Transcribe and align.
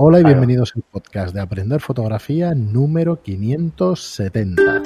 Hola 0.00 0.20
y 0.20 0.22
bienvenidos 0.22 0.74
al 0.76 0.82
podcast 0.88 1.34
de 1.34 1.40
Aprender 1.40 1.80
Fotografía 1.80 2.54
número 2.54 3.20
570. 3.20 4.82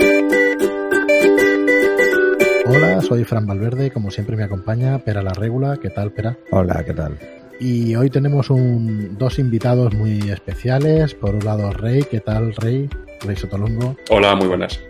Hola, 2.64 3.02
soy 3.02 3.22
Fran 3.24 3.46
Valverde, 3.46 3.90
como 3.90 4.10
siempre 4.10 4.38
me 4.38 4.44
acompaña 4.44 4.98
Pera 5.00 5.22
la 5.22 5.34
Regula. 5.34 5.76
¿Qué 5.76 5.90
tal, 5.90 6.12
Pera? 6.12 6.38
Hola, 6.50 6.82
¿qué 6.82 6.94
tal? 6.94 7.18
Y 7.60 7.94
hoy 7.94 8.08
tenemos 8.08 8.48
un, 8.48 9.18
dos 9.18 9.38
invitados 9.38 9.92
muy 9.92 10.30
especiales. 10.30 11.12
Por 11.12 11.34
un 11.34 11.44
lado, 11.44 11.70
Rey. 11.74 12.04
¿Qué 12.10 12.20
tal, 12.20 12.54
Rey? 12.54 12.88
Rey 13.20 13.36
Sotolongo. 13.36 13.94
Hola, 14.08 14.34
muy 14.34 14.46
buenas. 14.46 14.80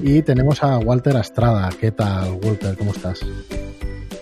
Y 0.00 0.22
tenemos 0.22 0.62
a 0.62 0.78
Walter 0.78 1.16
Astrada. 1.16 1.68
¿Qué 1.80 1.90
tal, 1.90 2.38
Walter? 2.44 2.76
¿Cómo 2.78 2.92
estás? 2.92 3.26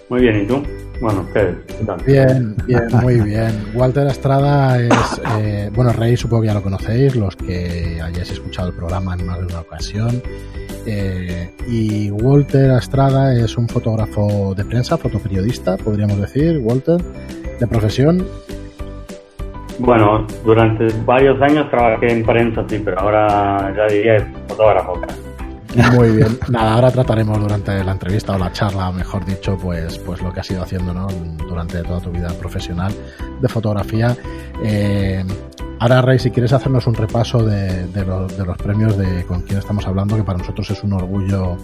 Muy 0.09 0.23
bien, 0.23 0.45
¿y 0.45 0.46
tú? 0.46 0.62
Bueno, 1.00 1.26
¿qué, 1.32 1.54
tal? 1.86 2.02
Bien, 2.04 2.54
bien, 2.66 2.82
muy 3.02 3.20
bien. 3.20 3.52
Walter 3.74 4.06
Astrada 4.06 4.78
es, 4.78 5.22
eh, 5.38 5.70
bueno, 5.74 5.92
Rey 5.92 6.16
supongo 6.16 6.42
que 6.42 6.48
ya 6.48 6.54
lo 6.54 6.62
conocéis, 6.62 7.16
los 7.16 7.36
que 7.36 8.00
hayáis 8.02 8.30
escuchado 8.30 8.68
el 8.68 8.74
programa 8.74 9.14
en 9.14 9.27
más 9.27 9.38
de 9.38 9.46
una 9.46 9.60
ocasión. 9.60 10.22
Eh, 10.86 11.50
y 11.66 12.10
Walter 12.10 12.70
Astrada 12.70 13.34
es 13.34 13.56
un 13.56 13.68
fotógrafo 13.68 14.55
de 14.55 14.64
prensa, 14.64 14.98
fotoperiodista, 14.98 15.77
podríamos 15.78 16.20
decir, 16.20 16.58
Walter, 16.58 17.02
de 17.58 17.66
profesión. 17.66 18.27
Bueno, 19.78 20.27
durante 20.44 20.88
varios 21.06 21.41
años 21.41 21.70
trabajé 21.70 22.12
en 22.12 22.24
prensa, 22.24 22.64
sí, 22.69 22.80
pero 22.84 23.00
ahora 23.00 23.72
ya 23.74 23.86
diría 23.86 24.30
fotógrafo. 24.48 25.00
Muy 25.92 26.10
bien. 26.16 26.38
Nada, 26.48 26.74
ahora 26.74 26.91
trataremos 26.91 27.38
durante 27.38 27.83
la 27.84 27.92
entrevista 27.92 28.34
o 28.34 28.38
la 28.38 28.52
charla, 28.52 28.91
mejor 28.91 29.24
dicho, 29.24 29.56
pues, 29.56 29.98
pues 29.98 30.20
lo 30.20 30.33
que 30.33 30.41
has 30.41 30.51
ido 30.51 30.62
haciendo 30.62 30.92
¿no? 30.92 31.06
durante 31.48 31.83
toda 31.83 32.01
tu 32.01 32.11
vida 32.11 32.28
profesional 32.38 32.92
de 33.41 33.48
fotografía. 33.48 34.16
Eh, 34.64 35.25
ahora, 35.78 36.02
Rey, 36.02 36.19
si 36.19 36.30
quieres 36.30 36.52
hacernos 36.52 36.87
un 36.87 36.95
repaso 36.95 37.45
de, 37.45 37.87
de, 37.87 38.05
los 38.05 38.56
premios 38.59 38.97
de 38.98 39.25
con 39.25 39.42
quién 39.42 39.59
estamos 39.59 39.86
hablando, 39.86 40.17
que 40.17 40.25
para 40.25 40.39
nosotros 40.39 40.70
es 40.70 40.83
un 40.83 40.92
orgullo 40.92 41.56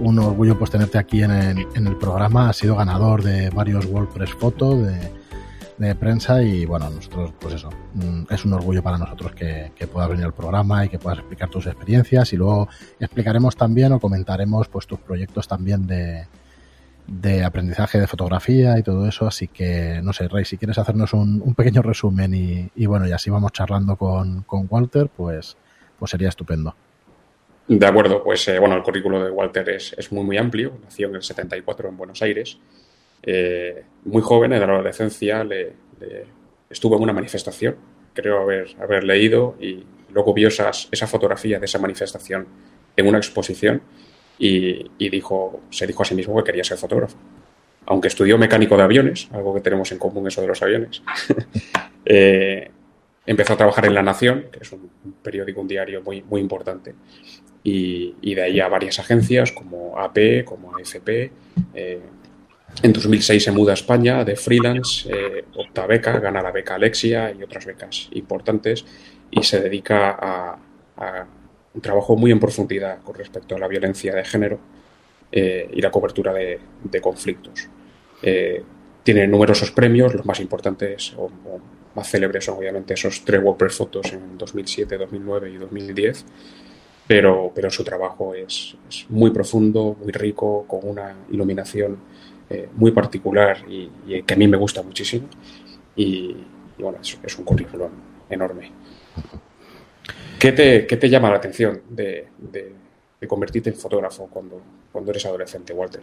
un 0.00 0.18
orgullo 0.18 0.58
pues 0.58 0.70
tenerte 0.70 0.98
aquí 0.98 1.22
en 1.22 1.30
el, 1.30 1.66
en 1.74 1.86
el 1.86 1.96
programa. 1.96 2.48
Has 2.48 2.56
sido 2.56 2.76
ganador 2.76 3.22
de 3.22 3.50
varios 3.50 3.86
WordPress 3.86 4.30
Photo, 4.30 4.76
de 4.76 4.98
de 5.78 5.94
prensa 5.94 6.42
y 6.42 6.64
bueno, 6.64 6.90
nosotros 6.90 7.32
pues 7.40 7.54
eso, 7.54 7.70
mm, 7.94 8.24
es 8.30 8.44
un 8.44 8.52
orgullo 8.52 8.82
para 8.82 8.98
nosotros 8.98 9.32
que, 9.32 9.72
puedas 9.92 10.08
venir 10.08 10.24
al 10.24 10.32
programa 10.32 10.84
y 10.84 10.88
que 10.88 10.98
puedas 10.98 11.18
explicar 11.18 11.48
tus 11.48 11.66
experiencias 11.66 12.32
y 12.32 12.36
luego 12.36 12.68
explicaremos 13.00 13.56
también 13.56 13.92
o 13.92 14.00
comentaremos 14.00 14.68
pues 14.68 14.86
tus 14.86 15.00
proyectos 15.00 15.48
también 15.48 15.86
de, 15.86 16.26
de 17.06 17.44
aprendizaje 17.44 17.98
de 17.98 18.06
fotografía 18.06 18.78
y 18.78 18.82
todo 18.82 19.06
eso, 19.06 19.26
así 19.26 19.48
que 19.48 20.00
no 20.02 20.12
sé, 20.12 20.28
Rey, 20.28 20.44
si 20.44 20.56
quieres 20.56 20.78
hacernos 20.78 21.12
un, 21.14 21.54
pequeño 21.54 21.82
resumen 21.82 22.32
y, 22.34 22.70
y, 22.74 22.86
bueno, 22.86 23.06
y 23.08 23.12
así 23.12 23.28
vamos 23.28 23.52
charlando 23.52 23.96
con, 23.96 24.42
con 24.42 24.66
Walter, 24.70 25.10
pues, 25.14 25.56
pues 25.98 26.10
sería 26.10 26.28
estupendo. 26.28 26.74
De 27.68 27.86
acuerdo, 27.86 28.22
pues 28.22 28.46
eh, 28.48 28.58
bueno, 28.58 28.76
el 28.76 28.82
currículo 28.82 29.22
de 29.24 29.30
Walter 29.30 29.68
es, 29.70 29.94
es, 29.96 30.10
muy 30.10 30.24
muy 30.24 30.36
amplio, 30.36 30.78
nació 30.82 31.08
en 31.08 31.16
el 31.16 31.22
74 31.22 31.88
en 31.88 31.96
Buenos 31.96 32.20
Aires, 32.20 32.58
eh, 33.22 33.84
muy 34.04 34.22
joven, 34.22 34.52
en 34.52 34.60
la 34.60 34.66
adolescencia, 34.66 35.44
le, 35.44 35.72
estuvo 36.68 36.96
en 36.96 37.02
una 37.02 37.12
manifestación, 37.12 37.76
creo 38.12 38.40
haber, 38.40 38.68
haber 38.80 39.04
leído, 39.04 39.56
y 39.60 39.84
luego 40.12 40.34
vio 40.34 40.48
esas, 40.48 40.88
esa 40.90 41.06
fotografía 41.06 41.58
de 41.58 41.66
esa 41.66 41.78
manifestación 41.78 42.46
en 42.96 43.06
una 43.06 43.18
exposición 43.18 43.82
y, 44.38 45.08
dijo, 45.08 45.62
se 45.70 45.86
dijo 45.86 46.02
a 46.02 46.06
sí 46.06 46.14
mismo 46.14 46.36
que 46.36 46.44
quería 46.44 46.64
ser 46.64 46.78
fotógrafo. 46.78 47.16
Aunque 47.86 48.08
estudió 48.08 48.38
mecánico 48.38 48.76
de 48.76 48.82
aviones, 48.82 49.28
algo 49.32 49.54
que 49.54 49.60
tenemos 49.60 49.90
en 49.92 49.98
común 49.98 50.26
eso 50.26 50.40
de 50.40 50.46
los 50.48 50.62
aviones, 50.62 51.02
eh, 52.04 52.70
empezó 53.26 53.52
a 53.52 53.56
trabajar 53.56 53.86
en 53.86 53.94
La 53.94 54.02
Nación, 54.02 54.46
que 54.50 54.60
es 54.60 54.72
un, 54.72 54.90
periódico, 55.22 55.60
un 55.60 55.68
diario 55.68 56.02
muy, 56.02 56.22
muy 56.22 56.40
importante, 56.40 56.94
y, 57.64 58.16
y, 58.20 58.34
de 58.34 58.42
ahí 58.42 58.60
a 58.60 58.68
varias 58.68 58.98
agencias 58.98 59.52
como 59.52 59.98
AP, 59.98 60.44
como 60.44 60.76
AFP, 60.76 61.30
eh, 61.74 62.00
en 62.80 62.92
2006 62.92 63.44
se 63.44 63.52
muda 63.52 63.72
a 63.72 63.74
España 63.74 64.24
de 64.24 64.36
freelance, 64.36 65.08
eh, 65.12 65.44
opta 65.56 65.86
beca, 65.86 66.18
gana 66.18 66.42
la 66.42 66.50
beca 66.50 66.76
Alexia 66.76 67.32
y 67.32 67.42
otras 67.42 67.66
becas 67.66 68.08
importantes 68.12 68.84
y 69.30 69.42
se 69.42 69.60
dedica 69.60 70.16
a, 70.18 70.58
un 71.74 71.80
trabajo 71.80 72.16
muy 72.16 72.30
en 72.30 72.38
profundidad 72.38 73.02
con 73.02 73.14
respecto 73.14 73.56
a 73.56 73.58
la 73.58 73.66
violencia 73.66 74.14
de 74.14 74.24
género 74.24 74.58
eh, 75.32 75.68
y 75.72 75.80
la 75.80 75.90
cobertura 75.90 76.32
de, 76.32 76.60
conflictos. 77.00 77.68
Eh, 78.22 78.62
tiene 79.02 79.26
numerosos 79.26 79.70
premios, 79.72 80.14
los 80.14 80.26
más 80.26 80.38
importantes 80.38 81.14
o, 81.16 81.30
más 81.94 82.08
célebres 82.08 82.44
son 82.44 82.56
obviamente 82.56 82.94
esos 82.94 83.22
tres 83.24 83.42
WordPress 83.42 83.74
Fotos 83.74 84.12
en 84.12 84.38
2007, 84.38 84.96
2009 84.96 85.50
y 85.50 85.56
2010, 85.56 86.24
pero, 87.06 87.52
pero 87.54 87.70
su 87.70 87.84
trabajo 87.84 88.34
es, 88.34 88.76
es 88.88 89.06
muy 89.10 89.30
profundo, 89.30 89.96
muy 90.00 90.12
rico, 90.12 90.64
con 90.66 90.80
una 90.84 91.14
iluminación 91.30 91.98
eh, 92.52 92.68
muy 92.76 92.90
particular 92.90 93.56
y, 93.66 94.22
que 94.22 94.34
a 94.34 94.36
mí 94.36 94.46
me 94.46 94.58
gusta 94.58 94.82
muchísimo. 94.82 95.26
Y, 95.96 96.36
bueno, 96.78 96.98
es, 97.00 97.38
un 97.38 97.44
currículum 97.46 97.90
enorme. 98.28 98.70
¿Qué 100.38 100.52
te, 100.52 100.86
qué 100.86 100.98
te 100.98 101.08
llama 101.08 101.30
la 101.30 101.36
atención 101.36 101.80
de, 101.88 102.26
de, 102.38 103.26
convertirte 103.26 103.70
en 103.70 103.76
fotógrafo 103.76 104.28
cuando, 104.28 104.60
cuando 104.90 105.12
eres 105.12 105.24
adolescente, 105.24 105.72
Walter? 105.72 106.02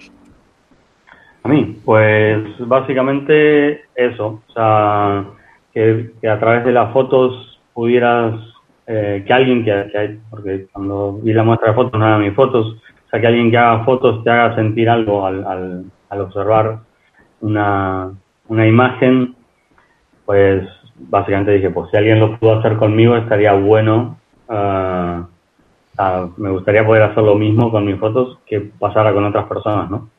A 1.44 1.50
mí, 1.50 1.80
pues 1.86 2.40
básicamente 2.60 3.84
eso, 3.94 4.42
o 4.48 4.54
sea, 4.54 5.26
que, 5.72 6.12
a 6.28 6.40
través 6.40 6.66
de 6.66 6.72
las 6.72 6.92
fotos 6.94 7.62
pudieras, 7.74 8.40
eh, 8.88 9.24
que 9.28 9.34
alguien 9.34 9.64
que, 9.64 9.90
que, 9.92 10.18
porque 10.32 10.66
cuando 10.72 11.20
vi 11.22 11.34
la 11.34 11.44
muestra 11.44 11.70
de 11.70 11.76
fotos 11.76 12.00
no 12.00 12.08
eran 12.08 12.24
mis 12.24 12.34
fotos, 12.34 12.76
o 12.76 13.10
sea, 13.12 13.22
que 13.22 13.28
alguien 13.28 13.52
que 13.52 13.58
haga 13.58 13.84
fotos 13.84 14.24
te 14.24 14.32
haga 14.32 14.56
sentir 14.56 14.90
algo 14.90 15.26
al, 15.26 15.46
al 15.46 15.86
observar 16.18 16.80
una, 17.42 18.12
una 18.48 18.68
imagen, 18.68 19.36
pues 20.26 20.68
básicamente 20.96 21.52
dije, 21.52 21.70
pues 21.70 21.90
si 21.92 21.98
alguien 21.98 22.20
lo 22.20 22.38
pudo 22.38 22.60
hacer 22.60 22.78
conmigo 22.78 23.16
estaría 23.16 23.54
bueno. 23.54 24.18
Uh, 24.48 25.26
me 26.38 26.50
gustaría 26.50 26.86
poder 26.86 27.04
hacer 27.04 27.24
lo 27.24 27.36
mismo 27.36 27.72
con 27.72 27.86
mis 27.86 28.00
fotos 28.00 28.40
que 28.46 28.62
pasara 28.62 29.14
con 29.14 29.26
otras 29.26 29.48
personas, 29.48 29.90
¿no? 29.90 30.10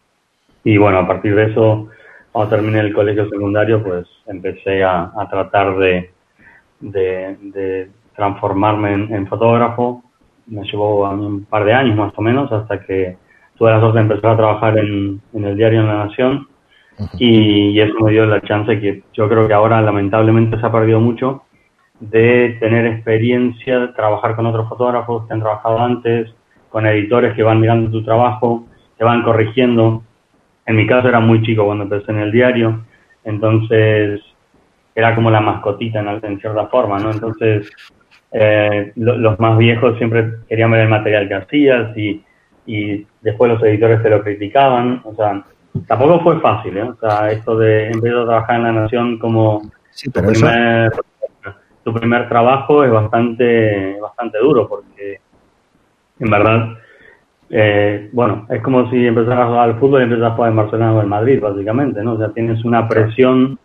Y 0.62 0.76
bueno, 0.76 0.98
a 0.98 1.06
partir 1.06 1.34
de 1.34 1.44
eso, 1.44 1.88
cuando 2.32 2.54
terminé 2.54 2.80
el 2.80 2.92
colegio 2.92 3.28
secundario, 3.30 3.82
pues 3.82 4.06
empecé 4.26 4.84
a, 4.84 5.10
a 5.16 5.28
tratar 5.30 5.78
de, 5.78 6.10
de, 6.80 7.36
de 7.40 7.90
transformarme 8.14 8.92
en, 8.92 9.14
en, 9.14 9.26
fotógrafo. 9.26 10.02
Me 10.46 10.64
llevó 10.64 11.06
a 11.06 11.16
mí 11.16 11.24
un 11.24 11.44
par 11.46 11.64
de 11.64 11.72
años 11.72 11.96
más 11.96 12.12
o 12.14 12.20
menos 12.20 12.52
hasta 12.52 12.84
que 12.84 13.16
tuve 13.60 13.72
la 13.72 13.80
suerte 13.80 13.98
de 13.98 14.02
empezar 14.04 14.30
a 14.30 14.36
trabajar 14.38 14.78
en, 14.78 15.20
el 15.34 15.54
diario 15.54 15.80
en 15.82 15.86
La 15.86 16.06
Nación 16.06 16.48
y, 17.18 17.78
eso 17.78 17.92
me 18.00 18.10
dio 18.10 18.24
la 18.24 18.40
chance 18.40 18.80
que 18.80 19.02
yo 19.12 19.28
creo 19.28 19.46
que 19.46 19.52
ahora 19.52 19.82
lamentablemente 19.82 20.58
se 20.58 20.64
ha 20.64 20.72
perdido 20.72 20.98
mucho 20.98 21.42
de 22.00 22.56
tener 22.58 22.86
experiencia, 22.86 23.80
de 23.80 23.88
trabajar 23.88 24.34
con 24.34 24.46
otros 24.46 24.66
fotógrafos 24.66 25.26
que 25.26 25.34
han 25.34 25.40
trabajado 25.40 25.78
antes, 25.78 26.34
con 26.70 26.86
editores 26.86 27.34
que 27.34 27.42
van 27.42 27.60
mirando 27.60 27.90
tu 27.90 28.02
trabajo, 28.02 28.66
te 28.96 29.04
van 29.04 29.22
corrigiendo. 29.22 30.04
En 30.64 30.76
mi 30.76 30.86
caso 30.86 31.08
era 31.08 31.20
muy 31.20 31.42
chico 31.42 31.66
cuando 31.66 31.84
empecé 31.84 32.12
en 32.12 32.18
el 32.20 32.32
diario, 32.32 32.86
entonces 33.24 34.22
era 34.94 35.14
como 35.14 35.30
la 35.30 35.42
mascotita 35.42 36.00
en, 36.00 36.40
cierta 36.40 36.66
forma, 36.68 36.98
¿no? 36.98 37.10
Entonces 37.10 37.70
eh, 38.32 38.92
los 38.96 39.38
más 39.38 39.58
viejos 39.58 39.98
siempre 39.98 40.36
querían 40.48 40.70
ver 40.70 40.80
el 40.80 40.88
material 40.88 41.28
que 41.28 41.34
hacías 41.34 41.94
y 41.98 42.24
y 42.70 43.06
después 43.20 43.50
los 43.50 43.62
editores 43.64 44.00
se 44.00 44.10
lo 44.10 44.22
criticaban, 44.22 45.02
o 45.04 45.12
sea, 45.14 45.42
tampoco 45.88 46.20
fue 46.20 46.40
fácil, 46.40 46.76
¿eh? 46.76 46.82
O 46.84 46.96
sea, 47.00 47.28
esto 47.32 47.56
de, 47.56 47.86
en 47.88 48.00
vez 48.00 48.12
de 48.14 48.24
trabajar 48.24 48.56
en 48.56 48.62
La 48.62 48.72
Nación 48.72 49.18
como 49.18 49.62
tu, 50.04 50.12
primer, 50.12 50.92
tu 51.82 51.92
primer 51.92 52.28
trabajo 52.28 52.84
es 52.84 52.92
bastante, 52.92 53.98
bastante 54.00 54.38
duro, 54.38 54.68
porque 54.68 55.18
en 56.20 56.30
verdad, 56.30 56.78
eh, 57.50 58.08
bueno, 58.12 58.46
es 58.50 58.62
como 58.62 58.88
si 58.88 59.04
empezaras 59.04 59.40
a 59.40 59.46
jugar 59.46 59.68
al 59.70 59.78
fútbol 59.80 60.02
y 60.02 60.04
empezaras 60.04 60.32
a 60.32 60.36
jugar 60.36 60.50
en 60.50 60.56
Barcelona 60.56 60.94
o 60.94 61.02
en 61.02 61.08
Madrid, 61.08 61.40
básicamente, 61.40 62.04
¿no? 62.04 62.12
O 62.12 62.18
sea, 62.18 62.28
tienes 62.28 62.64
una 62.64 62.86
presión 62.86 63.58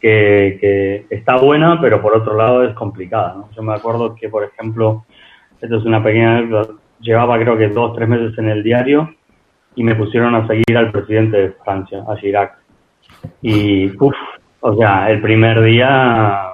que, 0.00 0.58
que 0.60 1.06
está 1.14 1.36
buena, 1.36 1.80
pero 1.80 2.02
por 2.02 2.16
otro 2.16 2.36
lado 2.36 2.64
es 2.64 2.74
complicada, 2.74 3.34
¿no? 3.34 3.48
Yo 3.54 3.62
me 3.62 3.74
acuerdo 3.74 4.16
que, 4.16 4.28
por 4.28 4.42
ejemplo, 4.42 5.04
esto 5.60 5.76
es 5.76 5.84
una 5.84 6.02
pequeña 6.02 6.40
llevaba 7.00 7.38
creo 7.38 7.56
que 7.56 7.68
dos, 7.68 7.94
tres 7.94 8.08
meses 8.08 8.36
en 8.38 8.48
el 8.48 8.62
diario 8.62 9.14
y 9.74 9.84
me 9.84 9.94
pusieron 9.94 10.34
a 10.34 10.46
seguir 10.46 10.76
al 10.76 10.90
presidente 10.90 11.36
de 11.36 11.50
Francia, 11.64 12.04
a 12.08 12.16
Chirac. 12.16 12.58
Y, 13.42 13.90
uff, 14.02 14.14
o 14.60 14.76
sea, 14.76 15.10
el 15.10 15.20
primer 15.20 15.62
día 15.62 16.52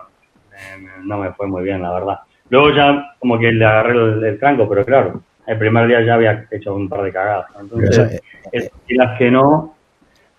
eh, 0.52 0.82
no 1.02 1.18
me 1.18 1.32
fue 1.32 1.46
muy 1.46 1.62
bien, 1.62 1.82
la 1.82 1.92
verdad. 1.92 2.20
Luego 2.50 2.70
ya 2.70 3.14
como 3.18 3.38
que 3.38 3.50
le 3.52 3.64
agarré 3.64 4.28
el, 4.28 4.38
tranco, 4.38 4.68
pero 4.68 4.84
claro, 4.84 5.20
el 5.46 5.58
primer 5.58 5.88
día 5.88 6.02
ya 6.02 6.14
había 6.14 6.46
hecho 6.50 6.74
un 6.74 6.88
par 6.88 7.02
de 7.02 7.12
cagadas. 7.12 7.46
Entonces, 7.60 8.20
eh, 8.52 8.70
y 8.86 8.94
las 8.94 9.18
que 9.18 9.30
no, 9.30 9.74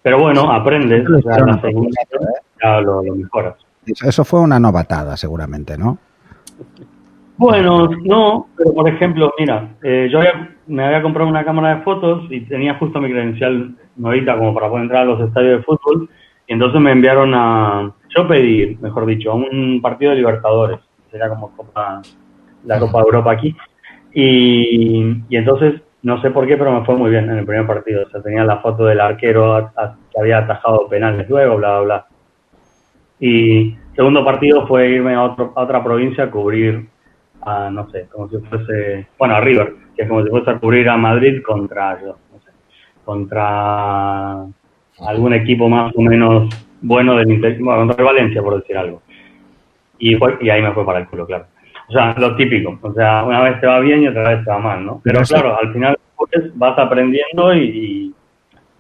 pero 0.01 0.19
bueno, 0.19 0.51
aprendes, 0.51 1.06
o 1.09 1.21
sea, 1.21 1.45
la 1.45 1.59
segunda 1.59 2.01
ya 2.63 2.81
lo, 2.81 3.04
lo 3.04 3.15
mejoras. 3.15 3.56
Eso 3.86 4.24
fue 4.24 4.39
una 4.39 4.59
novatada, 4.59 5.18
seguramente, 5.18 5.77
¿no? 5.77 5.98
Bueno, 7.37 7.89
no, 8.03 8.47
pero 8.57 8.73
por 8.73 8.89
ejemplo, 8.89 9.31
mira, 9.37 9.75
eh, 9.83 10.09
yo 10.11 10.19
me 10.67 10.83
había 10.83 11.01
comprado 11.01 11.29
una 11.29 11.45
cámara 11.45 11.75
de 11.75 11.83
fotos 11.83 12.25
y 12.31 12.41
tenía 12.41 12.75
justo 12.75 12.99
mi 12.99 13.11
credencial 13.11 13.75
nuevita 13.95 14.37
como 14.37 14.53
para 14.53 14.69
poder 14.69 14.83
entrar 14.83 15.03
a 15.03 15.05
los 15.05 15.21
estadios 15.21 15.59
de 15.59 15.63
fútbol 15.63 16.09
y 16.47 16.53
entonces 16.53 16.81
me 16.81 16.91
enviaron 16.91 17.33
a, 17.35 17.91
yo 18.15 18.27
pedí, 18.27 18.77
mejor 18.81 19.05
dicho, 19.05 19.31
a 19.31 19.35
un 19.35 19.79
partido 19.81 20.11
de 20.11 20.17
Libertadores, 20.17 20.79
sería 21.11 21.29
como 21.29 21.53
la 22.65 22.79
Copa 22.79 22.99
de 22.99 23.05
Europa 23.05 23.31
aquí, 23.31 23.55
y, 24.13 25.23
y 25.29 25.37
entonces 25.37 25.81
no 26.07 26.21
sé 26.21 26.31
por 26.31 26.47
qué, 26.47 26.57
pero 26.57 26.71
me 26.71 26.85
fue 26.85 26.95
muy 26.95 27.09
bien 27.09 27.29
en 27.29 27.39
el 27.39 27.45
primer 27.45 27.67
partido. 27.67 28.05
O 28.05 28.09
sea, 28.09 28.21
tenía 28.21 28.43
la 28.45 28.59
foto 28.59 28.85
del 28.85 29.01
arquero 29.01 29.71
que 29.75 30.21
había 30.21 30.39
atajado 30.39 30.87
penales 30.87 31.27
luego, 31.29 31.57
bla, 31.57 31.79
bla, 31.79 31.81
bla. 31.81 32.07
Y 33.19 33.75
segundo 33.95 34.23
partido 34.23 34.65
fue 34.67 34.89
irme 34.89 35.15
a, 35.15 35.23
otro, 35.23 35.51
a 35.55 35.63
otra 35.63 35.83
provincia 35.83 36.25
a 36.25 36.31
cubrir 36.31 36.87
a, 37.41 37.69
no 37.69 37.89
sé, 37.89 38.07
como 38.11 38.29
si 38.29 38.37
fuese, 38.37 39.07
bueno, 39.17 39.35
a 39.35 39.41
River, 39.41 39.73
que 39.95 40.03
es 40.03 40.07
como 40.09 40.23
si 40.23 40.29
fuese 40.29 40.51
a 40.51 40.59
cubrir 40.59 40.89
a 40.89 40.97
Madrid 40.97 41.41
contra, 41.43 41.99
yo, 42.01 42.17
no 42.33 42.39
sé, 42.39 42.51
contra 43.03 44.45
algún 44.99 45.33
equipo 45.33 45.69
más 45.69 45.93
o 45.95 46.01
menos 46.01 46.49
bueno 46.81 47.15
del 47.15 47.31
Inter, 47.31 47.57
bueno, 47.59 47.87
contra 47.87 48.03
Valencia, 48.03 48.41
por 48.41 48.59
decir 48.59 48.77
algo. 48.77 49.01
Y, 49.99 50.15
y 50.15 50.49
ahí 50.49 50.61
me 50.61 50.73
fue 50.73 50.85
para 50.85 50.99
el 50.99 51.07
culo, 51.07 51.25
claro. 51.25 51.45
O 51.89 51.91
sea, 51.91 52.13
lo 52.17 52.35
típico. 52.35 52.77
O 52.81 52.93
sea, 52.93 53.23
una 53.23 53.41
vez 53.41 53.59
te 53.61 53.67
va 53.67 53.79
bien 53.79 54.03
y 54.03 54.07
otra 54.07 54.29
vez 54.29 54.43
te 54.43 54.51
va 54.51 54.59
mal, 54.59 54.85
¿no? 54.85 55.01
Pero 55.03 55.21
claro, 55.21 55.57
al 55.57 55.71
final 55.73 55.97
pues, 56.15 56.57
vas 56.57 56.77
aprendiendo 56.77 57.55
y, 57.55 58.13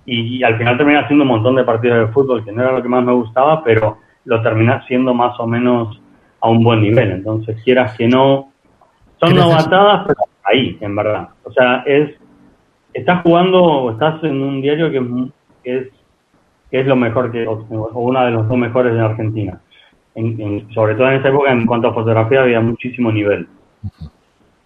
y, 0.05 0.43
al 0.43 0.57
final 0.57 0.77
terminas 0.77 1.05
haciendo 1.05 1.23
un 1.23 1.29
montón 1.29 1.55
de 1.55 1.63
partidos 1.63 2.07
de 2.07 2.13
fútbol, 2.13 2.43
que 2.43 2.51
no 2.51 2.63
era 2.63 2.73
lo 2.73 2.81
que 2.81 2.89
más 2.89 3.03
me 3.03 3.13
gustaba, 3.13 3.63
pero 3.63 3.99
lo 4.25 4.41
terminas 4.41 4.85
siendo 4.87 5.13
más 5.13 5.39
o 5.39 5.47
menos 5.47 6.01
a 6.47 6.51
un 6.51 6.63
buen 6.63 6.81
nivel. 6.81 7.11
Entonces, 7.11 7.61
quieras 7.63 7.95
que 7.97 8.07
no, 8.07 8.51
son 9.19 9.35
novatadas, 9.35 10.07
pero 10.07 10.19
ahí, 10.43 10.77
en 10.81 10.95
verdad. 10.95 11.29
O 11.43 11.51
sea, 11.51 11.83
es, 11.85 12.11
estás 12.93 13.21
jugando 13.23 13.61
o 13.61 13.91
estás 13.91 14.23
en 14.23 14.41
un 14.41 14.61
diario 14.61 14.91
que, 14.91 15.31
es, 15.63 15.87
que 16.71 16.79
es 16.79 16.87
lo 16.87 16.95
mejor 16.95 17.31
que, 17.31 17.45
o, 17.47 17.65
una 17.95 18.25
de 18.25 18.31
los 18.31 18.47
dos 18.47 18.57
mejores 18.57 18.93
en 18.93 18.99
Argentina. 18.99 19.59
sobre 20.73 20.95
todo 20.95 21.09
en 21.09 21.19
esa 21.19 21.29
época, 21.29 21.51
en 21.51 21.65
cuanto 21.65 21.89
a 21.89 21.93
fotografía, 21.93 22.41
había 22.41 22.61
muchísimo 22.61 23.11
nivel. 23.11 23.47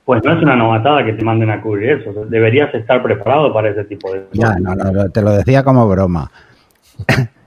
Pues 0.06 0.24
no 0.24 0.34
es 0.34 0.42
una 0.42 0.56
novatada 0.56 1.06
que 1.06 1.14
te 1.14 1.24
manden 1.24 1.52
a 1.52 1.62
cubrir 1.62 1.92
eso. 1.92 2.26
Deberías 2.26 2.74
estar 2.74 3.02
preparado 3.02 3.54
para 3.54 3.70
ese 3.70 3.86
tipo 3.86 4.12
de 4.12 4.26
Ya, 4.34 4.56
no, 4.56 4.76
no, 4.76 5.10
te 5.10 5.22
lo 5.22 5.32
decía 5.32 5.64
como 5.64 5.88
broma. 5.88 6.30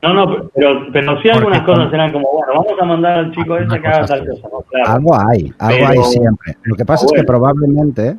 No, 0.04 0.12
no, 0.12 0.50
pero, 0.54 0.86
pero 0.92 1.22
sí 1.22 1.30
algunas 1.30 1.62
cosas 1.62 1.90
eran 1.90 2.12
como, 2.12 2.30
bueno, 2.30 2.52
vamos 2.52 2.78
a 2.78 2.84
mandar 2.84 3.18
al 3.20 3.32
chico 3.32 3.56
ese 3.56 3.80
que 3.80 3.88
haga 3.88 4.04
tal 4.04 4.28
cosa. 4.28 4.48
Algo 4.84 5.16
hay, 5.18 5.50
algo 5.58 5.86
hay 5.86 6.02
siempre. 6.04 6.58
Lo 6.64 6.76
que 6.76 6.84
pasa 6.84 7.06
es 7.06 7.12
que 7.12 7.24
probablemente 7.24 8.18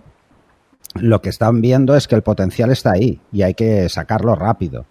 lo 0.95 1.21
que 1.21 1.29
están 1.29 1.61
viendo 1.61 1.95
es 1.95 2.07
que 2.07 2.15
el 2.15 2.23
potencial 2.23 2.71
está 2.71 2.93
ahí 2.93 3.19
y 3.31 3.43
hay 3.43 3.53
que 3.53 3.87
sacarlo 3.89 4.33
rápido. 4.33 4.85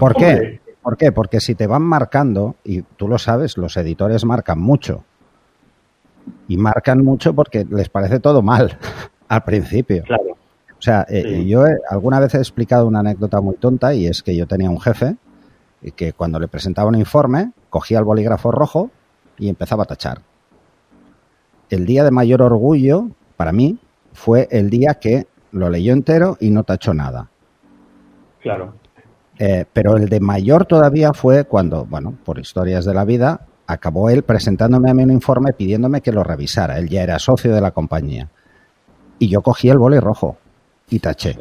¿Por 0.00 0.14
qué? 0.14 0.60
¿Por 0.80 0.96
qué? 0.96 1.12
Porque 1.12 1.38
si 1.38 1.54
te 1.54 1.66
van 1.66 1.82
marcando, 1.82 2.56
y 2.64 2.80
tú 2.80 3.06
lo 3.06 3.18
sabes, 3.18 3.58
los 3.58 3.76
editores 3.76 4.24
marcan 4.24 4.58
mucho. 4.58 5.04
Y 6.48 6.56
marcan 6.56 7.04
mucho 7.04 7.34
porque 7.34 7.66
les 7.68 7.90
parece 7.90 8.20
todo 8.20 8.40
mal 8.40 8.78
al 9.28 9.44
principio. 9.44 10.02
Claro. 10.04 10.30
O 10.30 10.84
sea, 10.84 11.06
eh, 11.10 11.44
yo 11.46 11.64
alguna 11.90 12.20
vez 12.20 12.34
he 12.34 12.38
explicado 12.38 12.86
una 12.86 13.00
anécdota 13.00 13.40
muy 13.42 13.56
tonta 13.56 13.94
y 13.94 14.06
es 14.06 14.22
que 14.22 14.34
yo 14.34 14.46
tenía 14.46 14.70
un 14.70 14.80
jefe 14.80 15.16
que 15.90 16.12
cuando 16.12 16.38
le 16.38 16.46
presentaba 16.46 16.88
un 16.88 16.94
informe, 16.94 17.52
cogía 17.68 17.98
el 17.98 18.04
bolígrafo 18.04 18.52
rojo 18.52 18.90
y 19.36 19.48
empezaba 19.48 19.82
a 19.82 19.86
tachar. 19.86 20.22
El 21.68 21.84
día 21.84 22.04
de 22.04 22.12
mayor 22.12 22.42
orgullo, 22.42 23.08
para 23.36 23.52
mí, 23.52 23.78
fue 24.12 24.46
el 24.50 24.70
día 24.70 24.94
que 25.00 25.26
lo 25.50 25.68
leyó 25.68 25.92
entero 25.92 26.36
y 26.38 26.50
no 26.50 26.62
tachó 26.62 26.94
nada. 26.94 27.28
Claro. 28.40 28.74
Eh, 29.38 29.64
pero 29.72 29.96
el 29.96 30.08
de 30.08 30.20
mayor 30.20 30.66
todavía 30.66 31.12
fue 31.12 31.44
cuando, 31.44 31.84
bueno, 31.84 32.14
por 32.24 32.38
historias 32.38 32.84
de 32.84 32.94
la 32.94 33.04
vida, 33.04 33.46
acabó 33.66 34.10
él 34.10 34.22
presentándome 34.22 34.90
a 34.90 34.94
mí 34.94 35.02
un 35.02 35.10
informe 35.10 35.52
pidiéndome 35.52 36.00
que 36.00 36.12
lo 36.12 36.22
revisara. 36.22 36.78
Él 36.78 36.88
ya 36.88 37.02
era 37.02 37.18
socio 37.18 37.54
de 37.54 37.60
la 37.60 37.70
compañía. 37.70 38.28
Y 39.18 39.28
yo 39.28 39.40
cogí 39.40 39.68
el 39.68 39.78
boli 39.78 39.98
rojo 39.98 40.36
y 40.90 40.98
taché. 40.98 41.36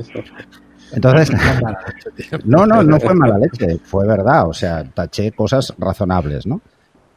Entonces, 0.94 1.32
no, 2.46 2.66
no, 2.66 2.84
no 2.84 3.00
fue 3.00 3.14
mala 3.14 3.38
leche, 3.38 3.80
fue 3.84 4.08
verdad, 4.08 4.48
o 4.48 4.54
sea, 4.54 4.84
taché 4.84 5.32
cosas 5.32 5.74
razonables, 5.78 6.46
¿no? 6.46 6.62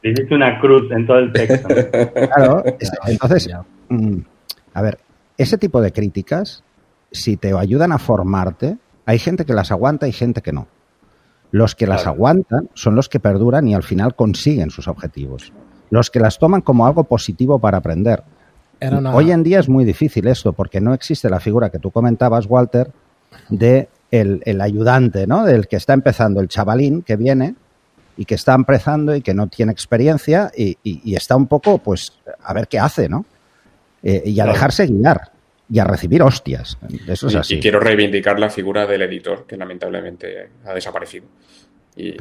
Hiciste 0.03 0.35
una 0.35 0.61
cruz 0.61 0.91
en 0.93 1.07
todo 1.07 1.19
el 1.19 1.33
texto. 1.33 1.69
Claro, 2.35 2.63
entonces, 3.07 3.49
mm, 3.89 4.19
a 4.75 4.83
ver, 4.83 4.99
ese 5.39 5.59
tipo 5.59 5.81
de 5.81 5.93
críticas, 5.93 6.63
si 7.11 7.37
te 7.37 7.57
ayudan 7.57 7.93
a 7.93 7.99
formarte, 7.99 8.77
hay 9.07 9.19
gente 9.19 9.45
que 9.45 9.55
las 9.55 9.71
aguanta 9.71 10.07
y 10.07 10.13
gente 10.13 10.43
que 10.43 10.53
no. 10.53 10.69
Los 11.51 11.75
que 11.75 11.87
las 11.87 12.07
aguantan 12.07 12.69
son 12.75 12.97
los 12.97 13.09
que 13.09 13.21
perduran 13.21 13.69
y 13.69 13.75
al 13.75 13.85
final 13.85 14.15
consiguen 14.17 14.71
sus 14.71 14.89
objetivos. 14.89 15.53
Los 15.91 16.11
que 16.11 16.19
las 16.19 16.39
toman 16.39 16.63
como 16.63 16.87
algo 16.87 17.05
positivo 17.05 17.61
para 17.61 17.79
aprender. 17.79 18.25
Hoy 19.13 19.31
en 19.31 19.43
día 19.43 19.61
es 19.61 19.69
muy 19.69 19.85
difícil 19.85 20.27
esto 20.27 20.53
porque 20.53 20.81
no 20.81 20.93
existe 20.93 21.31
la 21.31 21.41
figura 21.41 21.71
que 21.71 21.79
tú 21.79 21.91
comentabas, 21.91 22.47
Walter, 22.47 22.91
de 23.49 23.89
el, 24.11 24.61
ayudante, 24.61 25.27
¿no? 25.27 25.45
Del 25.45 25.67
que 25.67 25.77
está 25.77 25.93
empezando, 25.93 26.41
el 26.41 26.49
chavalín 26.49 27.03
que 27.03 27.17
viene 27.17 27.55
y 28.17 28.25
que 28.25 28.37
está 28.37 28.55
empezando 28.55 29.15
y 29.15 29.23
que 29.23 29.35
no 29.35 29.49
tiene 29.49 29.73
experiencia 29.73 30.53
y, 30.57 30.77
está 31.15 31.37
un 31.37 31.47
poco, 31.47 31.79
pues, 31.79 32.13
a 32.43 32.53
ver 32.53 32.69
qué 32.69 32.79
hace, 32.79 33.09
¿no? 33.09 33.25
Eh, 34.03 34.23
y 34.27 34.39
a 34.39 34.47
dejarse 34.47 34.87
guiar 34.87 35.33
y 35.69 35.79
a 35.79 35.85
recibir 35.85 36.23
hostias. 36.23 36.79
Eso 37.09 37.29
es 37.29 37.35
así. 37.35 37.57
Y 37.57 37.61
quiero 37.61 37.81
reivindicar 37.81 38.39
la 38.39 38.51
figura 38.51 38.87
del 38.87 39.03
editor, 39.03 39.47
que 39.47 39.57
lamentablemente 39.57 40.51
ha 40.65 40.75
desaparecido. 40.75 41.27
Y 41.97 42.17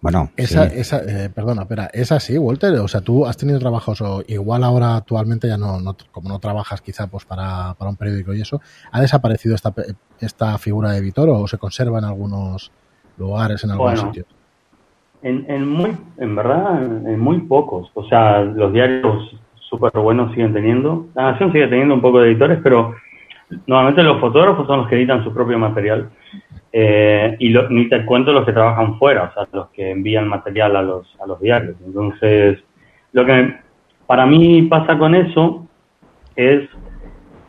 bueno, 0.00 0.30
esa, 0.36 0.64
esa 0.66 0.98
eh, 0.98 1.30
perdona, 1.34 1.62
espera, 1.62 1.90
¿es 1.92 2.12
así, 2.12 2.38
Walter? 2.38 2.74
O 2.80 2.88
sea, 2.88 3.00
tú 3.00 3.26
has 3.26 3.36
tenido 3.36 3.58
trabajos, 3.58 4.00
o 4.02 4.22
igual 4.28 4.62
ahora 4.62 4.96
actualmente 4.96 5.48
ya 5.48 5.56
no, 5.56 5.78
como 6.12 6.28
no 6.28 6.38
trabajas 6.38 6.80
quizá 6.80 7.06
pues 7.06 7.24
para, 7.24 7.74
para, 7.78 7.90
un 7.90 7.96
periódico 7.96 8.34
y 8.34 8.42
eso, 8.42 8.60
¿ha 8.92 9.00
desaparecido 9.00 9.54
esta, 9.54 9.72
esta 10.20 10.58
figura 10.58 10.90
de 10.90 10.98
editor 10.98 11.28
o 11.30 11.46
se 11.48 11.58
conserva 11.58 11.98
en 11.98 12.04
algunos 12.04 12.70
lugares, 13.18 13.64
en 13.64 13.70
algunos 13.70 14.00
sitios? 14.00 14.26
En, 15.22 15.50
en, 15.50 15.66
muy, 15.66 15.96
en 16.18 16.36
verdad, 16.36 16.82
en 16.84 17.18
muy 17.18 17.40
pocos. 17.40 17.90
O 17.94 18.04
sea, 18.08 18.42
los 18.42 18.72
diarios 18.72 19.34
súper 19.68 19.90
buenos 19.92 20.30
siguen 20.32 20.52
teniendo. 20.52 21.06
La 21.14 21.32
Nación 21.32 21.52
sigue 21.52 21.68
teniendo 21.68 21.94
un 21.94 22.00
poco 22.00 22.20
de 22.20 22.30
editores, 22.30 22.60
pero 22.62 22.94
normalmente 23.66 24.02
los 24.02 24.20
fotógrafos 24.20 24.66
son 24.66 24.80
los 24.80 24.88
que 24.88 24.96
editan 24.96 25.24
su 25.24 25.32
propio 25.32 25.58
material. 25.58 26.10
Eh, 26.78 27.36
y 27.38 27.54
ni 27.70 27.88
te 27.88 28.04
cuento 28.04 28.34
los 28.34 28.44
que 28.44 28.52
trabajan 28.52 28.98
fuera, 28.98 29.22
o 29.22 29.32
sea, 29.32 29.48
los 29.50 29.70
que 29.70 29.92
envían 29.92 30.28
material 30.28 30.76
a 30.76 30.82
los, 30.82 31.06
a 31.22 31.26
los 31.26 31.40
diarios. 31.40 31.74
Entonces, 31.86 32.62
lo 33.12 33.24
que 33.24 33.54
para 34.06 34.26
mí 34.26 34.60
pasa 34.64 34.98
con 34.98 35.14
eso 35.14 35.66
es 36.34 36.68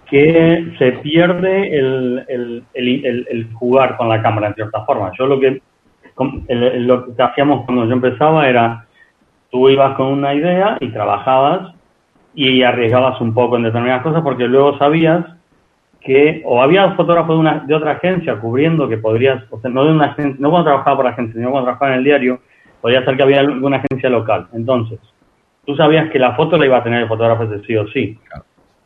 que 0.09 0.73
se 0.79 0.93
pierde 1.03 1.77
el, 1.77 2.23
el, 2.29 2.63
el, 2.73 3.27
el 3.29 3.53
jugar 3.55 3.97
con 3.97 4.07
la 4.07 4.21
cámara, 4.21 4.47
en 4.47 4.55
cierta 4.55 4.85
forma. 4.85 5.11
Yo 5.19 5.27
lo 5.27 5.41
que, 5.41 5.61
lo 6.17 7.13
que 7.13 7.21
hacíamos 7.21 7.65
cuando 7.65 7.83
yo 7.83 7.91
empezaba 7.91 8.47
era, 8.47 8.85
tú 9.51 9.67
ibas 9.67 9.97
con 9.97 10.07
una 10.07 10.35
idea 10.35 10.77
y 10.79 10.87
trabajabas 10.87 11.75
y 12.33 12.63
arriesgabas 12.63 13.19
un 13.19 13.33
poco 13.33 13.57
en 13.57 13.63
determinadas 13.63 14.03
cosas 14.03 14.21
porque 14.21 14.47
luego 14.47 14.77
sabías 14.77 15.25
que 16.01 16.41
o 16.45 16.61
había 16.61 16.91
fotógrafos 16.91 17.35
de, 17.35 17.39
una, 17.39 17.59
de 17.65 17.75
otra 17.75 17.91
agencia 17.91 18.35
cubriendo 18.39 18.87
que 18.87 18.97
podrías, 18.97 19.43
o 19.49 19.59
sea, 19.59 19.69
no 19.69 19.85
de 19.85 19.91
una 19.91 20.15
no 20.39 20.49
cuando 20.49 20.69
trabajaba 20.69 20.95
por 20.95 21.05
la 21.05 21.11
agencia, 21.11 21.35
sino 21.35 21.51
cuando 21.51 21.65
trabajaba 21.65 21.91
en 21.93 21.97
el 21.99 22.03
diario, 22.03 22.39
podría 22.81 23.03
ser 23.03 23.17
que 23.17 23.23
había 23.23 23.39
alguna 23.39 23.77
agencia 23.77 24.09
local. 24.09 24.47
Entonces, 24.53 24.99
tú 25.65 25.75
sabías 25.75 26.09
que 26.11 26.19
la 26.19 26.35
foto 26.35 26.57
la 26.57 26.65
iba 26.65 26.77
a 26.77 26.83
tener 26.83 27.01
el 27.01 27.07
fotógrafo 27.07 27.45
de 27.45 27.61
sí 27.65 27.75
o 27.75 27.87
sí. 27.87 28.17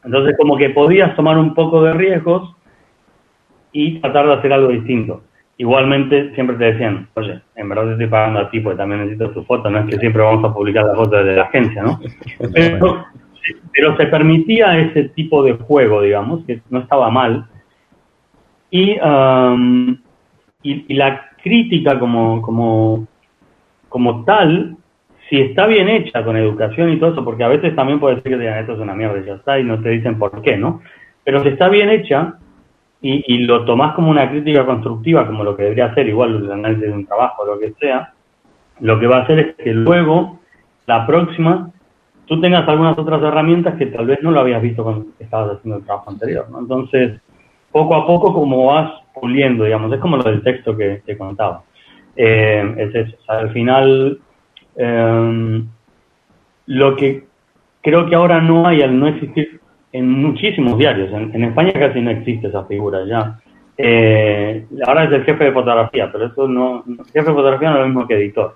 Entonces, 0.03 0.35
como 0.37 0.57
que 0.57 0.71
podías 0.71 1.15
tomar 1.15 1.37
un 1.37 1.53
poco 1.53 1.83
de 1.83 1.93
riesgos 1.93 2.55
y 3.71 3.99
tratar 3.99 4.27
de 4.27 4.33
hacer 4.33 4.53
algo 4.53 4.69
distinto. 4.69 5.21
Igualmente, 5.57 6.33
siempre 6.33 6.55
te 6.55 6.71
decían, 6.71 7.07
oye, 7.13 7.39
en 7.55 7.69
verdad 7.69 7.85
te 7.85 7.91
estoy 7.91 8.07
pagando 8.07 8.39
a 8.39 8.49
ti 8.49 8.59
porque 8.61 8.77
también 8.77 9.01
necesito 9.01 9.29
tu 9.29 9.43
foto, 9.43 9.69
no 9.69 9.79
es 9.79 9.85
que 9.85 9.99
siempre 9.99 10.23
vamos 10.23 10.43
a 10.43 10.53
publicar 10.53 10.85
la 10.85 10.95
foto 10.95 11.23
de 11.23 11.35
la 11.35 11.43
agencia, 11.43 11.83
¿no? 11.83 11.99
Pero 12.53 13.05
pero 13.73 13.97
se 13.97 14.05
permitía 14.07 14.77
ese 14.79 15.09
tipo 15.09 15.43
de 15.43 15.53
juego, 15.53 16.01
digamos, 16.01 16.45
que 16.45 16.61
no 16.69 16.79
estaba 16.79 17.09
mal. 17.09 17.47
Y, 18.69 18.97
um, 18.99 19.97
y, 20.63 20.93
la 20.93 21.29
crítica 21.43 21.99
como, 21.99 22.41
como, 22.41 23.07
como 23.89 24.23
tal, 24.23 24.77
si 25.29 25.41
está 25.41 25.65
bien 25.67 25.89
hecha 25.89 26.23
con 26.23 26.37
educación 26.37 26.91
y 26.91 26.97
todo 26.97 27.11
eso, 27.11 27.25
porque 27.25 27.43
a 27.43 27.49
veces 27.49 27.75
también 27.75 27.99
puede 27.99 28.15
ser 28.15 28.23
que 28.23 28.37
digan 28.37 28.59
esto 28.59 28.73
es 28.73 28.79
una 28.79 28.95
mierda 28.95 29.19
y 29.19 29.25
ya 29.25 29.33
está, 29.35 29.59
y 29.59 29.63
no 29.63 29.81
te 29.81 29.89
dicen 29.89 30.17
por 30.19 30.41
qué, 30.41 30.57
¿no? 30.57 30.81
Pero 31.23 31.41
si 31.43 31.49
está 31.49 31.67
bien 31.69 31.89
hecha 31.89 32.35
y, 33.01 33.23
y 33.27 33.39
lo 33.39 33.65
tomás 33.65 33.93
como 33.95 34.09
una 34.09 34.29
crítica 34.29 34.65
constructiva, 34.65 35.27
como 35.27 35.43
lo 35.43 35.55
que 35.55 35.63
debería 35.63 35.87
hacer, 35.87 36.07
igual 36.07 36.35
el 36.35 36.51
análisis 36.51 36.87
de 36.87 36.93
un 36.93 37.05
trabajo 37.05 37.45
lo 37.45 37.59
que 37.59 37.73
sea, 37.79 38.13
lo 38.79 38.99
que 38.99 39.07
va 39.07 39.17
a 39.17 39.21
hacer 39.23 39.39
es 39.39 39.55
que 39.55 39.73
luego 39.73 40.39
la 40.87 41.05
próxima 41.05 41.71
tú 42.31 42.39
tengas 42.39 42.65
algunas 42.65 42.97
otras 42.97 43.21
herramientas 43.21 43.75
que 43.75 43.87
tal 43.87 44.05
vez 44.05 44.23
no 44.23 44.31
lo 44.31 44.39
habías 44.39 44.61
visto 44.61 44.85
cuando 44.85 45.07
estabas 45.19 45.57
haciendo 45.57 45.79
el 45.79 45.83
trabajo 45.83 46.11
anterior, 46.11 46.49
¿no? 46.49 46.59
Entonces, 46.59 47.19
poco 47.73 47.93
a 47.93 48.07
poco 48.07 48.33
como 48.33 48.67
vas 48.67 48.89
puliendo, 49.13 49.65
digamos, 49.65 49.91
es 49.91 49.99
como 49.99 50.15
lo 50.15 50.23
del 50.23 50.41
texto 50.41 50.77
que 50.77 51.01
te 51.05 51.17
contaba. 51.17 51.63
Eh, 52.15 52.73
es 52.77 52.95
eso, 52.95 53.17
al 53.27 53.51
final, 53.51 54.17
em, 54.77 55.67
lo 56.67 56.95
que 56.95 57.25
creo 57.81 58.05
que 58.05 58.15
ahora 58.15 58.39
no 58.39 58.65
hay, 58.65 58.81
al 58.81 58.97
no 58.97 59.07
existir 59.07 59.59
en 59.91 60.09
muchísimos 60.09 60.77
diarios, 60.77 61.11
en, 61.11 61.43
España 61.43 61.73
casi 61.73 61.99
no 61.99 62.11
existe 62.11 62.47
esa 62.47 62.63
figura 62.63 63.03
ya. 63.05 63.41
Eh, 63.77 64.67
ahora 64.87 65.03
es 65.03 65.11
el 65.11 65.25
jefe 65.25 65.43
de 65.43 65.51
fotografía, 65.51 66.09
pero 66.09 66.27
eso 66.27 66.47
no, 66.47 66.85
jefe 67.07 67.27
de 67.27 67.35
fotografía 67.35 67.71
no 67.71 67.75
es 67.75 67.81
lo 67.81 67.87
mismo 67.87 68.07
que 68.07 68.13
editor. 68.13 68.55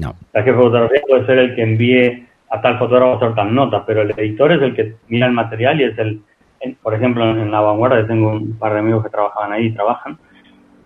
No. 0.00 0.14
El 0.32 0.42
jefe 0.42 0.56
de 0.56 0.62
fotografía 0.62 1.02
puede 1.06 1.26
ser 1.26 1.38
el 1.38 1.54
que 1.54 1.62
envíe 1.62 2.29
a 2.50 2.60
tal 2.60 2.78
fotógrafo 2.78 3.16
hacer 3.16 3.34
tal 3.34 3.54
nota, 3.54 3.84
pero 3.86 4.02
el 4.02 4.10
editor 4.10 4.52
es 4.52 4.62
el 4.62 4.74
que 4.74 4.96
mira 5.08 5.26
el 5.26 5.32
material 5.32 5.80
y 5.80 5.84
es 5.84 5.98
el, 5.98 6.20
por 6.82 6.94
ejemplo, 6.94 7.24
en 7.30 7.50
la 7.50 7.60
vanguardia 7.60 8.06
tengo 8.06 8.32
un 8.32 8.58
par 8.58 8.74
de 8.74 8.80
amigos 8.80 9.04
que 9.04 9.10
trabajaban 9.10 9.52
ahí 9.52 9.66
y 9.66 9.74
trabajan. 9.74 10.18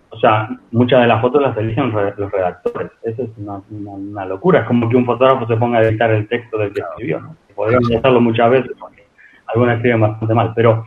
O 0.09 0.19
sea, 0.19 0.47
muchas 0.71 1.01
de 1.01 1.07
las 1.07 1.19
fotos 1.19 1.41
las 1.41 1.57
eligen 1.57 1.91
los 1.91 2.31
redactores. 2.31 2.91
Eso 3.03 3.23
es 3.23 3.29
una, 3.37 4.25
locura. 4.25 4.61
Es 4.61 4.65
como 4.65 4.87
que 4.87 4.95
un 4.95 5.05
fotógrafo 5.05 5.45
se 5.45 5.57
ponga 5.57 5.79
a 5.79 5.83
editar 5.83 6.09
el 6.11 6.27
texto 6.29 6.57
del 6.57 6.71
que 6.71 6.79
escribió, 6.79 7.19
¿no? 7.19 7.35
Podrían 7.53 7.83
hacerlo 7.83 8.21
muchas 8.21 8.49
veces 8.49 8.71
porque 8.79 9.03
algunos 9.47 9.75
escriben 9.75 9.99
bastante 9.99 10.33
mal. 10.33 10.53
Pero, 10.55 10.85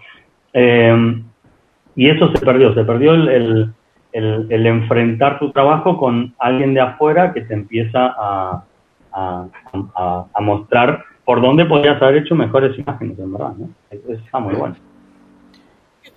eh, 0.54 1.22
y 1.94 2.08
eso 2.08 2.28
se 2.28 2.44
perdió. 2.44 2.72
Se 2.72 2.84
perdió 2.84 3.12
el, 3.12 3.28
el, 4.12 4.46
el, 4.48 4.66
enfrentar 4.66 5.38
tu 5.38 5.52
trabajo 5.52 5.98
con 5.98 6.34
alguien 6.38 6.72
de 6.72 6.80
afuera 6.80 7.34
que 7.34 7.42
te 7.42 7.52
empieza 7.52 8.14
a, 8.18 8.64
a, 9.12 9.46
mostrar 10.40 11.04
por 11.24 11.42
dónde 11.42 11.64
podrías 11.64 12.00
haber 12.00 12.24
hecho 12.24 12.34
mejores 12.34 12.78
imágenes, 12.78 13.18
en 13.18 13.32
verdad. 13.32 13.52
¿no? 13.58 13.68
Eso 13.90 14.12
está 14.12 14.38
muy 14.38 14.54
bueno. 14.54 14.76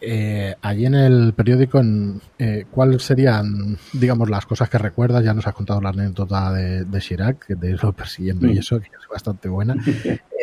Eh, 0.03 0.55
allí 0.62 0.88
en 0.88 0.95
el 0.95 1.33
periódico, 1.33 1.79
en, 1.79 2.19
eh, 2.39 2.65
¿cuáles 2.71 3.03
serían, 3.03 3.77
digamos, 3.93 4.31
las 4.31 4.48
cosas 4.48 4.67
que 4.67 4.79
recuerdas? 4.79 5.24
Ya 5.24 5.33
nos 5.33 5.45
has 5.45 5.53
contado 5.53 5.79
la 5.79 5.89
anécdota 5.89 6.51
de, 6.53 6.86
de 6.86 7.00
Chirac, 7.00 7.48
de 7.48 7.69
irlo 7.69 7.93
persiguiendo 7.93 8.48
y 8.48 8.55
mm. 8.55 8.57
eso, 8.57 8.79
que 8.79 8.88
es 8.88 9.07
bastante 9.10 9.48
buena. 9.48 9.75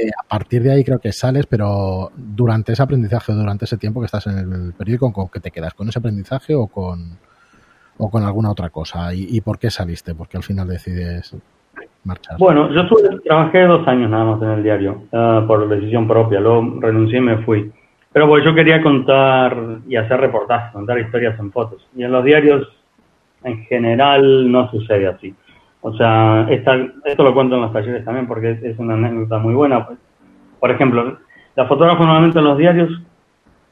Eh, 0.00 0.10
a 0.16 0.22
partir 0.28 0.62
de 0.62 0.70
ahí 0.70 0.84
creo 0.84 1.00
que 1.00 1.12
sales, 1.12 1.46
pero 1.46 2.12
durante 2.14 2.72
ese 2.72 2.80
aprendizaje, 2.80 3.32
durante 3.32 3.64
ese 3.64 3.78
tiempo 3.78 3.98
que 3.98 4.06
estás 4.06 4.28
en 4.28 4.38
el 4.38 4.72
periódico, 4.72 5.12
¿con 5.12 5.28
qué 5.28 5.40
te 5.40 5.50
quedas? 5.50 5.74
¿Con 5.74 5.88
ese 5.88 5.98
aprendizaje 5.98 6.54
o 6.54 6.68
con, 6.68 7.18
o 7.96 8.08
con 8.08 8.22
alguna 8.22 8.52
otra 8.52 8.70
cosa? 8.70 9.12
¿Y, 9.12 9.26
¿Y 9.28 9.40
por 9.40 9.58
qué 9.58 9.70
saliste? 9.70 10.14
Porque 10.14 10.36
al 10.36 10.44
final 10.44 10.68
decides 10.68 11.34
bueno, 12.38 12.70
yo 12.72 12.86
trabajé 13.24 13.62
dos 13.62 13.86
años 13.86 14.10
nada 14.10 14.24
más 14.24 14.42
en 14.42 14.48
el 14.50 14.62
diario, 14.62 15.02
ah, 15.12 15.44
por 15.46 15.68
decisión 15.68 16.06
propia, 16.06 16.40
luego 16.40 16.78
renuncié 16.80 17.18
y 17.18 17.22
me 17.22 17.38
fui. 17.38 17.70
Pero 18.12 18.26
pues 18.26 18.44
yo 18.44 18.54
quería 18.54 18.82
contar 18.82 19.56
y 19.86 19.96
hacer 19.96 20.20
reportajes, 20.20 20.72
contar 20.72 20.98
historias 20.98 21.38
en 21.38 21.52
fotos. 21.52 21.86
Y 21.94 22.02
en 22.02 22.12
los 22.12 22.24
diarios 22.24 22.68
en 23.44 23.64
general 23.64 24.50
no 24.50 24.70
sucede 24.70 25.06
así. 25.06 25.34
O 25.80 25.94
sea, 25.94 26.46
esta, 26.50 26.76
esto 27.04 27.22
lo 27.22 27.34
cuento 27.34 27.54
en 27.54 27.62
los 27.62 27.72
talleres 27.72 28.04
también 28.04 28.26
porque 28.26 28.58
es, 28.62 28.78
una 28.78 28.94
anécdota 28.94 29.38
muy 29.38 29.54
buena. 29.54 29.86
Pues. 29.86 29.98
Por 30.58 30.70
ejemplo, 30.70 31.18
los 31.56 31.68
fotógrafos 31.68 32.06
normalmente 32.06 32.38
en 32.38 32.44
los 32.44 32.58
diarios 32.58 33.02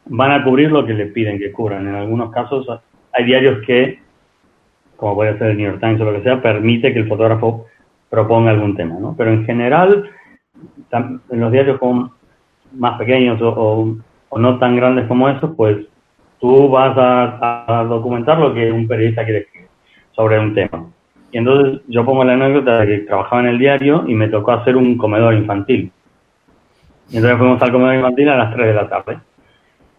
van 0.06 0.32
a 0.32 0.44
cubrir 0.44 0.70
lo 0.70 0.86
que 0.86 0.94
le 0.94 1.06
piden 1.06 1.38
que 1.38 1.50
cubran. 1.50 1.88
En 1.88 1.94
algunos 1.94 2.30
casos 2.30 2.66
hay 3.12 3.24
diarios 3.24 3.64
que, 3.66 4.00
como 4.96 5.14
puede 5.14 5.36
ser 5.38 5.50
el 5.50 5.56
New 5.56 5.66
York 5.66 5.80
Times 5.80 6.00
o 6.00 6.04
lo 6.04 6.12
que 6.12 6.22
sea, 6.22 6.40
permite 6.40 6.92
que 6.92 7.00
el 7.00 7.08
fotógrafo 7.08 7.66
proponga 8.10 8.50
algún 8.50 8.76
tema, 8.76 8.96
¿no? 9.00 9.14
Pero 9.16 9.30
en 9.32 9.44
general, 9.44 10.10
en 10.92 11.40
los 11.40 11.52
diarios 11.52 11.78
como 11.78 12.12
más 12.72 12.98
pequeños 12.98 13.40
o, 13.42 13.96
no 14.36 14.58
tan 14.58 14.76
grandes 14.76 15.06
como 15.06 15.28
esos, 15.28 15.54
pues 15.56 15.78
tú 16.40 16.68
vas 16.68 16.94
a, 16.98 17.84
documentar 17.88 18.38
lo 18.38 18.52
que 18.52 18.70
un 18.70 18.86
periodista 18.86 19.24
quiere 19.24 19.40
escribir 19.40 19.68
sobre 20.12 20.38
un 20.38 20.54
tema. 20.54 20.86
Y 21.32 21.38
entonces 21.38 21.80
yo 21.88 22.04
pongo 22.04 22.24
la 22.24 22.34
anécdota 22.34 22.80
de 22.80 22.86
que 22.86 22.98
trabajaba 23.06 23.42
en 23.42 23.48
el 23.48 23.58
diario 23.58 24.04
y 24.06 24.14
me 24.14 24.28
tocó 24.28 24.52
hacer 24.52 24.76
un 24.76 24.96
comedor 24.96 25.34
infantil. 25.34 25.90
Y 27.10 27.16
entonces 27.16 27.38
fuimos 27.38 27.62
al 27.62 27.72
comedor 27.72 27.94
infantil 27.94 28.28
a 28.28 28.36
las 28.36 28.54
3 28.54 28.66
de 28.66 28.74
la 28.74 28.88
tarde. 28.88 29.18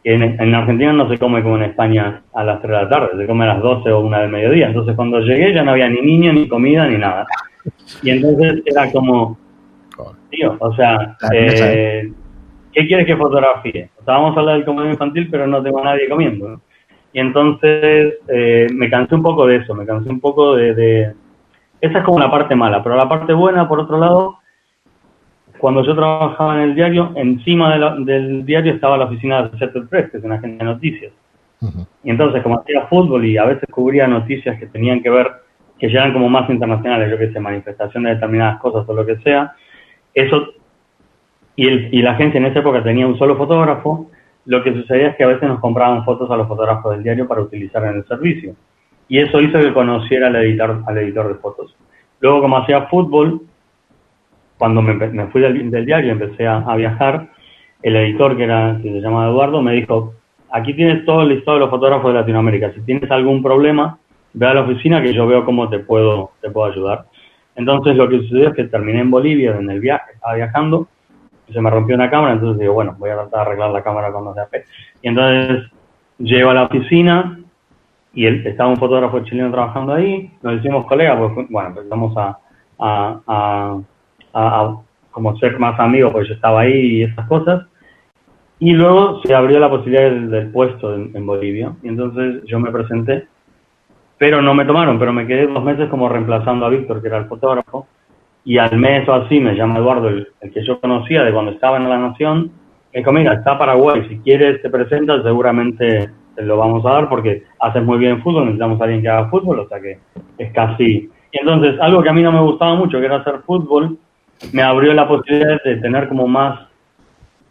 En, 0.04 0.24
en, 0.24 0.56
Argentina 0.56 0.94
no 0.94 1.10
se 1.10 1.18
come 1.18 1.44
como 1.44 1.58
en 1.58 1.64
España 1.64 2.22
a 2.34 2.44
las 2.44 2.62
3 2.62 2.72
de 2.72 2.84
la 2.84 2.90
tarde, 2.90 3.18
se 3.18 3.28
come 3.28 3.44
a 3.44 3.56
las 3.56 3.62
12 3.62 3.92
o 3.92 4.00
1 4.02 4.20
del 4.20 4.30
mediodía. 4.30 4.68
Entonces 4.68 4.96
cuando 4.96 5.20
llegué 5.20 5.54
ya 5.54 5.64
no 5.64 5.72
había 5.72 5.90
ni 5.90 6.02
niño, 6.02 6.32
ni 6.32 6.48
comida, 6.48 6.88
ni 6.88 6.98
nada. 6.98 7.26
Y 8.02 8.10
entonces 8.10 8.64
era 8.66 8.92
como, 8.92 9.38
tío, 10.30 10.56
o 10.60 10.76
sea, 10.76 11.18
eh, 11.34 12.12
¿qué 12.74 12.88
quieres 12.88 13.06
que 13.06 13.16
fotografíe? 13.16 13.90
O 14.00 14.04
sea, 14.04 14.16
vamos 14.16 14.36
a 14.36 14.40
hablar 14.40 14.56
del 14.56 14.66
comedor 14.66 14.92
infantil, 14.92 15.28
pero 15.30 15.48
no 15.48 15.62
tengo 15.64 15.80
a 15.80 15.86
nadie 15.86 16.10
comiendo. 16.10 16.62
Y 17.14 17.20
entonces 17.20 18.16
eh, 18.28 18.68
me 18.74 18.90
cansé 18.90 19.16
un 19.16 19.24
poco 19.24 19.48
de 19.48 19.58
eso, 19.58 19.74
me 19.74 19.86
cansé 19.86 20.10
un 20.10 20.20
poco 20.20 20.56
de, 20.56 21.14
Esa 21.82 22.00
es 22.00 22.04
como 22.04 22.20
la 22.20 22.30
parte 22.30 22.56
mala, 22.56 22.84
pero 22.84 22.96
la 22.96 23.10
parte 23.10 23.34
buena, 23.34 23.68
por 23.68 23.80
otro 23.80 23.98
lado, 23.98 24.38
cuando 25.58 25.84
yo 25.84 25.96
trabajaba 25.96 26.56
en 26.56 26.70
el 26.70 26.76
diario, 26.76 27.14
encima 27.16 27.96
del 28.00 28.46
diario 28.46 28.74
estaba 28.74 28.98
la 28.98 29.06
oficina 29.06 29.44
de 29.44 29.58
Seattle 29.58 29.88
Press, 29.90 30.12
que 30.12 30.18
es 30.18 30.24
una 30.24 30.36
agencia 30.36 30.60
de 30.60 30.72
noticias. 30.72 31.14
Y 32.04 32.12
entonces, 32.12 32.44
como 32.44 32.60
hacía 32.60 32.86
fútbol 32.86 33.26
y 33.26 33.38
a 33.38 33.46
veces 33.46 33.68
cubría 33.72 34.08
noticias 34.08 34.60
que 34.60 34.68
tenían 34.68 35.02
que 35.02 35.10
ver 35.10 35.32
que 35.80 35.88
llegan 35.88 36.14
como 36.14 36.30
más 36.30 36.50
internacionales, 36.50 37.10
yo 37.10 37.18
que 37.18 37.32
sé, 37.32 37.40
manifestación 37.40 38.04
de 38.04 38.16
determinadas 38.16 38.60
cosas 38.60 38.88
o 38.88 38.94
lo 38.94 39.06
que 39.06 39.18
sea, 39.18 39.54
eso, 40.14 40.54
y, 41.56 41.68
el, 41.68 41.94
y 41.94 42.02
la 42.02 42.12
agencia 42.12 42.40
en 42.40 42.46
esa 42.46 42.60
época 42.60 42.84
tenía 42.84 43.08
un 43.08 43.18
solo 43.18 43.38
fotógrafo, 43.38 44.10
lo 44.46 44.64
que 44.64 44.74
sucedía 44.74 45.10
es 45.10 45.16
que 45.18 45.24
a 45.24 45.28
veces 45.28 45.48
nos 45.48 45.60
compraban 45.60 46.06
fotos 46.06 46.32
a 46.32 46.38
los 46.38 46.48
fotógrafos 46.48 46.94
del 46.94 47.04
diario 47.04 47.28
para 47.28 47.42
utilizar 47.42 47.84
en 47.84 47.98
el 47.98 48.06
servicio. 48.08 48.56
Y 49.10 49.20
eso 49.20 49.42
hizo 49.42 49.60
que 49.60 49.74
conociera 49.74 50.28
al 50.28 50.38
editor, 50.38 50.84
al 50.88 50.98
editor 50.98 51.28
de 51.28 51.36
fotos. 51.36 51.76
Luego, 52.20 52.42
como 52.42 52.58
hacía 52.58 52.84
fútbol, 52.84 53.42
cuando 54.58 54.82
me, 54.82 55.28
fui 55.28 55.42
del, 55.42 55.86
diario 55.86 56.08
y 56.08 56.12
empecé 56.12 56.48
a, 56.48 56.76
viajar, 56.76 57.28
el 57.84 57.96
editor, 57.96 58.36
que, 58.36 58.44
era, 58.46 58.80
que 58.82 58.90
se 58.90 59.02
llamaba 59.02 59.28
Eduardo, 59.28 59.62
me 59.62 59.74
dijo, 59.74 60.14
aquí 60.52 60.74
tienes 60.74 61.06
todo 61.06 61.22
el 61.22 61.30
listado 61.30 61.58
de 61.58 61.62
los 61.62 61.70
fotógrafos 61.70 62.12
de 62.12 62.20
Latinoamérica. 62.20 62.74
Si 62.74 62.82
tienes 62.82 63.10
algún 63.12 63.44
problema, 63.44 64.00
ve 64.38 64.46
a 64.46 64.54
la 64.54 64.62
oficina 64.62 65.02
que 65.02 65.14
yo 65.14 65.26
veo 65.26 65.44
cómo 65.44 65.68
te 65.68 65.80
puedo, 65.80 66.32
te 66.42 66.52
puedo 66.52 66.72
ayudar. 66.72 67.06
Entonces 67.56 67.96
lo 67.96 68.08
que 68.08 68.20
sucedió 68.20 68.50
es 68.50 68.56
que 68.56 68.66
terminé 68.66 69.00
en 69.00 69.10
Bolivia 69.10 69.58
en 69.58 69.70
el 69.70 69.80
viaje, 69.80 70.12
estaba 70.14 70.36
viajando, 70.36 70.88
y 71.48 71.54
se 71.54 71.62
me 71.62 71.72
rompió 71.72 71.96
una 71.96 72.10
cámara, 72.10 72.34
entonces 72.34 72.60
digo, 72.60 72.74
bueno, 72.74 72.96
voy 73.00 73.10
a 73.10 73.16
tratar 73.16 73.32
de 73.32 73.42
arreglar 73.42 73.72
la 73.72 73.84
cámara 73.84 74.12
cuando 74.12 74.34
sea 74.36 74.46
fe. 74.46 74.66
Y 75.02 75.08
entonces 75.08 75.72
llego 76.20 76.52
a 76.52 76.54
la 76.54 76.64
oficina 76.64 77.40
y 78.14 78.28
estaba 78.28 78.70
un 78.70 78.78
fotógrafo 78.78 79.22
chileno 79.22 79.52
trabajando 79.52 79.94
ahí, 79.94 80.32
nos 80.44 80.60
hicimos 80.60 80.86
colegas, 80.86 81.18
pues 81.18 81.48
bueno, 81.50 81.70
empezamos 81.70 82.16
a, 82.18 82.38
a, 82.78 83.22
a, 83.26 83.82
a, 84.34 84.78
como 85.10 85.36
ser 85.38 85.58
más 85.58 85.80
amigos, 85.80 86.12
porque 86.12 86.30
yo 86.30 86.36
estaba 86.36 86.62
ahí 86.62 86.74
y 86.74 87.04
esas 87.04 87.28
cosas. 87.28 87.66
Y 88.60 88.74
luego 88.74 89.22
se 89.24 89.34
abrió 89.34 89.60
la 89.60 89.70
posibilidad 89.70 90.12
del, 90.12 90.52
puesto 90.52 90.94
en, 90.94 91.12
en 91.16 91.26
Bolivia. 91.26 91.74
Y 91.82 91.88
entonces 91.88 92.44
yo 92.46 92.60
me 92.60 92.72
presenté 92.72 93.28
pero 94.18 94.42
no 94.42 94.54
me 94.54 94.66
tomaron, 94.66 94.98
pero 94.98 95.14
me 95.14 95.28
quedé 95.28 95.48
dos 95.48 95.64
meses 95.64 95.90
como 95.90 96.10
reemplazando 96.10 96.66
a 96.66 96.70
Víctor, 96.70 97.02
que 97.02 97.08
era 97.08 97.18
el 97.18 97.26
fotógrafo, 97.26 97.88
y 98.44 98.58
al 98.58 98.78
mes 98.78 99.08
o 99.08 99.14
así 99.14 99.40
me 99.40 99.56
llama 99.56 99.78
Eduardo, 99.78 100.10
el, 100.10 100.28
que 100.54 100.66
yo 100.66 100.80
conocía 100.80 101.24
de 101.24 101.34
cuando 101.34 101.52
estaba 101.52 101.78
en 101.78 101.90
La 101.90 101.98
Nación, 101.98 102.52
me 102.94 103.00
dijo, 103.00 103.12
mira, 103.12 103.34
está 103.34 103.58
Paraguay, 103.58 104.06
si 104.10 104.18
quieres 104.20 104.62
te 104.62 104.70
presentas, 104.70 105.22
seguramente 105.24 106.10
te 106.36 106.42
lo 106.44 106.58
vamos 106.58 106.86
a 106.86 106.92
dar 106.92 107.10
porque 107.10 107.44
haces 107.60 107.84
muy 107.84 107.98
bien 107.98 108.22
fútbol, 108.22 108.46
necesitamos 108.46 108.80
a 108.80 108.84
alguien 108.86 109.02
que 109.02 109.10
haga 109.10 109.30
fútbol, 109.30 109.60
o 109.60 109.68
sea 109.68 109.80
que 109.80 110.00
es 110.38 110.52
casi... 110.54 111.10
Y 111.30 111.40
entonces, 111.40 111.78
algo 111.82 112.02
que 112.02 112.10
a 112.10 112.14
mí 112.14 112.24
no 112.24 112.32
me 112.32 112.40
gustaba 112.40 112.76
mucho, 112.76 113.00
que 113.00 113.06
era 113.06 113.18
hacer 113.18 113.40
fútbol, 113.46 113.98
me 114.54 114.62
abrió 114.62 114.94
la 114.94 115.08
posibilidad 115.08 115.62
de 115.64 115.76
tener 115.78 116.08
como 116.08 116.28
más 116.28 116.68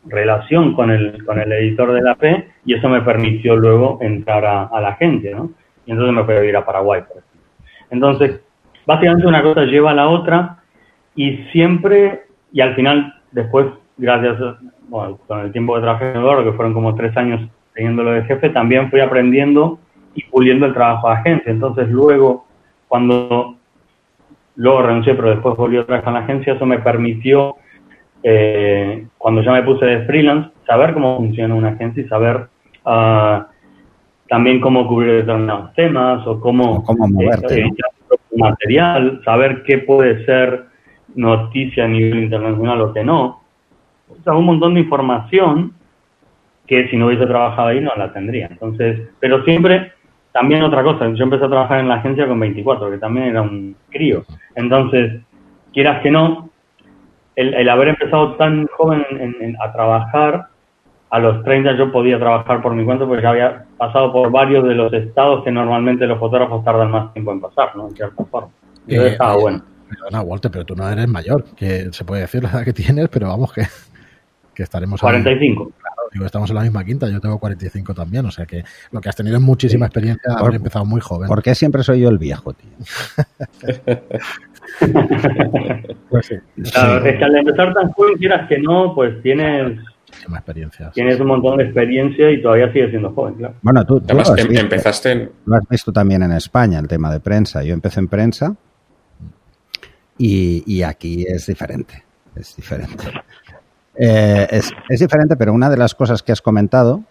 relación 0.06 0.72
con 0.74 0.90
el, 0.90 1.24
con 1.24 1.38
el 1.38 1.52
editor 1.52 1.92
de 1.92 2.00
la 2.00 2.14
P 2.14 2.48
y 2.64 2.74
eso 2.74 2.88
me 2.88 3.02
permitió 3.02 3.56
luego 3.56 3.98
entrar 4.00 4.44
a, 4.44 4.62
a 4.64 4.80
la 4.80 4.90
agencia, 4.90 5.36
¿no? 5.36 5.50
Y 5.86 5.92
entonces 5.92 6.14
me 6.14 6.24
fui 6.24 6.34
a 6.34 6.44
ir 6.44 6.56
a 6.56 6.66
Paraguay, 6.66 7.02
por 7.02 7.18
ejemplo. 7.18 7.40
Entonces, 7.90 8.40
básicamente 8.84 9.26
una 9.26 9.42
cosa 9.42 9.62
lleva 9.62 9.92
a 9.92 9.94
la 9.94 10.08
otra 10.08 10.58
y 11.14 11.36
siempre, 11.52 12.24
y 12.52 12.60
al 12.60 12.74
final, 12.74 13.14
después, 13.32 13.66
gracias, 13.96 14.36
bueno, 14.88 15.18
con 15.26 15.40
el 15.40 15.52
tiempo 15.52 15.76
de 15.76 15.82
trabajo 15.82 16.04
en 16.04 16.16
Eduardo, 16.16 16.44
que 16.44 16.56
fueron 16.56 16.74
como 16.74 16.94
tres 16.94 17.16
años 17.16 17.48
teniéndolo 17.74 18.12
de 18.12 18.24
jefe, 18.24 18.50
también 18.50 18.90
fui 18.90 19.00
aprendiendo 19.00 19.78
y 20.14 20.24
puliendo 20.24 20.66
el 20.66 20.74
trabajo 20.74 21.08
de 21.08 21.14
agencia. 21.14 21.52
Entonces, 21.52 21.88
luego, 21.88 22.46
cuando 22.88 23.56
luego 24.56 24.82
renuncié, 24.82 25.14
pero 25.14 25.30
después 25.30 25.56
volví 25.56 25.78
otra 25.78 25.98
vez 25.98 26.06
a 26.06 26.10
la 26.10 26.20
agencia, 26.20 26.54
eso 26.54 26.66
me 26.66 26.78
permitió, 26.78 27.56
eh, 28.22 29.06
cuando 29.18 29.42
ya 29.42 29.52
me 29.52 29.62
puse 29.62 29.84
de 29.84 30.06
freelance, 30.06 30.50
saber 30.66 30.94
cómo 30.94 31.18
funciona 31.18 31.54
una 31.54 31.68
agencia 31.70 32.02
y 32.02 32.08
saber 32.08 32.48
uh, 32.84 33.44
también 34.28 34.60
cómo 34.60 34.86
cubrir 34.86 35.16
determinados 35.16 35.72
temas 35.74 36.26
o 36.26 36.40
cómo, 36.40 36.82
cómo 36.84 37.08
moverte, 37.08 37.60
eh, 37.60 37.72
material, 38.36 39.20
saber 39.24 39.62
qué 39.64 39.78
puede 39.78 40.24
ser 40.24 40.66
noticia 41.14 41.84
a 41.84 41.88
nivel 41.88 42.24
internacional 42.24 42.80
o 42.80 42.92
que 42.92 43.04
no. 43.04 43.42
O 44.08 44.22
sea, 44.22 44.34
un 44.34 44.44
montón 44.44 44.74
de 44.74 44.80
información 44.80 45.72
que 46.66 46.88
si 46.88 46.96
no 46.96 47.06
hubiese 47.06 47.26
trabajado 47.26 47.68
ahí 47.68 47.80
no 47.80 47.92
la 47.96 48.12
tendría. 48.12 48.46
Entonces, 48.46 49.08
pero 49.20 49.44
siempre, 49.44 49.92
también 50.32 50.62
otra 50.62 50.82
cosa, 50.82 51.08
yo 51.12 51.24
empecé 51.24 51.44
a 51.44 51.48
trabajar 51.48 51.80
en 51.80 51.88
la 51.88 51.96
agencia 51.96 52.26
con 52.26 52.40
24, 52.40 52.90
que 52.90 52.98
también 52.98 53.28
era 53.28 53.42
un 53.42 53.76
crío. 53.90 54.24
Entonces, 54.54 55.20
quieras 55.72 56.02
que 56.02 56.10
no, 56.10 56.50
el, 57.36 57.68
haber 57.68 57.88
empezado 57.88 58.34
tan 58.34 58.66
joven 58.66 59.56
a 59.60 59.72
trabajar, 59.72 60.46
a 61.10 61.18
los 61.18 61.44
30 61.44 61.76
yo 61.76 61.92
podía 61.92 62.18
trabajar 62.18 62.60
por 62.62 62.74
mi 62.74 62.84
cuenta 62.84 63.06
porque 63.06 63.22
ya 63.22 63.30
había 63.30 63.64
pasado 63.76 64.12
por 64.12 64.30
varios 64.30 64.66
de 64.66 64.74
los 64.74 64.92
estados 64.92 65.44
que 65.44 65.52
normalmente 65.52 66.06
los 66.06 66.18
fotógrafos 66.18 66.64
tardan 66.64 66.90
más 66.90 67.12
tiempo 67.12 67.32
en 67.32 67.40
pasar, 67.40 67.76
¿no? 67.76 67.88
En 67.88 67.94
cierta 67.94 68.24
forma. 68.24 68.48
Y 68.86 68.96
eh, 68.96 69.08
estaba 69.08 69.34
eh, 69.34 69.40
bueno. 69.40 69.62
Perdona, 69.88 70.22
Walter, 70.22 70.50
pero 70.50 70.64
tú 70.64 70.74
no 70.74 70.88
eres 70.88 71.06
mayor, 71.06 71.44
que 71.54 71.92
se 71.92 72.04
puede 72.04 72.22
decir 72.22 72.42
la 72.42 72.50
edad 72.50 72.64
que 72.64 72.72
tienes, 72.72 73.08
pero 73.08 73.28
vamos, 73.28 73.52
que, 73.52 73.62
que 74.52 74.64
estaremos... 74.64 75.00
45. 75.00 75.70
Claro, 75.78 76.08
digo, 76.12 76.26
estamos 76.26 76.50
en 76.50 76.56
la 76.56 76.62
misma 76.62 76.84
quinta, 76.84 77.08
yo 77.08 77.20
tengo 77.20 77.38
45 77.38 77.94
también, 77.94 78.26
o 78.26 78.32
sea 78.32 78.46
que 78.46 78.64
lo 78.90 79.00
que 79.00 79.08
has 79.08 79.14
tenido 79.14 79.36
es 79.36 79.42
muchísima 79.42 79.86
experiencia 79.86 80.34
haber 80.36 80.56
empezado 80.56 80.84
muy 80.84 81.00
joven. 81.00 81.28
¿Por 81.28 81.40
qué 81.40 81.54
siempre 81.54 81.84
soy 81.84 82.00
yo 82.00 82.08
el 82.08 82.18
viejo, 82.18 82.52
tío? 82.52 82.68
pues 86.10 86.26
sí. 86.26 86.34
Claro, 86.72 87.06
es 87.06 87.16
que 87.16 87.24
al 87.24 87.36
empezar 87.36 87.72
tan 87.72 87.92
joven, 87.92 88.14
quieras 88.18 88.48
que 88.48 88.58
no, 88.58 88.92
pues 88.92 89.22
tienes 89.22 89.78
experiencia. 90.24 90.90
Tienes 90.90 91.20
un 91.20 91.26
montón 91.26 91.58
de 91.58 91.64
experiencia 91.64 92.30
y 92.30 92.42
todavía 92.42 92.72
sigues 92.72 92.90
siendo 92.90 93.12
joven, 93.12 93.34
claro. 93.34 93.54
Bueno, 93.62 93.84
tú, 93.84 94.00
tú 94.00 94.06
Además, 94.08 94.32
em, 94.36 94.56
empezaste 94.56 95.12
en... 95.12 95.30
Lo 95.44 95.56
has 95.56 95.68
visto 95.68 95.92
también 95.92 96.22
en 96.22 96.32
España, 96.32 96.78
el 96.78 96.88
tema 96.88 97.12
de 97.12 97.20
prensa. 97.20 97.62
Yo 97.62 97.74
empecé 97.74 98.00
en 98.00 98.08
prensa 98.08 98.56
y, 100.18 100.82
aquí 100.82 101.24
es 101.28 101.46
diferente. 101.46 102.04
Es 102.34 102.56
diferente. 102.56 103.04
Eh, 103.98 104.46
es, 104.50 104.72
es, 104.88 105.00
diferente, 105.00 105.36
pero 105.36 105.52
una 105.52 105.70
de 105.70 105.76
las 105.76 105.94
cosas 105.94 106.22
que 106.22 106.32
has 106.32 106.42
comentado, 106.42 107.02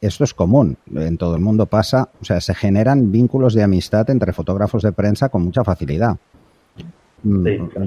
esto 0.00 0.24
es 0.24 0.34
común, 0.34 0.76
en 0.94 1.16
todo 1.16 1.34
el 1.34 1.40
mundo 1.40 1.66
pasa, 1.66 2.10
o 2.20 2.24
sea, 2.24 2.40
se 2.40 2.54
generan 2.54 3.10
vínculos 3.10 3.54
de 3.54 3.62
amistad 3.62 4.08
entre 4.10 4.32
fotógrafos 4.32 4.82
de 4.82 4.92
prensa 4.92 5.30
con 5.30 5.42
mucha 5.42 5.64
facilidad. 5.64 6.18
Mm, 7.22 7.46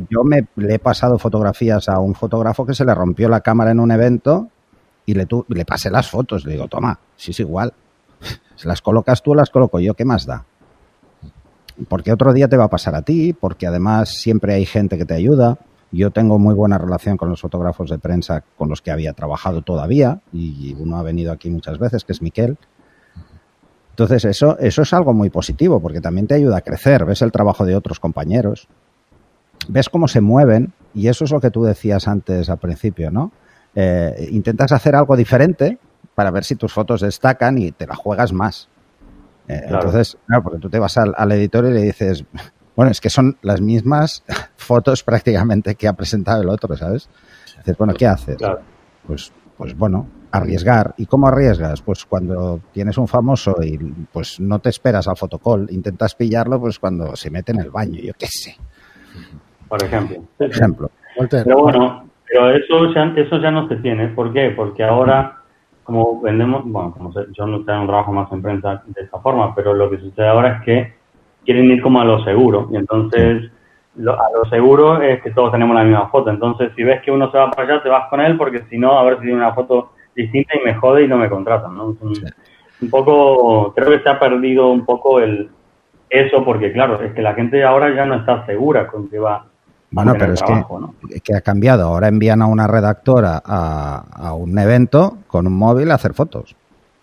yo 0.10 0.24
me 0.24 0.46
le 0.56 0.76
he 0.76 0.80
pasado 0.80 1.18
fotografías 1.18 1.88
a 1.88 2.00
un 2.00 2.16
fotógrafo 2.16 2.66
que 2.66 2.74
se 2.74 2.84
le 2.84 2.94
rompió 2.94 3.30
la 3.30 3.42
cámara 3.42 3.72
en 3.72 3.80
un 3.80 3.92
evento 3.92 4.50
y 5.06 5.14
le, 5.14 5.28
le 5.48 5.66
pasé 5.66 5.90
las 5.90 6.10
fotos. 6.10 6.46
Le 6.46 6.54
digo, 6.54 6.68
toma, 6.68 7.00
si 7.16 7.32
es 7.32 7.40
igual. 7.40 7.74
Si 8.56 8.68
las 8.68 8.82
colocas 8.82 9.22
tú, 9.22 9.34
las 9.34 9.50
coloco 9.50 9.80
yo, 9.80 9.94
¿qué 9.94 10.06
más 10.06 10.26
da? 10.26 10.46
Porque 11.88 12.12
otro 12.12 12.34
día 12.34 12.48
te 12.48 12.58
va 12.58 12.66
a 12.66 12.70
pasar 12.70 12.96
a 12.96 13.02
ti, 13.02 13.34
porque 13.34 13.66
además 13.66 14.10
siempre 14.10 14.54
hay 14.54 14.66
gente 14.66 14.98
que 14.98 15.06
te 15.06 15.16
ayuda. 15.16 15.58
Yo 15.92 16.12
tengo 16.12 16.38
muy 16.38 16.54
buena 16.54 16.78
relación 16.78 17.18
con 17.18 17.30
los 17.30 17.42
fotógrafos 17.42 17.90
de 17.90 17.98
prensa 17.98 18.44
con 18.58 18.70
los 18.70 18.82
que 18.82 18.92
había 18.92 19.14
trabajado 19.14 19.62
todavía 19.62 20.22
y 20.32 20.74
uno 20.80 20.98
ha 20.98 21.04
venido 21.04 21.32
aquí 21.32 21.50
muchas 21.50 21.80
veces, 21.80 22.04
que 22.06 22.14
es 22.14 22.22
Miquel. 22.22 22.58
Entonces 23.92 24.24
eso, 24.24 24.58
eso 24.60 24.82
es 24.84 24.94
algo 24.94 25.14
muy 25.14 25.30
positivo 25.30 25.82
porque 25.82 26.00
también 26.00 26.28
te 26.28 26.36
ayuda 26.36 26.58
a 26.58 26.62
crecer, 26.62 27.04
ves 27.06 27.22
el 27.22 27.32
trabajo 27.32 27.66
de 27.66 27.76
otros 27.76 28.00
compañeros, 28.00 28.68
ves 29.68 29.90
cómo 29.90 30.08
se 30.08 30.22
mueven 30.22 30.74
y 30.94 31.08
eso 31.08 31.26
es 31.26 31.32
lo 31.32 31.40
que 31.40 31.52
tú 31.52 31.64
decías 31.64 32.08
antes 32.08 32.50
al 32.50 32.58
principio, 32.58 33.12
¿no? 33.12 33.32
Eh, 33.76 34.28
intentas 34.32 34.72
hacer 34.72 34.96
algo 34.96 35.16
diferente 35.16 35.78
para 36.16 36.32
ver 36.32 36.44
si 36.44 36.56
tus 36.56 36.74
fotos 36.74 37.02
destacan 37.02 37.58
y 37.58 37.72
te 37.72 37.88
la 37.88 37.96
juegas 37.96 38.34
más. 38.34 38.68
Eh, 39.48 39.62
entonces, 39.68 40.18
claro, 40.28 40.44
porque 40.44 40.60
tú 40.60 40.70
te 40.70 40.80
vas 40.80 40.98
al, 40.98 41.32
editor 41.32 41.66
y 41.66 41.72
le 41.72 41.82
dices, 41.82 42.26
bueno, 42.76 42.92
es 42.92 43.00
que 43.00 43.10
son 43.10 43.38
las 43.42 43.62
mismas 43.62 44.24
fotos 44.58 45.04
prácticamente 45.04 45.76
que 45.76 45.88
ha 45.88 45.94
presentado 45.94 46.42
el 46.42 46.50
otro, 46.50 46.76
¿sabes? 46.76 47.10
Dices, 47.58 47.78
bueno, 47.78 47.94
¿qué 47.94 48.08
haces? 48.08 48.38
Pues, 49.06 49.32
pues 49.58 49.78
bueno, 49.78 50.08
arriesgar. 50.32 50.94
¿Y 50.98 51.06
cómo 51.06 51.28
arriesgas? 51.28 51.82
Pues 51.82 52.06
cuando 52.06 52.62
tienes 52.74 52.98
un 52.98 53.08
famoso 53.08 53.56
y 53.62 53.78
pues 54.12 54.40
no 54.40 54.60
te 54.60 54.70
esperas 54.70 55.08
al 55.08 55.18
fotocall, 55.18 55.68
intentas 55.70 56.16
pillarlo 56.16 56.60
pues 56.60 56.80
cuando 56.80 57.16
se 57.16 57.30
mete 57.30 57.52
en 57.52 57.60
el 57.60 57.70
baño, 57.70 58.00
yo 58.02 58.14
qué 58.18 58.28
sé. 58.28 58.58
Por 59.72 59.82
ejemplo. 59.82 60.18
Por 60.38 60.48
ejemplo. 60.48 60.92
Pero 61.30 61.60
bueno, 61.60 62.04
pero 62.28 62.52
eso 62.52 62.94
ya, 62.94 63.14
eso 63.16 63.38
ya 63.38 63.52
no 63.52 63.70
se 63.70 63.78
tiene. 63.78 64.10
¿Por 64.10 64.34
qué? 64.34 64.50
Porque 64.50 64.84
ahora, 64.84 65.38
como 65.84 66.20
vendemos, 66.20 66.64
bueno, 66.66 66.92
como 66.92 67.14
yo 67.14 67.48
no 67.48 67.64
tengo 67.64 67.80
un 67.80 67.88
trabajo 67.88 68.12
más 68.12 68.30
en 68.34 68.42
prensa 68.42 68.84
de 68.86 69.02
esta 69.02 69.20
forma, 69.20 69.56
pero 69.56 69.74
lo 69.74 69.90
que 69.90 70.00
sucede 70.00 70.28
ahora 70.28 70.58
es 70.58 70.64
que 70.66 70.94
quieren 71.46 71.72
ir 71.72 71.82
como 71.82 72.02
a 72.02 72.06
lo 72.06 72.22
seguro. 72.26 72.68
Y 72.70 72.76
entonces, 72.76 73.50
a 73.98 74.28
lo 74.36 74.50
seguro 74.50 75.02
es 75.02 75.22
que 75.24 75.32
todos 75.32 75.54
tenemos 75.54 75.74
la 75.74 75.86
misma 75.86 76.10
foto. 76.10 76.32
Entonces, 76.32 76.74
si 76.76 76.84
ves 76.84 77.02
que 77.02 77.12
uno 77.12 77.32
se 77.32 77.38
va 77.38 77.50
para 77.50 77.76
allá, 77.76 77.84
te 77.84 77.88
vas 77.88 78.10
con 78.10 78.20
él, 78.20 78.36
porque 78.36 78.66
si 78.70 78.78
no, 78.78 79.00
a 79.00 79.04
ver 79.04 79.20
si 79.20 79.22
tiene 79.22 79.38
una 79.38 79.54
foto 79.54 79.94
distinta 80.14 80.54
y 80.58 80.66
me 80.66 80.76
jode 80.76 81.04
y 81.04 81.08
no 81.08 81.16
me 81.16 81.30
contratan, 81.30 81.78
¿no? 81.78 81.96
Un, 82.02 82.90
poco, 82.90 83.72
creo 83.74 83.90
que 83.92 84.04
se 84.04 84.10
ha 84.10 84.20
perdido 84.20 84.70
un 84.70 84.84
poco 84.84 85.22
el 85.22 85.50
eso, 86.10 86.44
porque 86.44 86.74
claro, 86.74 87.02
es 87.02 87.14
que 87.14 87.22
la 87.22 87.36
gente 87.36 87.64
ahora 87.64 87.96
ya 87.96 88.06
no 88.06 88.16
está 88.16 88.46
segura 88.46 88.88
con 88.88 89.08
que 89.08 89.18
va 89.18 89.46
bueno, 89.92 90.14
pero 90.18 90.34
es 90.34 90.42
que, 91.22 91.36
ha 91.36 91.42
cambiado. 91.42 91.88
Ahora 91.88 92.08
envían 92.08 92.42
a 92.42 92.48
una 92.48 92.66
redactora 92.66 93.42
a, 93.44 94.34
un 94.34 94.58
evento 94.58 95.18
con 95.28 95.48
un 95.48 95.54
móvil 95.54 95.92
a 95.92 95.96
hacer 95.96 96.14
fotos. 96.14 96.56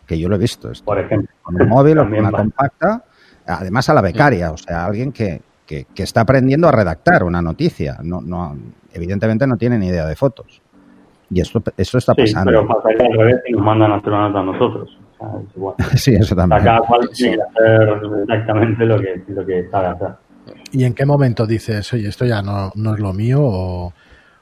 Que 0.07 0.19
yo 0.19 0.29
lo 0.29 0.37
he 0.37 0.39
visto. 0.39 0.71
Esto. 0.71 0.87
Por 0.87 0.99
ejemplo. 0.99 1.29
Con 1.43 1.61
un 1.61 1.69
móvil 1.69 1.99
o 1.99 2.05
con 2.05 2.19
una 2.19 2.33
compacta. 2.33 3.05
Además 3.47 3.89
a 3.89 3.95
la 3.95 4.03
becaria, 4.03 4.51
o 4.51 4.57
sea, 4.59 4.85
alguien 4.85 5.11
que, 5.11 5.41
que, 5.67 5.87
está 5.97 6.23
aprendiendo 6.23 6.69
a 6.69 6.73
redactar 6.73 7.25
una 7.25 7.41
noticia. 7.41 7.99
No, 8.03 8.21
no, 8.21 8.57
evidentemente 8.93 9.47
no 9.47 9.57
tiene 9.57 9.79
ni 9.79 9.89
idea 9.89 10.07
de 10.07 10.17
fotos. 10.17 10.61
Y 11.31 11.41
esto, 11.41 11.63
esto 11.77 11.99
está 11.99 12.15
pasando. 12.15 12.51
pero 12.51 12.67
pasaría 12.67 13.07
al 13.07 13.19
revés 13.19 13.43
y 13.47 13.53
nos 13.53 13.63
mandan 13.63 13.93
a 13.93 13.97
hacer 13.97 14.13
una 14.13 14.29
nota 14.29 14.41
a 14.41 14.45
nosotros. 14.45 14.99
sí, 15.97 16.15
eso 16.15 16.35
también. 16.35 16.63
cada 16.63 16.81
cual 16.81 17.09
tiene 17.13 17.37
que 17.37 17.43
hacer 17.43 18.01
exactamente 18.23 18.87
lo 18.87 19.01
que, 19.01 19.25
lo 19.29 19.45
que 19.45 19.69
sabe 19.71 19.87
hacer. 19.89 20.28
¿Y 20.73 20.85
en 20.85 20.95
qué 20.95 21.07
momento 21.07 21.47
dices, 21.47 21.93
oye, 21.93 22.09
esto 22.09 22.25
ya 22.25 22.43
no, 22.43 22.73
no 22.75 22.95
es 22.95 23.01
lo 23.01 23.13
mío? 23.13 23.41
O, 23.43 23.93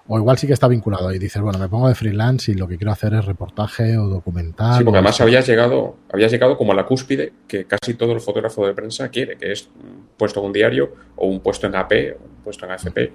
igual 0.08 0.38
sí 0.38 0.46
que 0.46 0.52
está 0.52 0.68
vinculado 0.68 1.12
y 1.12 1.18
dices, 1.18 1.42
bueno, 1.42 1.58
me 1.58 1.68
pongo 1.68 1.88
de 1.88 1.94
freelance 1.94 2.52
y 2.52 2.54
lo 2.54 2.68
que 2.68 2.76
quiero 2.76 2.92
hacer 2.92 3.14
es 3.14 3.24
reportaje 3.24 3.96
o 3.98 4.06
documental. 4.06 4.78
Sí, 4.78 4.84
porque 4.84 4.98
además 4.98 5.20
habías 5.20 5.46
llegado, 5.46 5.96
habías 6.12 6.30
llegado 6.30 6.56
como 6.56 6.72
a 6.72 6.74
la 6.74 6.84
cúspide 6.86 7.32
que 7.48 7.64
casi 7.64 7.94
todo 7.94 8.12
el 8.12 8.20
fotógrafo 8.20 8.66
de 8.66 8.74
prensa 8.74 9.08
quiere, 9.08 9.36
que 9.36 9.52
es 9.52 9.68
un 9.74 10.08
puesto 10.16 10.40
en 10.40 10.46
un 10.46 10.52
diario 10.52 10.92
o 11.16 11.26
un 11.26 11.40
puesto 11.40 11.66
en 11.66 11.74
AP 11.74 11.92
o 12.20 12.24
un 12.24 12.44
puesto 12.44 12.66
en 12.66 12.72
AFP. 12.72 13.12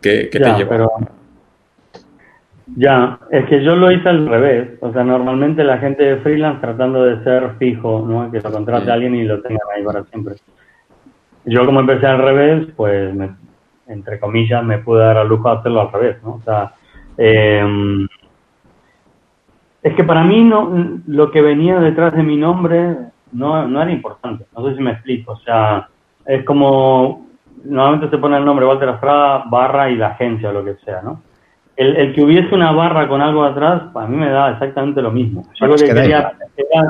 ¿Qué, 0.00 0.28
te 0.30 0.38
lleva? 0.38 0.68
Pero... 0.68 0.90
Ya, 2.74 3.20
es 3.30 3.48
que 3.48 3.62
yo 3.62 3.76
lo 3.76 3.92
hice 3.92 4.08
al 4.08 4.26
revés. 4.26 4.70
O 4.80 4.92
sea, 4.92 5.04
normalmente 5.04 5.62
la 5.62 5.78
gente 5.78 6.02
de 6.02 6.16
freelance 6.18 6.60
tratando 6.60 7.04
de 7.04 7.22
ser 7.22 7.52
fijo, 7.58 8.04
¿no? 8.06 8.30
Que 8.30 8.40
lo 8.40 8.50
contrate 8.50 8.90
a 8.90 8.94
alguien 8.94 9.14
y 9.14 9.24
lo 9.24 9.40
tengan 9.40 9.60
ahí 9.74 9.84
para 9.84 10.02
siempre. 10.04 10.34
Yo 11.46 11.64
como 11.64 11.80
empecé 11.80 12.06
al 12.06 12.18
revés, 12.18 12.66
pues 12.76 13.14
entre 13.86 14.18
comillas 14.18 14.64
me 14.64 14.78
pude 14.78 15.00
dar 15.00 15.16
al 15.16 15.28
lujo 15.28 15.48
de 15.48 15.58
hacerlo 15.58 15.80
al 15.80 15.92
revés, 15.92 16.16
¿no? 16.24 16.34
O 16.34 16.42
sea, 16.44 16.74
em, 17.16 18.08
es 19.80 19.94
que 19.94 20.02
para 20.02 20.24
mí 20.24 20.42
no, 20.42 21.00
lo 21.06 21.30
que 21.30 21.40
venía 21.40 21.78
detrás 21.78 22.14
de 22.14 22.24
mi 22.24 22.36
nombre 22.36 22.96
no, 23.30 23.68
no 23.68 23.80
era 23.80 23.92
importante, 23.92 24.44
no 24.56 24.68
sé 24.68 24.76
si 24.76 24.82
me 24.82 24.90
explico, 24.90 25.32
o 25.32 25.38
sea, 25.38 25.88
es 26.24 26.44
como, 26.44 27.28
normalmente 27.64 28.10
se 28.10 28.18
pone 28.18 28.36
el 28.36 28.44
nombre 28.44 28.66
Walter 28.66 28.88
Estrada, 28.88 29.44
barra 29.48 29.88
y 29.88 29.96
la 29.96 30.08
agencia 30.08 30.50
o 30.50 30.52
lo 30.52 30.64
que 30.64 30.74
sea, 30.84 31.00
¿no? 31.02 31.22
El, 31.76 31.94
el, 31.94 32.14
que 32.14 32.22
hubiese 32.22 32.52
una 32.54 32.72
barra 32.72 33.06
con 33.06 33.20
algo 33.20 33.44
atrás, 33.44 33.82
para 33.92 34.08
mí 34.08 34.16
me 34.16 34.30
da 34.30 34.50
exactamente 34.50 35.02
lo 35.02 35.12
mismo. 35.12 35.44
Yo 35.54 35.66
lo 35.66 35.76
que 35.76 35.84
quería 35.84 36.32
era, 36.56 36.88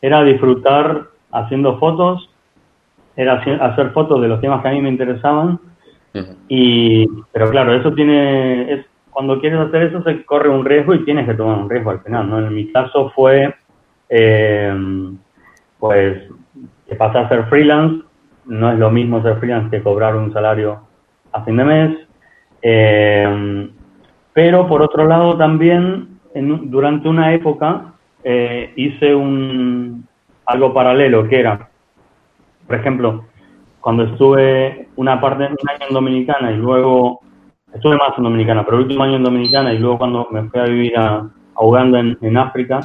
era 0.00 0.22
disfrutar 0.24 1.08
haciendo 1.30 1.78
fotos 1.78 2.30
era 3.18 3.34
hacer 3.34 3.90
fotos 3.90 4.22
de 4.22 4.28
los 4.28 4.40
temas 4.40 4.62
que 4.62 4.68
a 4.68 4.70
mí 4.70 4.80
me 4.80 4.90
interesaban. 4.90 5.58
y 6.48 7.04
Pero 7.32 7.50
claro, 7.50 7.74
eso 7.74 7.92
tiene. 7.92 8.72
Es, 8.72 8.86
cuando 9.10 9.40
quieres 9.40 9.58
hacer 9.58 9.82
eso, 9.82 10.02
se 10.04 10.24
corre 10.24 10.48
un 10.48 10.64
riesgo 10.64 10.94
y 10.94 11.04
tienes 11.04 11.26
que 11.26 11.34
tomar 11.34 11.58
un 11.58 11.68
riesgo 11.68 11.90
al 11.90 12.00
final. 12.00 12.30
¿no? 12.30 12.38
En 12.38 12.54
mi 12.54 12.70
caso 12.70 13.10
fue. 13.10 13.52
Eh, 14.08 14.72
pues. 15.80 16.30
Que 16.88 16.94
pasé 16.94 17.18
a 17.18 17.28
ser 17.28 17.46
freelance. 17.46 18.04
No 18.46 18.70
es 18.70 18.78
lo 18.78 18.90
mismo 18.90 19.20
ser 19.20 19.36
freelance 19.38 19.68
que 19.68 19.82
cobrar 19.82 20.14
un 20.14 20.32
salario 20.32 20.80
a 21.32 21.42
fin 21.42 21.56
de 21.56 21.64
mes. 21.64 21.98
Eh, 22.62 23.70
pero 24.32 24.68
por 24.68 24.80
otro 24.80 25.06
lado, 25.06 25.36
también 25.36 26.20
en, 26.34 26.70
durante 26.70 27.08
una 27.08 27.34
época 27.34 27.94
eh, 28.22 28.72
hice 28.76 29.12
un 29.12 30.06
algo 30.46 30.72
paralelo 30.72 31.28
que 31.28 31.40
era 31.40 31.68
por 32.68 32.76
ejemplo, 32.76 33.24
cuando 33.80 34.04
estuve 34.04 34.88
una 34.96 35.20
parte, 35.20 35.44
un 35.44 35.70
año 35.70 35.86
en 35.88 35.94
Dominicana 35.94 36.52
y 36.52 36.56
luego, 36.56 37.20
estuve 37.72 37.96
más 37.96 38.16
en 38.16 38.24
Dominicana, 38.24 38.64
pero 38.64 38.76
el 38.76 38.82
último 38.84 39.02
año 39.02 39.16
en 39.16 39.24
Dominicana 39.24 39.72
y 39.72 39.78
luego 39.78 39.98
cuando 39.98 40.28
me 40.30 40.44
fui 40.50 40.60
a 40.60 40.64
vivir 40.64 40.96
a, 40.96 41.28
Uganda 41.60 41.98
en, 41.98 42.36
África, 42.36 42.78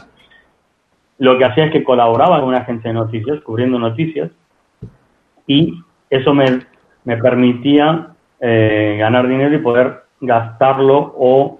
lo 1.20 1.38
que 1.38 1.46
hacía 1.46 1.66
es 1.66 1.72
que 1.72 1.84
colaboraba 1.84 2.40
con 2.40 2.50
una 2.50 2.60
agencia 2.60 2.90
de 2.90 2.96
noticias, 2.96 3.40
cubriendo 3.44 3.78
noticias, 3.78 4.32
y 5.46 5.80
eso 6.10 6.34
me, 6.34 6.62
me 7.04 7.18
permitía 7.18 8.08
eh, 8.40 8.96
ganar 8.98 9.28
dinero 9.28 9.54
y 9.54 9.60
poder 9.60 10.06
gastarlo 10.22 11.14
o, 11.18 11.60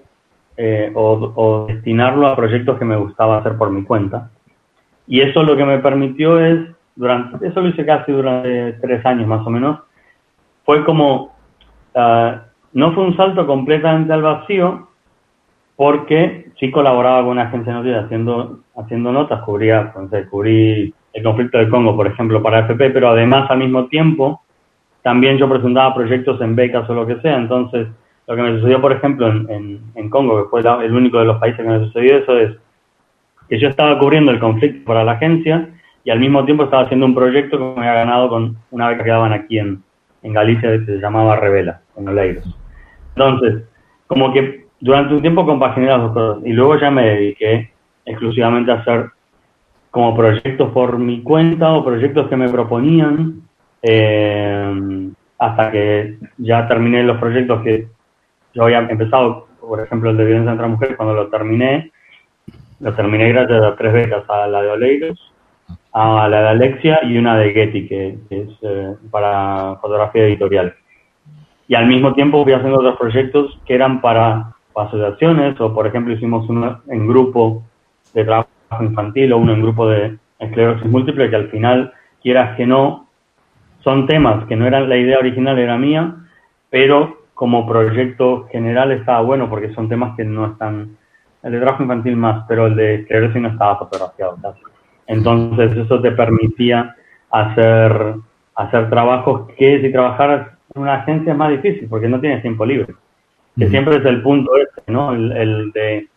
eh, 0.56 0.90
o, 0.94 1.66
destinarlo 1.68 2.26
a 2.26 2.34
proyectos 2.34 2.78
que 2.78 2.84
me 2.84 2.96
gustaba 2.96 3.38
hacer 3.38 3.56
por 3.56 3.70
mi 3.70 3.84
cuenta. 3.84 4.30
Y 5.06 5.20
eso 5.20 5.42
lo 5.44 5.56
que 5.56 5.64
me 5.64 5.78
permitió 5.78 6.40
es, 6.44 6.73
durante, 6.96 7.46
eso 7.46 7.60
lo 7.60 7.68
hice 7.68 7.84
casi 7.84 8.12
durante 8.12 8.74
tres 8.74 9.04
años 9.06 9.26
más 9.26 9.46
o 9.46 9.50
menos, 9.50 9.80
fue 10.64 10.84
como, 10.84 11.34
ah, 11.94 12.42
no 12.72 12.92
fue 12.92 13.04
un 13.04 13.16
salto 13.16 13.46
completamente 13.46 14.12
al 14.12 14.22
vacío, 14.22 14.88
porque 15.76 16.50
sí 16.58 16.70
colaboraba 16.70 17.22
con 17.22 17.30
una 17.30 17.42
agencia 17.42 17.72
de 17.72 17.78
noticias 17.78 18.04
haciendo, 18.04 18.60
haciendo 18.76 19.12
notas, 19.12 19.42
cubría, 19.42 19.80
entonces, 19.80 20.28
cubrí 20.28 20.94
el 21.12 21.22
conflicto 21.22 21.58
de 21.58 21.68
Congo, 21.68 21.96
por 21.96 22.06
ejemplo, 22.06 22.42
para 22.42 22.60
FP, 22.60 22.90
pero 22.90 23.10
además 23.10 23.50
al 23.50 23.58
mismo 23.58 23.86
tiempo 23.86 24.42
también 25.02 25.36
yo 25.36 25.48
presentaba 25.48 25.94
proyectos 25.94 26.40
en 26.40 26.56
becas 26.56 26.88
o 26.88 26.94
lo 26.94 27.06
que 27.06 27.20
sea. 27.20 27.36
Entonces, 27.36 27.88
lo 28.26 28.36
que 28.36 28.42
me 28.42 28.56
sucedió, 28.56 28.80
por 28.80 28.92
ejemplo, 28.92 29.28
en, 29.28 29.80
en, 29.94 30.10
Congo, 30.10 30.42
que 30.42 30.48
fue 30.48 30.60
el 30.60 30.94
único 30.94 31.18
de 31.18 31.26
los 31.26 31.38
países 31.38 31.60
que 31.60 31.70
me 31.70 31.84
sucedió 31.84 32.18
eso, 32.18 32.38
es 32.38 32.56
que 33.48 33.58
yo 33.58 33.68
estaba 33.68 33.98
cubriendo 33.98 34.30
el 34.30 34.40
conflicto 34.40 34.84
para 34.86 35.04
la 35.04 35.12
agencia 35.12 35.68
y 36.04 36.10
al 36.10 36.20
mismo 36.20 36.44
tiempo 36.44 36.64
estaba 36.64 36.84
haciendo 36.84 37.06
un 37.06 37.14
proyecto 37.14 37.58
que 37.58 37.64
me 37.64 37.88
había 37.88 38.04
ganado 38.04 38.28
con 38.28 38.56
una 38.70 38.88
beca 38.88 39.04
que 39.04 39.10
daban 39.10 39.32
aquí 39.32 39.58
en, 39.58 39.82
en 40.22 40.32
Galicia 40.32 40.70
que 40.70 40.84
se 40.84 40.98
llamaba 40.98 41.36
Revela, 41.36 41.80
en 41.96 42.08
Oleiros. 42.08 42.44
Entonces, 43.16 43.64
como 44.06 44.32
que 44.32 44.66
durante 44.80 45.14
un 45.14 45.22
tiempo 45.22 45.46
compaginé 45.46 45.86
las 45.86 46.02
dos 46.02 46.12
cosas 46.12 46.46
y 46.46 46.52
luego 46.52 46.78
ya 46.78 46.90
me 46.90 47.06
dediqué 47.06 47.70
exclusivamente 48.04 48.70
a 48.70 48.76
hacer 48.76 49.10
como 49.90 50.14
proyectos 50.14 50.72
por 50.72 50.98
mi 50.98 51.22
cuenta 51.22 51.72
o 51.72 51.84
proyectos 51.84 52.28
que 52.28 52.36
me 52.36 52.48
proponían, 52.48 53.42
eh, 53.80 55.10
hasta 55.38 55.70
que 55.70 56.18
ya 56.38 56.66
terminé 56.68 57.02
los 57.02 57.18
proyectos 57.18 57.62
que 57.62 57.86
yo 58.52 58.64
había 58.64 58.80
empezado, 58.80 59.46
por 59.60 59.80
ejemplo 59.80 60.10
el 60.10 60.16
de 60.16 60.24
violencia 60.24 60.50
contra 60.50 60.68
mujeres, 60.68 60.96
cuando 60.96 61.14
lo 61.14 61.28
terminé, 61.28 61.92
lo 62.80 62.92
terminé 62.92 63.28
gracias 63.30 63.62
a 63.62 63.76
tres 63.76 63.92
becas, 63.92 64.28
a 64.28 64.46
la 64.48 64.62
de 64.62 64.70
Oleiros, 64.70 65.33
a 65.94 66.28
la 66.28 66.42
de 66.42 66.48
Alexia 66.48 67.00
y 67.04 67.16
una 67.16 67.36
de 67.36 67.52
Getty, 67.52 67.86
que, 67.86 68.18
es 68.28 68.48
eh, 68.62 68.96
para 69.12 69.76
fotografía 69.80 70.24
editorial. 70.24 70.74
Y 71.68 71.76
al 71.76 71.86
mismo 71.86 72.12
tiempo 72.14 72.42
fui 72.42 72.52
haciendo 72.52 72.78
otros 72.78 72.98
proyectos 72.98 73.58
que 73.64 73.74
eran 73.76 74.00
para 74.00 74.54
asociaciones, 74.74 75.58
o 75.60 75.72
por 75.72 75.86
ejemplo 75.86 76.12
hicimos 76.12 76.48
uno 76.48 76.82
en 76.88 77.06
grupo 77.06 77.62
de 78.12 78.24
trabajo 78.24 78.50
infantil 78.80 79.32
o 79.32 79.38
uno 79.38 79.52
en 79.52 79.62
grupo 79.62 79.88
de 79.88 80.18
esclerosis 80.40 80.90
múltiple, 80.90 81.30
que 81.30 81.36
al 81.36 81.48
final, 81.50 81.92
quieras 82.20 82.56
que 82.56 82.66
no, 82.66 83.06
son 83.84 84.08
temas 84.08 84.46
que 84.46 84.56
no 84.56 84.66
eran 84.66 84.88
la 84.88 84.96
idea 84.96 85.18
original, 85.20 85.58
era 85.60 85.78
mía, 85.78 86.16
pero 86.70 87.18
como 87.34 87.68
proyecto 87.68 88.48
general 88.50 88.90
estaba 88.90 89.20
bueno 89.20 89.48
porque 89.48 89.72
son 89.74 89.88
temas 89.88 90.16
que 90.16 90.24
no 90.24 90.46
están, 90.46 90.96
el 91.44 91.52
de 91.52 91.60
trabajo 91.60 91.84
infantil 91.84 92.16
más, 92.16 92.44
pero 92.48 92.66
el 92.66 92.74
de 92.74 92.94
esclerosis 92.96 93.40
no 93.40 93.48
estaba 93.48 93.78
fotografiado 93.78 94.36
Entonces 95.06 95.76
eso 95.76 96.00
te 96.00 96.12
permitía 96.12 96.96
hacer, 97.30 98.14
hacer 98.54 98.90
trabajos 98.90 99.50
que 99.56 99.80
si 99.80 99.92
trabajaras 99.92 100.48
en 100.74 100.82
una 100.82 100.94
agencia 100.94 101.32
es 101.32 101.38
más 101.38 101.50
difícil 101.50 101.88
porque 101.88 102.08
no 102.08 102.20
tienes 102.20 102.42
tiempo 102.42 102.64
libre. 102.64 102.94
Que 103.56 103.68
siempre 103.68 103.96
es 103.96 104.04
el 104.04 104.22
punto 104.22 104.50
este, 104.56 104.90
¿no? 104.90 105.12
el 105.12 105.70
de 105.72 106.08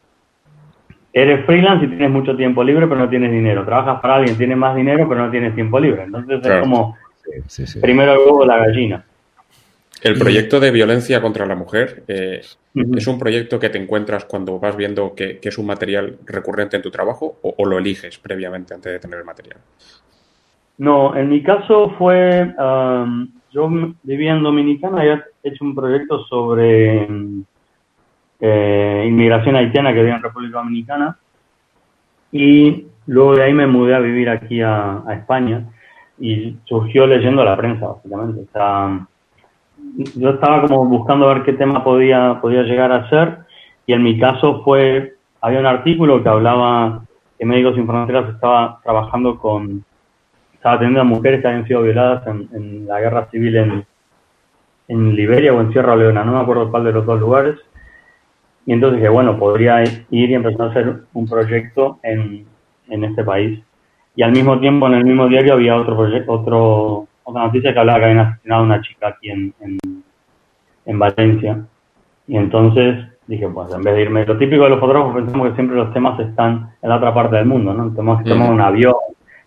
eres 1.21 1.45
freelance 1.45 1.85
y 1.85 1.89
tienes 1.89 2.11
mucho 2.11 2.35
tiempo 2.35 2.63
libre, 2.63 2.87
pero 2.87 2.99
no 2.99 3.09
tienes 3.09 3.31
dinero. 3.31 3.65
Trabajas 3.65 3.99
para 4.01 4.17
alguien, 4.17 4.37
tienes 4.37 4.57
más 4.57 4.75
dinero, 4.75 5.07
pero 5.09 5.25
no 5.25 5.31
tienes 5.31 5.55
tiempo 5.55 5.79
libre. 5.79 6.03
Entonces 6.03 6.39
es 6.43 6.59
como 6.59 6.95
primero 7.81 8.13
el 8.13 8.19
huevo 8.19 8.45
la 8.45 8.57
gallina. 8.57 9.03
El 10.01 10.17
proyecto 10.17 10.59
de 10.59 10.69
violencia 10.69 11.19
contra 11.19 11.45
la 11.47 11.55
mujer 11.55 12.03
eh, 12.07 12.41
es 12.95 13.07
un 13.07 13.17
proyecto 13.17 13.59
que 13.59 13.69
te 13.69 13.77
encuentras 13.77 14.25
cuando 14.25 14.59
vas 14.59 14.75
viendo 14.75 15.13
que, 15.15 15.39
es 15.41 15.57
un 15.57 15.65
material 15.65 16.17
recurrente 16.25 16.75
en 16.75 16.81
tu 16.81 16.91
trabajo 16.91 17.37
o, 17.41 17.65
lo 17.65 17.77
eliges 17.77 18.17
previamente 18.17 18.73
antes 18.73 18.91
de 18.91 18.99
tener 18.99 19.19
el 19.19 19.25
material. 19.25 19.57
No, 20.77 21.15
en 21.15 21.29
mi 21.29 21.41
caso 21.41 21.95
fue, 21.97 22.53
um, 22.59 23.27
yo 23.51 23.69
vivía 24.03 24.33
en 24.33 24.43
Dominicana 24.43 25.05
y 25.05 25.09
he 25.09 25.49
hecho 25.49 25.65
un 25.65 25.73
proyecto 25.73 26.23
sobre 26.25 27.07
eh, 28.39 29.05
inmigración 29.07 29.55
haitiana 29.55 29.93
que 29.93 30.01
había 30.01 30.15
en 30.15 30.23
República 30.23 30.59
Dominicana. 30.59 31.17
Y 32.31 32.85
luego 33.07 33.35
de 33.35 33.43
ahí 33.43 33.53
me 33.53 33.67
mudé 33.67 33.95
a 33.95 33.99
vivir 33.99 34.29
aquí 34.29 34.61
a, 34.61 35.03
España 35.09 35.65
y 36.19 36.57
surgió 36.65 37.07
leyendo 37.07 37.43
la 37.43 37.57
prensa, 37.57 37.87
básicamente. 37.87 38.41
O 38.41 38.51
sea, 38.51 39.07
yo 40.15 40.29
estaba 40.31 40.61
como 40.61 40.85
buscando 40.85 41.27
ver 41.27 41.43
qué 41.43 41.53
tema 41.53 41.83
podía, 41.83 42.39
podía 42.41 42.63
llegar 42.63 42.91
a 42.91 43.09
ser 43.09 43.39
y 43.85 43.93
en 43.93 44.03
mi 44.03 44.19
caso 44.19 44.63
fue, 44.63 45.15
había 45.41 45.59
un 45.59 45.65
artículo 45.65 46.21
que 46.21 46.29
hablaba 46.29 47.03
que 47.37 47.45
Médicos 47.45 47.75
Sin 47.75 47.87
Fronteras 47.87 48.33
estaba 48.33 48.79
trabajando 48.83 49.37
con, 49.39 49.83
estaba 50.53 50.75
atendiendo 50.75 51.01
a 51.01 51.03
mujeres 51.05 51.41
que 51.41 51.47
habían 51.47 51.67
sido 51.67 51.83
violadas 51.83 52.27
en, 52.27 52.49
en 52.53 52.87
la 52.87 52.99
guerra 52.99 53.27
civil 53.31 53.55
en, 53.55 53.85
en 54.87 55.15
Liberia 55.15 55.53
o 55.53 55.61
en 55.61 55.71
Sierra 55.71 55.95
Leona, 55.95 56.23
no 56.23 56.33
me 56.33 56.39
acuerdo 56.39 56.71
cuál 56.71 56.83
de 56.85 56.93
los 56.93 57.05
dos 57.05 57.19
lugares, 57.19 57.55
y 58.65 58.73
entonces 58.73 58.99
dije, 58.99 59.09
bueno, 59.09 59.37
podría 59.37 59.81
ir 59.83 60.05
y 60.09 60.33
empezar 60.33 60.67
a 60.67 60.69
hacer 60.71 60.95
un 61.13 61.27
proyecto 61.27 61.99
en, 62.03 62.45
en 62.89 63.03
este 63.03 63.23
país. 63.23 63.61
Y 64.15 64.23
al 64.23 64.31
mismo 64.31 64.59
tiempo, 64.59 64.87
en 64.87 64.95
el 64.95 65.05
mismo 65.05 65.27
diario 65.27 65.53
había 65.53 65.77
otro 65.77 65.95
proyecto, 65.95 66.31
otro, 66.31 67.07
otra 67.29 67.43
noticia 67.43 67.73
que 67.73 67.79
hablaba 67.79 67.99
que 67.99 68.05
habían 68.05 68.25
asesinado 68.25 68.61
a 68.61 68.65
una 68.65 68.81
chica 68.81 69.07
aquí 69.09 69.29
en, 69.29 69.53
en, 70.85 70.99
Valencia. 70.99 71.61
Y 72.25 72.37
entonces 72.37 73.05
dije, 73.27 73.49
pues 73.49 73.73
en 73.73 73.83
vez 73.83 73.95
de 73.95 74.01
irme, 74.03 74.25
lo 74.25 74.37
típico 74.37 74.63
de 74.63 74.69
los 74.69 74.79
fotógrafos 74.79 75.13
pensamos 75.13 75.49
que 75.49 75.55
siempre 75.55 75.75
los 75.75 75.93
temas 75.93 76.17
están 76.21 76.73
en 76.81 76.89
la 76.89 76.95
otra 76.95 77.13
parte 77.13 77.35
del 77.35 77.45
mundo, 77.45 77.73
¿no? 77.73 77.91
Tenemos 77.91 78.23
que 78.23 78.29
tomar 78.29 78.53
un 78.53 78.61
avión 78.61 78.95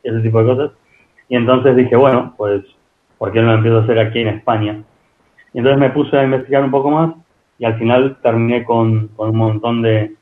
y 0.05 0.11
ese 0.11 0.21
tipo 0.21 0.43
de 0.43 0.55
cosas. 0.55 0.73
Y 1.31 1.37
entonces 1.37 1.75
dije, 1.75 1.97
bueno, 1.97 2.35
pues, 2.37 2.62
¿por 3.16 3.33
qué 3.33 3.40
no 3.40 3.47
lo 3.47 3.55
empiezo 3.55 3.79
a 3.79 3.83
hacer 3.85 3.99
aquí 3.99 4.21
en 4.21 4.29
España? 4.29 4.83
Y 5.55 5.59
entonces 5.59 5.81
me 5.81 5.88
puse 5.88 6.19
a 6.19 6.25
investigar 6.25 6.62
un 6.62 6.71
poco 6.71 6.90
más 6.90 7.14
y 7.59 7.64
al 7.64 7.79
final 7.79 8.19
terminé 8.23 8.62
con, 8.62 9.09
un 9.16 9.37
montón 9.37 9.81
de, 9.81 10.14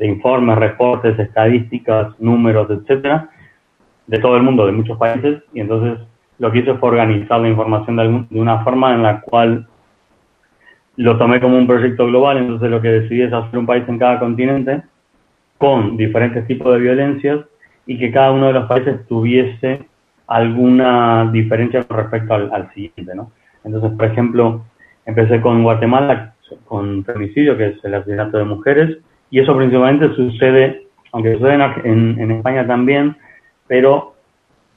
informes, 0.00 0.58
reportes, 0.58 1.18
estadísticas, 1.18 2.08
números, 2.20 2.68
etcétera, 2.68 3.30
de 4.06 4.18
todo 4.18 4.36
el 4.36 4.42
mundo, 4.42 4.66
de 4.66 4.72
muchos 4.72 4.98
países, 4.98 5.42
y 5.54 5.60
entonces 5.60 6.06
lo 6.38 6.52
que 6.52 6.58
hice 6.58 6.74
fue 6.74 6.90
organizar 6.90 7.40
la 7.40 7.48
información 7.48 7.96
de, 7.96 8.38
una 8.38 8.62
forma 8.64 8.94
en 8.94 9.02
la 9.02 9.20
cual 9.20 9.66
lo 10.96 11.18
tomé 11.18 11.40
como 11.40 11.58
un 11.58 11.66
proyecto 11.66 12.06
global, 12.06 12.38
entonces 12.38 12.70
lo 12.70 12.80
que 12.80 12.88
decidí 12.88 13.22
es 13.22 13.32
hacer 13.32 13.58
un 13.58 13.66
país 13.66 13.84
en 13.88 13.98
cada 13.98 14.18
continente 14.18 14.82
con 15.58 15.96
diferentes 15.96 16.46
tipos 16.46 16.72
de 16.72 16.80
violencias 16.80 17.40
y 17.86 17.98
que 17.98 18.10
cada 18.10 18.32
uno 18.32 18.48
de 18.48 18.52
los 18.54 18.66
países 18.66 19.06
tuviese 19.06 19.86
alguna 20.26 21.30
diferencia 21.32 21.84
con 21.84 21.98
respecto 21.98 22.34
al, 22.34 22.50
al 22.52 22.72
siguiente, 22.72 23.14
¿no? 23.14 23.30
Entonces, 23.64 23.90
por 23.96 24.06
ejemplo, 24.06 24.64
empecé 25.04 25.40
con 25.40 25.62
Guatemala, 25.62 26.34
con 26.64 27.04
femicidio, 27.04 27.56
que 27.56 27.68
es 27.68 27.84
el 27.84 27.94
asesinato 27.94 28.38
de 28.38 28.44
mujeres, 28.44 28.98
y 29.30 29.40
eso 29.40 29.56
principalmente 29.56 30.14
sucede, 30.14 30.86
aunque 31.12 31.34
sucede 31.34 31.54
en, 31.84 32.20
en, 32.20 32.30
España 32.30 32.66
también, 32.66 33.16
pero 33.66 34.14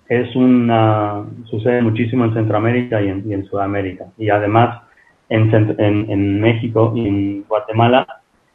es 0.10 0.36
una, 0.36 1.24
sucede 1.46 1.82
muchísimo 1.82 2.26
en 2.26 2.34
Centroamérica 2.34 3.02
y 3.02 3.10
en, 3.10 3.46
Sudamérica. 3.46 4.08
Y 4.18 4.30
además 4.30 4.82
en, 5.30 5.76
en, 5.78 6.42
México 6.42 6.92
y 6.96 7.08
en 7.08 7.44
Guatemala 7.48 8.06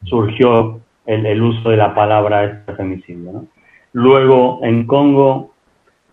surgió 0.05 0.81
el, 1.07 1.25
el 1.25 1.43
uso 1.43 1.71
de 1.71 1.77
la 1.77 1.95
palabra 1.95 2.45
este 2.45 2.75
femicidio. 2.75 3.33
¿no? 3.33 3.47
Luego 3.93 4.61
en 4.63 4.87
Congo 4.87 5.55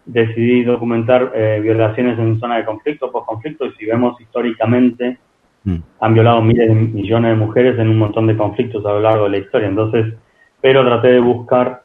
decidí 0.06 0.63
documentar 0.63 1.32
eh, 1.36 1.60
violaciones 1.62 2.17
en 2.19 2.39
zona 2.39 2.58
de 2.58 2.65
conflicto, 2.65 3.12
post-conflicto, 3.12 3.65
y 3.65 3.71
si 3.73 3.86
vemos 3.86 4.19
históricamente 4.21 5.17
Mm. 5.63 5.75
Han 5.99 6.13
violado 6.13 6.41
miles 6.41 6.67
de 6.67 6.73
millones 6.73 7.32
de 7.32 7.45
mujeres 7.45 7.77
en 7.77 7.89
un 7.89 7.97
montón 7.97 8.27
de 8.27 8.38
conflictos 8.38 8.86
a 8.86 8.93
lo 8.93 9.01
largo 9.01 9.25
de 9.25 9.32
la 9.32 9.38
historia. 9.38 9.67
Entonces, 9.67 10.13
pero 10.60 10.84
traté 10.84 11.10
de 11.10 11.19
buscar 11.19 11.84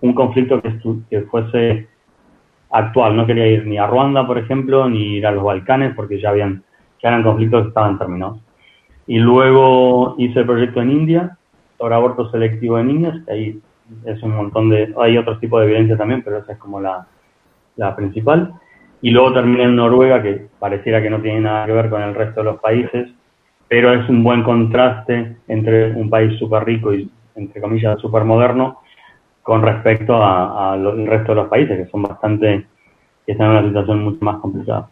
un 0.00 0.12
conflicto 0.14 0.60
que, 0.60 0.72
que 1.08 1.22
fuese 1.22 1.88
actual. 2.70 3.16
No 3.16 3.26
quería 3.26 3.46
ir 3.46 3.66
ni 3.66 3.78
a 3.78 3.86
Ruanda, 3.86 4.26
por 4.26 4.38
ejemplo, 4.38 4.88
ni 4.88 5.16
ir 5.16 5.26
a 5.26 5.32
los 5.32 5.44
Balcanes, 5.44 5.94
porque 5.94 6.20
ya 6.20 6.30
habían, 6.30 6.62
ya 7.02 7.08
eran 7.08 7.22
conflictos 7.22 7.62
que 7.62 7.68
estaban 7.68 7.98
terminados. 7.98 8.38
Y 9.06 9.18
luego 9.18 10.14
hice 10.18 10.40
el 10.40 10.46
proyecto 10.46 10.80
en 10.80 10.90
India, 10.90 11.36
sobre 11.78 11.94
aborto 11.94 12.30
selectivo 12.30 12.76
de 12.76 12.84
niñas, 12.84 13.24
que 13.24 13.32
ahí 13.32 13.60
es 14.04 14.22
un 14.22 14.36
montón 14.36 14.70
de, 14.70 14.94
hay 15.00 15.16
otros 15.18 15.40
tipos 15.40 15.60
de 15.60 15.66
violencia 15.66 15.96
también, 15.96 16.22
pero 16.22 16.38
esa 16.38 16.52
es 16.52 16.58
como 16.58 16.80
la, 16.80 17.06
la 17.76 17.96
principal 17.96 18.54
y 19.02 19.10
luego 19.10 19.32
terminé 19.32 19.64
en 19.64 19.76
Noruega, 19.76 20.22
que 20.22 20.46
pareciera 20.58 21.00
que 21.00 21.10
no 21.10 21.20
tiene 21.20 21.40
nada 21.40 21.66
que 21.66 21.72
ver 21.72 21.88
con 21.88 22.02
el 22.02 22.14
resto 22.14 22.40
de 22.40 22.44
los 22.44 22.60
países, 22.60 23.08
pero 23.68 23.92
es 23.94 24.08
un 24.08 24.22
buen 24.22 24.42
contraste 24.42 25.36
entre 25.48 25.92
un 25.92 26.10
país 26.10 26.38
súper 26.38 26.64
rico 26.64 26.92
y, 26.92 27.10
entre 27.34 27.60
comillas, 27.60 27.98
súper 28.00 28.24
moderno 28.24 28.79
con 29.50 29.62
respecto 29.62 30.14
al 30.24 31.08
resto 31.08 31.32
de 31.32 31.34
los 31.34 31.48
países, 31.48 31.76
que 31.76 31.90
son 31.90 32.02
bastante, 32.04 32.68
que 33.26 33.32
están 33.32 33.48
en 33.48 33.56
una 33.56 33.66
situación 33.66 34.04
mucho 34.04 34.24
más 34.24 34.38
complicada. 34.38 34.88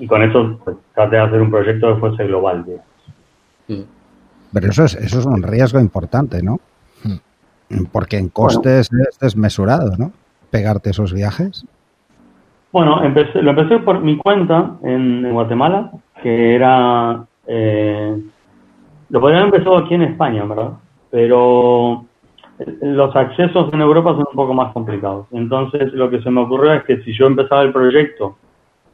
y 0.00 0.08
con 0.08 0.24
eso 0.24 0.58
pues, 0.64 0.76
traté 0.92 1.14
de 1.14 1.22
hacer 1.22 1.40
un 1.40 1.52
proyecto 1.52 1.94
que 1.94 2.00
fuese 2.00 2.26
global. 2.26 2.64
Mm. 3.68 3.82
Pero 4.52 4.70
eso 4.70 4.86
es, 4.86 4.96
eso 4.96 5.20
es 5.20 5.26
un 5.26 5.40
riesgo 5.40 5.78
importante, 5.78 6.42
¿no? 6.42 6.58
Mm. 7.04 7.84
Porque 7.92 8.18
en 8.18 8.28
costes 8.28 8.90
es 9.08 9.18
desmesurado, 9.20 9.96
¿no? 9.96 10.10
Pegarte 10.50 10.90
esos 10.90 11.12
viajes. 11.12 11.64
Bueno, 12.72 13.04
empecé, 13.04 13.40
lo 13.40 13.50
empecé 13.50 13.78
por 13.78 14.00
mi 14.00 14.16
cuenta 14.16 14.78
en, 14.82 15.32
Guatemala, 15.32 15.92
que 16.24 16.56
era... 16.56 17.24
Eh, 17.46 18.20
lo 19.10 19.20
podría 19.20 19.42
haber 19.42 19.54
empezado 19.54 19.78
aquí 19.78 19.94
en 19.94 20.02
España, 20.02 20.44
¿verdad? 20.44 20.72
Pero 21.08 22.05
los 22.58 23.14
accesos 23.14 23.72
en 23.72 23.80
Europa 23.80 24.10
son 24.12 24.26
un 24.30 24.36
poco 24.36 24.54
más 24.54 24.72
complicados. 24.72 25.26
Entonces, 25.32 25.92
lo 25.92 26.08
que 26.10 26.22
se 26.22 26.30
me 26.30 26.40
ocurrió 26.40 26.72
es 26.72 26.84
que 26.84 27.02
si 27.02 27.12
yo 27.12 27.26
empezaba 27.26 27.62
el 27.62 27.72
proyecto 27.72 28.36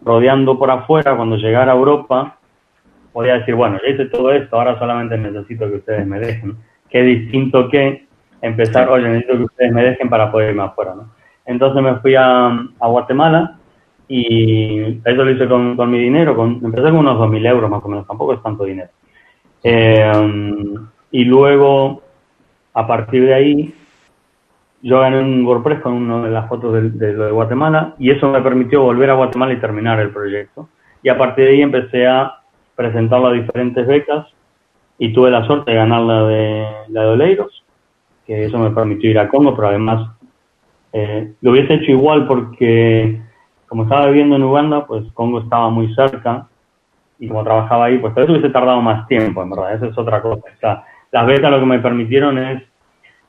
rodeando 0.05 0.59
por 0.59 0.70
afuera, 0.70 1.16
cuando 1.16 1.37
llegara 1.37 1.72
a 1.72 1.77
Europa, 1.77 2.38
podía 3.12 3.38
decir, 3.38 3.55
bueno, 3.55 3.79
ya 3.83 3.92
hice 3.92 4.07
todo 4.07 4.33
esto, 4.33 4.57
ahora 4.57 4.79
solamente 4.79 5.16
necesito 5.16 5.68
que 5.68 5.77
ustedes 5.77 6.07
me 6.07 6.18
dejen. 6.18 6.57
Qué 6.90 7.03
distinto 7.03 7.68
que 7.68 8.07
empezar, 8.40 8.88
oye, 8.88 9.09
necesito 9.09 9.38
que 9.38 9.44
ustedes 9.44 9.72
me 9.72 9.85
dejen 9.85 10.09
para 10.09 10.31
poder 10.33 10.51
irme 10.51 10.64
afuera. 10.64 10.94
Entonces 11.46 11.83
me 11.83 11.96
fui 11.96 12.14
a, 12.14 12.48
a 12.81 12.88
Guatemala 12.88 13.59
y 14.09 15.01
eso 15.05 15.25
lo 15.25 15.31
hice 15.31 15.48
con, 15.48 15.77
con 15.77 15.90
mi 15.90 15.98
dinero, 15.98 16.37
con, 16.37 16.61
empecé 16.62 16.83
con 16.83 16.96
unos 16.96 17.18
2.000 17.18 17.48
euros 17.48 17.70
más 17.70 17.83
o 17.85 17.88
menos, 17.88 18.07
tampoco 18.07 18.35
es 18.35 18.42
tanto 18.42 18.64
dinero. 18.64 18.90
Eh, 19.62 20.12
y 21.12 21.25
luego, 21.25 22.01
a 22.74 22.87
partir 22.87 23.24
de 23.26 23.35
ahí, 23.35 23.74
yo 24.82 25.00
gané 25.00 25.20
un 25.20 25.44
WordPress 25.44 25.80
con 25.80 25.92
una 25.92 26.22
de 26.22 26.30
las 26.30 26.48
fotos 26.48 26.72
de, 26.74 26.90
de, 26.90 27.14
de, 27.14 27.30
Guatemala 27.30 27.94
y 27.98 28.11
eso 28.11 28.28
me 28.30 28.42
permitió 28.42 28.82
volver 28.82 29.11
a 29.11 29.14
Guatemala 29.14 29.52
y 29.52 29.61
terminar 29.61 30.00
el 30.00 30.11
proyecto. 30.11 30.68
Y 31.02 31.08
a 31.08 31.18
partir 31.18 31.44
de 31.44 31.50
ahí 31.52 31.62
empecé 31.62 32.06
a 32.06 32.40
presentarlo 32.74 33.28
a 33.28 33.32
diferentes 33.32 33.87
becas 33.87 34.26
y 34.98 35.12
tuve 35.12 35.30
la 35.30 35.44
suerte 35.46 35.70
de 35.70 35.76
ganar 35.76 36.02
la 36.02 36.24
de, 36.24 36.66
la 36.88 37.02
de 37.02 37.08
Oleiros, 37.08 37.64
que 38.26 38.44
eso 38.44 38.58
me 38.58 38.70
permitió 38.70 39.11
ir 39.11 39.18
a 39.18 39.28
Congo, 39.28 39.54
pero 39.54 39.68
además 39.68 40.11
eh, 40.92 41.32
lo 41.40 41.52
hubiese 41.52 41.74
hecho 41.74 41.90
igual 41.90 42.26
porque 42.26 43.20
como 43.66 43.85
estaba 43.85 44.06
viviendo 44.06 44.37
en 44.37 44.42
Uganda, 44.42 44.87
pues 44.87 45.04
Congo 45.14 45.40
estaba 45.40 45.70
muy 45.70 45.94
cerca 45.94 46.46
y 47.18 47.28
como 47.28 47.44
trabajaba 47.44 47.87
ahí, 47.87 47.98
pues 47.98 48.14
tal 48.14 48.24
vez 48.24 48.32
hubiese 48.32 48.50
tardado 48.50 48.80
más 48.82 49.06
tiempo, 49.08 49.42
en 49.42 49.50
verdad, 49.50 49.74
eso 49.74 49.87
es 49.87 49.96
otra 49.96 50.20
cosa. 50.20 50.85
Las 51.12 51.27
becas 51.27 51.51
lo 51.51 51.61
que 51.61 51.66
me 51.66 51.79
permitieron 51.79 52.38
es 52.38 52.62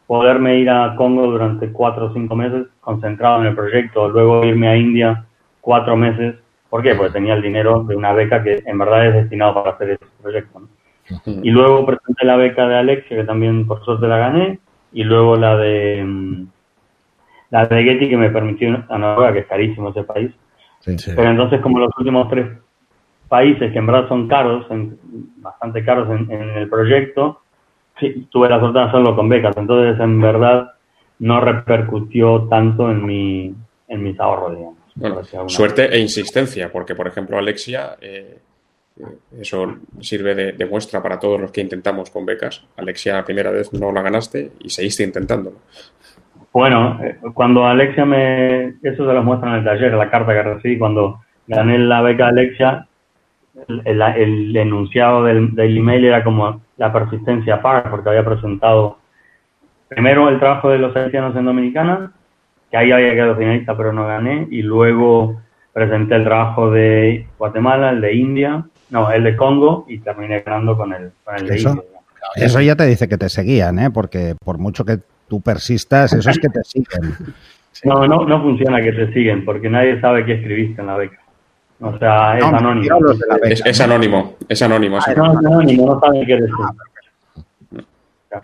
poderme 0.08 0.58
ir 0.58 0.70
a 0.70 0.96
Congo 0.96 1.28
durante 1.28 1.72
cuatro 1.72 2.06
o 2.06 2.14
cinco 2.14 2.36
meses 2.36 2.68
concentrado 2.82 3.42
en 3.42 3.48
el 3.48 3.56
proyecto, 3.56 4.10
luego 4.10 4.44
irme 4.46 4.68
a 4.70 4.78
India 4.78 5.26
cuatro 5.62 5.96
meses. 5.96 6.36
¿Por 6.70 6.82
qué? 6.82 6.96
Porque 6.96 7.14
tenía 7.14 7.36
el 7.36 7.42
dinero 7.42 7.84
de 7.84 7.96
una 7.96 8.14
beca 8.14 8.42
que 8.42 8.64
en 8.66 8.78
verdad 8.78 9.08
es 9.08 9.14
destinado 9.14 9.54
para 9.54 9.72
hacer 9.76 9.92
ese 9.92 10.06
proyecto. 10.22 10.60
¿no? 10.60 10.68
Y 11.44 11.52
luego 11.52 11.86
presenté 11.86 12.26
la 12.26 12.38
beca 12.38 12.68
de 12.68 12.78
Alexia, 12.78 13.18
que 13.18 13.24
también 13.24 13.68
por 13.68 13.84
suerte 13.84 14.08
la 14.08 14.18
gané, 14.18 14.60
y 14.92 15.04
luego 15.04 15.36
la 15.36 15.58
de 15.58 16.04
mm, 16.04 16.48
la 17.52 17.66
de 17.66 17.84
Getty, 17.84 18.10
que 18.10 18.18
me 18.18 18.32
permitió 18.32 18.84
a 18.90 18.98
Noruega, 18.98 19.34
que 19.34 19.40
es 19.40 19.46
carísimo 19.46 19.90
ese 19.90 20.04
país. 20.04 20.32
Sí, 20.80 20.98
sí. 20.98 21.12
Pero 21.16 21.30
entonces, 21.30 21.62
como 21.62 21.80
los 21.80 21.92
últimos 21.98 22.28
tres 22.30 22.48
países, 23.28 23.72
que 23.72 23.78
en 23.78 23.86
verdad 23.86 24.08
son 24.08 24.28
caros, 24.28 24.66
en, 24.72 24.98
bastante 25.38 25.86
caros 25.86 26.10
en, 26.10 26.32
en 26.32 26.50
el 26.50 26.68
proyecto, 26.68 27.43
sí, 28.00 28.28
tuve 28.32 28.50
la 28.50 28.60
suerte 28.60 28.80
de 28.80 28.86
hacerlo 28.86 29.16
con 29.16 29.30
becas, 29.30 29.56
entonces 29.58 30.00
en 30.00 30.22
verdad 30.22 30.72
no 31.20 31.40
repercutió 31.40 32.44
tanto 32.50 32.92
en 32.92 33.06
mi 33.06 33.56
en 33.88 34.04
mis 34.04 34.20
ahorros, 34.20 34.56
digamos. 34.58 34.78
Bueno, 34.96 35.50
suerte 35.50 35.96
e 35.96 36.00
insistencia, 36.00 36.72
porque 36.72 36.96
por 36.96 37.08
ejemplo 37.08 37.38
Alexia, 37.38 37.98
eh, 38.00 38.38
eso 39.40 39.76
sirve 40.00 40.36
de, 40.36 40.52
de, 40.52 40.66
muestra 40.66 41.02
para 41.02 41.20
todos 41.20 41.42
los 41.42 41.52
que 41.52 41.62
intentamos 41.62 42.12
con 42.12 42.26
becas. 42.26 42.64
Alexia 42.78 43.16
la 43.16 43.26
primera 43.26 43.50
vez 43.50 43.74
no 43.74 43.92
la 43.92 44.04
ganaste 44.04 44.52
y 44.60 44.70
seguiste 44.70 45.04
intentándolo. 45.04 45.58
Bueno, 46.54 47.00
eh, 47.04 47.18
cuando 47.34 47.66
Alexia 47.66 48.06
me... 48.06 48.76
Eso 48.84 49.08
se 49.08 49.14
lo 49.14 49.24
muestra 49.24 49.50
en 49.50 49.56
el 49.56 49.64
taller, 49.64 49.94
la 49.96 50.12
carta 50.12 50.34
que 50.34 50.44
recibí 50.44 50.78
cuando 50.78 51.22
gané 51.48 51.80
la 51.80 52.02
beca 52.02 52.28
Alexia, 52.28 52.88
el, 53.68 53.82
el, 53.86 54.02
el 54.02 54.56
enunciado 54.56 55.24
del, 55.24 55.56
del, 55.56 55.78
email 55.78 56.06
era 56.06 56.24
como 56.24 56.62
la 56.78 56.92
persistencia 56.92 57.62
paga, 57.62 57.90
porque 57.90 58.10
había 58.10 58.26
presentado 58.26 58.98
primero 59.88 60.30
el 60.30 60.40
trabajo 60.40 60.70
de 60.70 60.80
los 60.80 60.96
haitianos 60.96 61.36
en 61.36 61.46
Dominicana, 61.46 62.12
que 62.72 62.78
ahí 62.78 62.92
había 62.92 63.14
quedado 63.14 63.36
finalista 63.36 63.78
pero 63.78 63.94
no 63.94 64.08
gané, 64.08 64.48
y 64.50 64.62
luego 64.62 65.42
presenté 65.72 66.16
el 66.16 66.24
trabajo 66.24 66.72
de 66.72 67.28
Guatemala, 67.38 67.92
el 67.92 68.02
de 68.02 68.14
India, 68.14 68.66
no, 68.90 69.12
el 69.12 69.24
de 69.24 69.36
Congo, 69.36 69.86
y 69.88 70.00
terminé 70.00 70.42
ganando 70.42 70.78
con 70.78 70.94
el, 70.94 71.12
con 71.24 71.36
el 71.36 71.48
de 71.48 71.56
eso, 71.56 71.70
India. 71.70 71.84
Eso 72.36 72.62
ya 72.62 72.76
te 72.76 72.86
dice 72.86 73.08
que 73.08 73.18
te 73.18 73.30
seguían, 73.30 73.80
¿eh? 73.80 73.92
porque 73.92 74.36
por 74.44 74.58
mucho 74.58 74.86
que 74.86 75.00
tú 75.28 75.42
persistas, 75.42 76.14
eso 76.14 76.30
es 76.30 76.40
que 76.40 76.50
te 76.50 76.64
siguen. 76.64 77.14
No, 77.86 78.08
no, 78.08 78.24
no 78.24 78.42
funciona 78.42 78.82
que 78.82 78.94
te 78.94 79.12
siguen, 79.12 79.44
porque 79.44 79.70
nadie 79.70 80.00
sabe 80.00 80.24
qué 80.24 80.36
escribiste 80.36 80.80
en 80.80 80.88
la 80.88 80.96
beca. 80.96 81.20
O 81.84 81.98
sea, 81.98 82.38
es 82.38 82.50
no, 82.50 82.58
anónimo. 82.58 83.00
Es, 83.44 83.62
es, 83.66 83.82
anónimo, 83.82 84.36
es 84.48 84.62
anónimo. 84.62 84.98
Es 85.00 85.08
ah, 85.10 85.14
no, 85.16 85.32
es 85.34 85.46
anónimo, 85.46 85.86
no 85.86 86.00
sabe 86.00 86.26
qué 86.26 86.36
decir. 86.36 86.56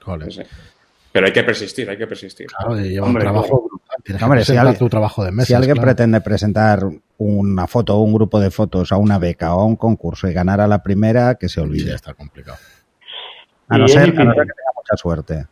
Joder. 0.03 0.47
Pero 1.11 1.25
hay 1.25 1.31
que 1.31 1.43
persistir, 1.43 1.89
hay 1.89 1.97
que 1.97 2.05
persistir. 2.05 2.47
Claro, 2.47 2.75
lleva 2.75 3.07
un 3.07 3.17
trabajo 3.17 3.69
brutal. 3.69 4.23
Hombre, 4.23 4.43
si, 4.43 4.57
alguien, 4.57 4.77
tu 4.77 4.89
trabajo 4.89 5.23
de 5.23 5.31
meses, 5.31 5.47
si 5.47 5.53
alguien 5.53 5.75
claro. 5.75 5.87
pretende 5.87 6.19
presentar 6.21 6.81
una 7.17 7.65
foto 7.67 7.95
o 7.95 8.01
un 8.01 8.13
grupo 8.13 8.41
de 8.41 8.51
fotos 8.51 8.91
a 8.91 8.97
una 8.97 9.17
beca 9.17 9.55
o 9.55 9.61
a 9.61 9.65
un 9.65 9.77
concurso 9.77 10.27
y 10.27 10.33
ganar 10.33 10.59
a 10.59 10.67
la 10.67 10.83
primera, 10.83 11.35
que 11.35 11.47
se 11.47 11.61
olvide. 11.61 11.85
Sí, 11.85 11.91
está 11.91 12.13
complicado. 12.13 12.57
A 13.69 13.77
no, 13.77 13.87
ser, 13.87 14.01
a 14.19 14.23
no 14.23 14.33
ser 14.33 14.47
que 14.47 14.53
tenga 14.53 14.71
mucha 14.75 14.97
suerte. 14.97 15.45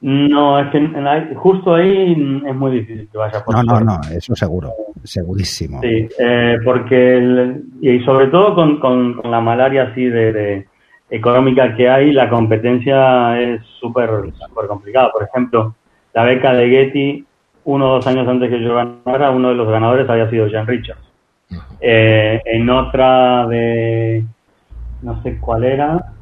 No, 0.00 0.58
es 0.58 0.70
que 0.70 1.34
justo 1.34 1.74
ahí 1.74 2.12
es 2.46 2.54
muy 2.54 2.80
difícil 2.80 3.08
que 3.10 3.18
vaya 3.18 3.44
por 3.44 3.54
No, 3.54 3.62
no, 3.62 3.80
no, 3.80 4.00
eso 4.10 4.34
seguro, 4.34 4.72
segurísimo. 5.04 5.80
Sí, 5.80 6.08
eh, 6.18 6.58
porque, 6.64 7.16
el, 7.16 7.64
y 7.80 8.00
sobre 8.00 8.28
todo 8.28 8.54
con, 8.54 8.78
con, 8.78 9.14
con, 9.14 9.30
la 9.30 9.40
malaria 9.40 9.84
así 9.84 10.04
de, 10.04 10.32
de, 10.32 10.66
económica 11.10 11.74
que 11.74 11.88
hay, 11.88 12.12
la 12.12 12.28
competencia 12.28 13.40
es 13.40 13.62
súper 13.80 14.08
super 14.32 14.66
complicada. 14.66 15.12
Por 15.12 15.24
ejemplo, 15.24 15.74
la 16.14 16.24
beca 16.24 16.52
de 16.54 16.68
Getty, 16.68 17.24
uno 17.64 17.90
o 17.90 17.94
dos 17.94 18.06
años 18.06 18.26
antes 18.26 18.50
que 18.50 18.60
yo 18.60 18.74
ganara, 18.74 19.30
uno 19.30 19.50
de 19.50 19.54
los 19.54 19.68
ganadores 19.68 20.08
había 20.08 20.30
sido 20.30 20.50
Jan 20.50 20.66
Richards. 20.66 21.00
Eh, 21.80 22.40
en 22.44 22.68
otra 22.70 23.46
de, 23.46 24.24
no 25.02 25.22
sé 25.22 25.38
cuál 25.38 25.64
era, 25.64 26.12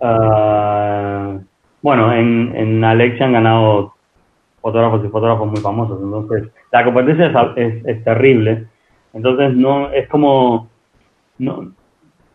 uh, 0.00 1.40
bueno, 1.80 2.12
en, 2.12 2.52
en 2.54 2.84
Alexia 2.84 3.26
han 3.26 3.32
ganado 3.32 3.93
fotógrafos 4.64 5.04
y 5.04 5.08
fotógrafos 5.08 5.46
muy 5.46 5.60
famosos, 5.60 6.00
entonces 6.02 6.50
la 6.72 6.84
competencia 6.84 7.26
es, 7.26 7.34
es, 7.56 7.86
es 7.86 8.04
terrible, 8.04 8.66
entonces 9.12 9.54
no 9.54 9.90
es 9.90 10.08
como 10.08 10.70
no, 11.38 11.72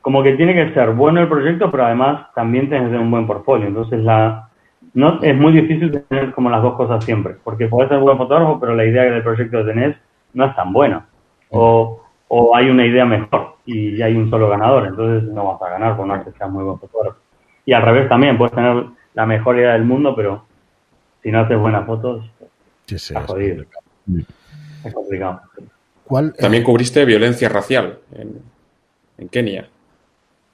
como 0.02 0.22
que 0.22 0.34
tiene 0.34 0.54
que 0.54 0.72
ser 0.76 0.92
bueno 0.92 1.22
el 1.22 1.28
proyecto, 1.28 1.72
pero 1.72 1.86
además 1.86 2.28
también 2.36 2.70
tienes 2.70 2.86
que 2.86 2.92
tener 2.92 3.02
un 3.02 3.10
buen 3.10 3.26
portfolio, 3.26 3.65
entonces 3.65 4.04
la 4.04 4.50
no 4.94 5.20
es 5.24 5.36
muy 5.36 5.54
difícil 5.54 6.04
tener 6.08 6.32
como 6.34 6.52
las 6.52 6.62
dos 6.62 6.76
cosas 6.76 7.04
siempre, 7.04 7.36
porque 7.44 7.68
puedes 7.68 7.89
ser 7.89 8.00
buen 8.00 8.18
fotógrafo, 8.18 8.60
pero 8.60 8.76
la 8.76 8.86
idea 8.86 9.04
del 9.04 9.24
proyecto 9.24 9.58
que 9.58 9.63
tenés 9.63 9.98
no 10.34 10.46
es 10.46 10.56
tan 10.56 10.72
buena, 10.72 11.08
o, 11.50 12.04
o 12.28 12.56
hay 12.56 12.70
una 12.70 12.86
idea 12.86 13.06
mejor 13.06 13.56
y 13.65 14.02
hay 14.04 14.15
un 14.15 14.30
solo 14.30 14.50
ganador, 14.50 14.86
entonces 14.86 15.30
no 15.32 15.46
vas 15.46 15.62
a 15.63 15.72
ganar 15.72 15.98
por 15.98 16.06
no 16.06 16.24
que 16.24 16.32
seas 16.32 16.50
muy 16.52 16.63
buen 16.63 16.78
fotógrafo. 16.78 17.18
Y 17.65 17.74
al 17.74 17.82
revés 17.82 18.08
también, 18.08 18.38
puedes 18.38 18.54
tener 18.54 18.86
la 19.15 19.26
mejor 19.26 19.58
idea 19.58 19.74
del 19.74 19.84
mundo, 19.84 20.15
pero 20.15 20.44
si 21.21 21.32
no 21.32 21.41
haces 21.41 21.58
buenas 21.58 21.86
fotos, 21.86 22.25
sí, 22.86 22.97
sí, 22.97 23.13
está 23.13 23.27
jodido. 23.27 23.65
Es 24.84 24.93
complicado. 24.93 25.41
¿Cuál, 26.05 26.34
También 26.34 26.63
cubriste 26.63 27.05
violencia 27.05 27.49
racial 27.49 27.99
en, 28.13 28.41
en, 29.17 29.29
Kenia. 29.29 29.67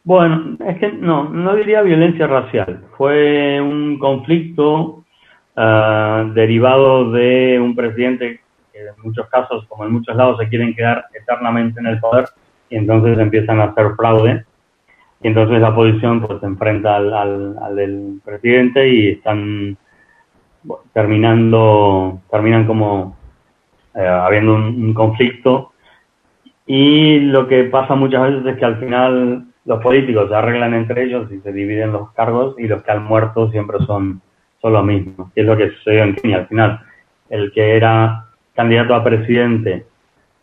Bueno, 0.04 0.58
es 0.68 0.78
que 0.80 0.92
no, 0.92 1.30
no 1.30 1.56
diría 1.56 1.82
violencia 1.82 2.28
racial. 2.28 2.82
Fue 2.98 3.62
un 3.62 3.98
conflicto 3.98 5.04
uh, 5.56 6.34
derivado 6.34 7.12
de 7.12 7.60
un 7.60 7.76
presidente 7.76 8.42
que 8.74 8.80
en 8.80 9.02
muchos 9.04 9.28
casos, 9.30 9.66
como 9.68 9.86
en 9.86 9.94
muchos 9.94 10.16
lados, 10.16 10.38
se 10.40 10.50
quieren 10.50 10.76
quedar 10.76 11.06
eternamente 11.14 11.80
en 11.80 11.88
el 11.88 12.00
poder 12.00 12.26
y 12.70 12.76
entonces 12.76 13.18
empiezan 13.18 13.62
a 13.62 13.66
hacer 13.66 13.96
fraude 13.96 14.44
y 15.22 15.28
entonces 15.28 15.62
la 15.62 15.70
oposición 15.70 16.22
pues 16.22 16.40
se 16.40 16.46
enfrenta 16.46 16.98
al, 16.98 17.14
al, 17.14 17.56
al 17.62 17.76
del 17.76 18.20
presidente 18.24 18.90
y 18.90 19.10
están 19.12 19.78
bueno, 20.66 20.84
terminando, 20.94 22.20
terminan 22.30 22.66
como 22.68 23.16
eh, 23.96 24.06
habiendo 24.06 24.56
un, 24.56 24.64
un, 24.64 24.94
conflicto 24.94 25.72
y 26.66 27.20
lo 27.20 27.48
que 27.48 27.66
pasa 27.66 27.96
muchas 27.96 28.24
veces 28.24 28.46
es 28.46 28.58
que 28.58 28.66
al 28.66 28.78
final 28.80 29.46
los 29.66 29.82
políticos 29.82 30.30
se 30.30 30.36
arreglan 30.36 30.74
entre 30.74 31.04
ellos 31.04 31.32
y 31.32 31.40
se 31.40 31.52
dividen 31.52 31.92
los 31.92 32.12
cargos 32.12 32.56
y 32.58 32.68
los 32.68 32.84
que 32.84 32.92
han 32.92 33.04
muerto 33.04 33.50
siempre 33.52 33.80
son, 33.86 34.22
son 34.62 34.74
los 34.74 34.84
mismos. 34.84 35.32
Y 35.36 35.42
es 35.42 35.46
lo 35.46 35.58
que 35.58 35.72
sucedió 35.72 36.04
en 36.04 36.16
Kenia 36.16 36.38
al 36.38 36.48
final. 36.48 36.80
El 37.30 37.52
que 37.52 37.76
era 37.76 38.28
candidato 38.56 38.94
a 38.94 39.04
presidente 39.04 39.86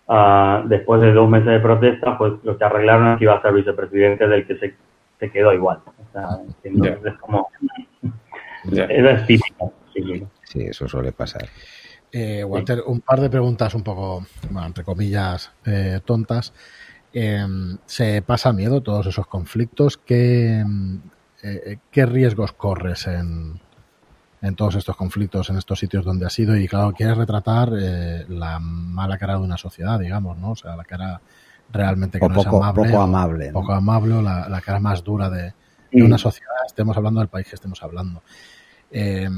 ah, 0.08 0.62
después 0.66 1.00
de 1.00 1.12
dos 1.12 1.28
meses 1.28 1.46
de 1.46 1.61
protesta, 1.61 2.18
pues 2.18 2.35
lo 2.42 2.58
que 2.58 2.64
arreglaron 2.64 3.12
es 3.12 3.18
que 3.18 3.24
iba 3.24 3.35
a 3.35 3.42
ser 3.42 3.52
vicepresidente 3.52 4.26
del 4.26 4.46
que 4.46 4.56
se, 4.56 4.74
se 5.18 5.30
quedó 5.30 5.52
igual. 5.52 5.78
O 5.87 6.12
sea, 6.12 6.28
es 6.64 7.14
como... 7.18 7.48
Es 8.64 9.26
típico. 9.26 9.72
Sí, 10.44 10.62
eso 10.62 10.88
suele 10.88 11.12
pasar. 11.12 11.48
Eh, 12.11 12.44
Walter, 12.44 12.83
un 12.87 13.00
par 13.00 13.20
de 13.20 13.31
preguntas 13.31 13.74
un 13.74 13.83
poco, 13.83 14.26
bueno, 14.50 14.66
entre 14.66 14.85
comillas, 14.85 15.50
eh, 15.64 16.00
tontas. 16.05 16.52
Em, 17.12 17.78
¿Se 17.87 18.20
pasa 18.22 18.52
miedo 18.52 18.83
todos 18.83 19.07
esos 19.07 19.26
conflictos? 19.26 19.96
¿Qué, 19.96 20.64
eh, 21.42 21.78
¿qué 21.90 22.07
riesgos 22.07 22.52
corres 22.52 23.07
en, 23.07 23.59
en, 24.42 24.55
todos 24.57 24.74
estos 24.74 24.96
conflictos, 24.96 25.48
en 25.48 25.57
estos 25.57 25.78
sitios 25.78 26.05
donde 26.05 26.26
has 26.26 26.38
ido? 26.38 26.55
Y 26.57 26.68
claro, 26.68 26.92
quieres 26.92 27.16
retratar 27.16 27.70
la 27.70 28.59
mala 28.61 29.16
cara 29.16 29.35
de 29.35 29.40
una 29.40 29.57
sociedad, 29.57 29.98
digamos, 29.98 30.37
¿no? 30.37 30.50
O 30.50 30.57
sea, 30.57 30.76
la 30.76 30.85
cara 30.85 31.20
realmente 31.70 32.20
que 32.20 32.28
no 32.28 32.35
poco, 32.35 32.59
es 32.59 32.62
amable. 32.62 32.90
Poco 32.90 33.02
amable. 33.02 33.52
Poco 33.52 33.72
amable, 33.72 34.22
la, 34.22 34.48
la, 34.50 34.61
cara 34.61 34.81
más 34.81 35.02
dura 35.02 35.31
de, 35.31 35.55
de, 35.90 36.02
una 36.02 36.18
sociedad, 36.18 36.52
estemos 36.66 36.94
hablando 36.94 37.20
del 37.20 37.28
país 37.28 37.48
que 37.48 37.55
estemos 37.55 37.83
hablando. 37.83 38.22
Eh, 38.90 39.28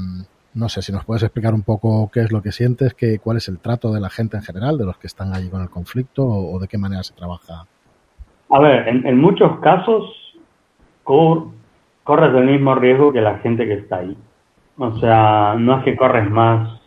no 0.55 0.69
sé 0.69 0.81
si 0.81 0.91
nos 0.91 1.03
puedes 1.03 1.21
explicar 1.21 1.53
un 1.53 1.63
poco 1.63 2.09
qué 2.11 2.21
es 2.21 2.31
lo 2.31 2.41
que 2.41 2.51
sientes, 2.51 2.93
qué, 2.93 3.19
cuál 3.19 3.37
es 3.37 3.47
el 3.49 3.59
trato 3.59 3.93
de 3.93 3.99
la 3.99 4.09
gente 4.09 4.37
en 4.37 4.43
general, 4.43 4.77
de 4.77 4.85
los 4.85 4.97
que 4.97 5.07
están 5.07 5.33
allí 5.33 5.49
con 5.49 5.61
el 5.61 5.69
conflicto 5.69 6.25
o, 6.25 6.57
de 6.59 6.67
qué 6.67 6.77
manera 6.77 7.03
se 7.03 7.13
trabaja. 7.13 7.65
A 8.49 8.59
ver, 8.59 8.87
en, 8.87 9.17
muchos 9.19 9.59
casos 9.59 10.03
corres 11.03 12.33
el 12.33 12.45
mismo 12.45 12.73
riesgo 12.75 13.11
que 13.11 13.21
la 13.21 13.39
gente 13.39 13.65
que 13.65 13.73
está 13.73 13.97
ahí. 13.97 14.17
O 14.77 14.97
sea, 14.99 15.55
no 15.57 15.79
es 15.79 15.83
que 15.83 15.95
corres 15.97 16.29
más 16.29 16.79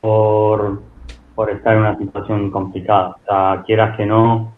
por, 0.00 0.82
por 1.34 1.50
estar 1.50 1.74
en 1.74 1.80
una 1.80 1.98
situación 1.98 2.50
complicada. 2.50 3.10
O 3.10 3.24
sea, 3.26 3.62
quieras 3.66 3.96
que 3.96 4.06
no, 4.06 4.52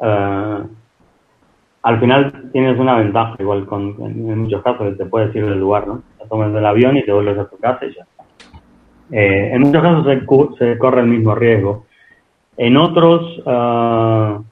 eh, 0.00 0.62
al 1.82 1.98
final 2.00 2.50
tienes 2.52 2.78
una 2.78 2.96
ventaja, 2.96 3.36
igual 3.38 3.66
con, 3.66 3.96
en, 4.00 4.38
muchos 4.38 4.62
casos, 4.62 4.96
te 4.98 5.06
puedes 5.06 5.34
ir 5.34 5.46
del 5.46 5.60
lugar, 5.60 5.86
¿no? 5.86 6.02
Te 6.18 6.26
tomas 6.28 6.54
el 6.54 6.66
avión 6.66 6.96
y 6.96 7.04
te 7.04 7.12
vuelves 7.12 7.38
a 7.38 7.48
tu 7.48 7.56
casa 7.56 7.86
y 7.86 7.94
ya. 7.94 8.06
Eh, 9.12 9.50
en 9.54 9.62
muchos 9.62 9.82
casos 9.82 10.06
se, 10.58 10.78
corre 10.78 11.00
el 11.00 11.06
mismo 11.06 11.34
riesgo. 11.34 11.86
En 12.56 12.76
otros, 12.76 13.38
uh, 13.46 14.42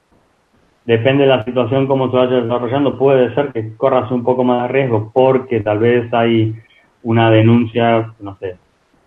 depende 0.85 1.23
de 1.23 1.29
la 1.29 1.45
situación, 1.45 1.85
cómo 1.85 2.09
se 2.09 2.17
vaya 2.17 2.41
desarrollando, 2.41 2.97
puede 2.97 3.33
ser 3.35 3.51
que 3.53 3.75
corras 3.75 4.09
un 4.11 4.23
poco 4.23 4.43
más 4.43 4.63
de 4.63 4.67
riesgo 4.69 5.11
porque 5.13 5.59
tal 5.59 5.77
vez 5.77 6.11
hay 6.13 6.55
una 7.03 7.29
denuncia, 7.29 8.13
no 8.19 8.35
sé, 8.37 8.57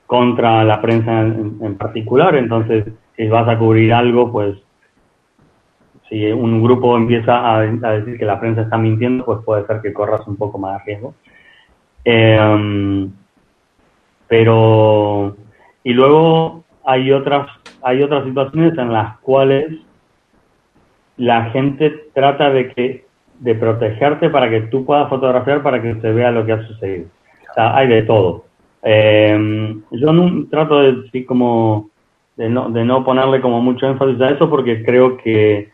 contra 0.06 0.62
la 0.62 0.80
prensa 0.80 1.22
en, 1.22 1.58
en 1.60 1.76
particular, 1.76 2.36
entonces 2.36 2.84
si 3.16 3.26
vas 3.26 3.48
a 3.48 3.58
cubrir 3.58 3.92
algo, 3.92 4.30
pues 4.30 4.56
si 6.12 6.30
un 6.30 6.62
grupo 6.62 6.94
empieza 6.94 7.56
a, 7.56 7.62
decir 7.62 8.18
que 8.18 8.26
la 8.26 8.38
prensa 8.38 8.60
está 8.60 8.76
mintiendo, 8.76 9.24
pues 9.24 9.38
puede 9.46 9.66
ser 9.66 9.80
que 9.80 9.94
corras 9.94 10.26
un 10.28 10.36
poco 10.36 10.58
más 10.58 10.76
de 10.78 10.84
riesgo. 10.84 11.14
Em, 12.04 13.10
pero, 14.28 15.34
y 15.82 15.94
luego 15.94 16.64
hay 16.84 17.12
otras, 17.12 17.48
hay 17.80 18.02
otras 18.02 18.24
situaciones 18.24 18.76
en 18.76 18.92
las 18.92 19.20
cuales 19.20 19.72
la 21.16 21.46
gente 21.46 22.08
trata 22.12 22.50
de 22.50 22.68
que, 22.74 23.06
de 23.38 23.54
protegerte 23.54 24.28
para 24.28 24.50
que 24.50 24.60
tú 24.62 24.84
puedas 24.84 25.08
fotografiar 25.08 25.62
para 25.62 25.80
que 25.80 25.94
se 25.94 26.12
vea 26.12 26.30
lo 26.30 26.44
que 26.44 26.52
ha 26.52 26.66
sucedido. 26.66 27.06
O 27.50 27.54
sea, 27.54 27.74
hay 27.74 27.88
de 27.88 28.02
todo. 28.02 28.44
Em, 28.82 29.80
yo 29.90 30.12
no, 30.12 30.46
trato 30.50 30.80
de, 30.80 31.24
como, 31.24 31.88
de 32.36 32.50
no, 32.50 32.68
de 32.68 32.84
no 32.84 33.02
ponerle 33.02 33.40
como 33.40 33.62
mucho 33.62 33.86
énfasis 33.86 34.20
a 34.20 34.28
eso 34.28 34.50
porque 34.50 34.84
creo 34.84 35.16
que 35.16 35.72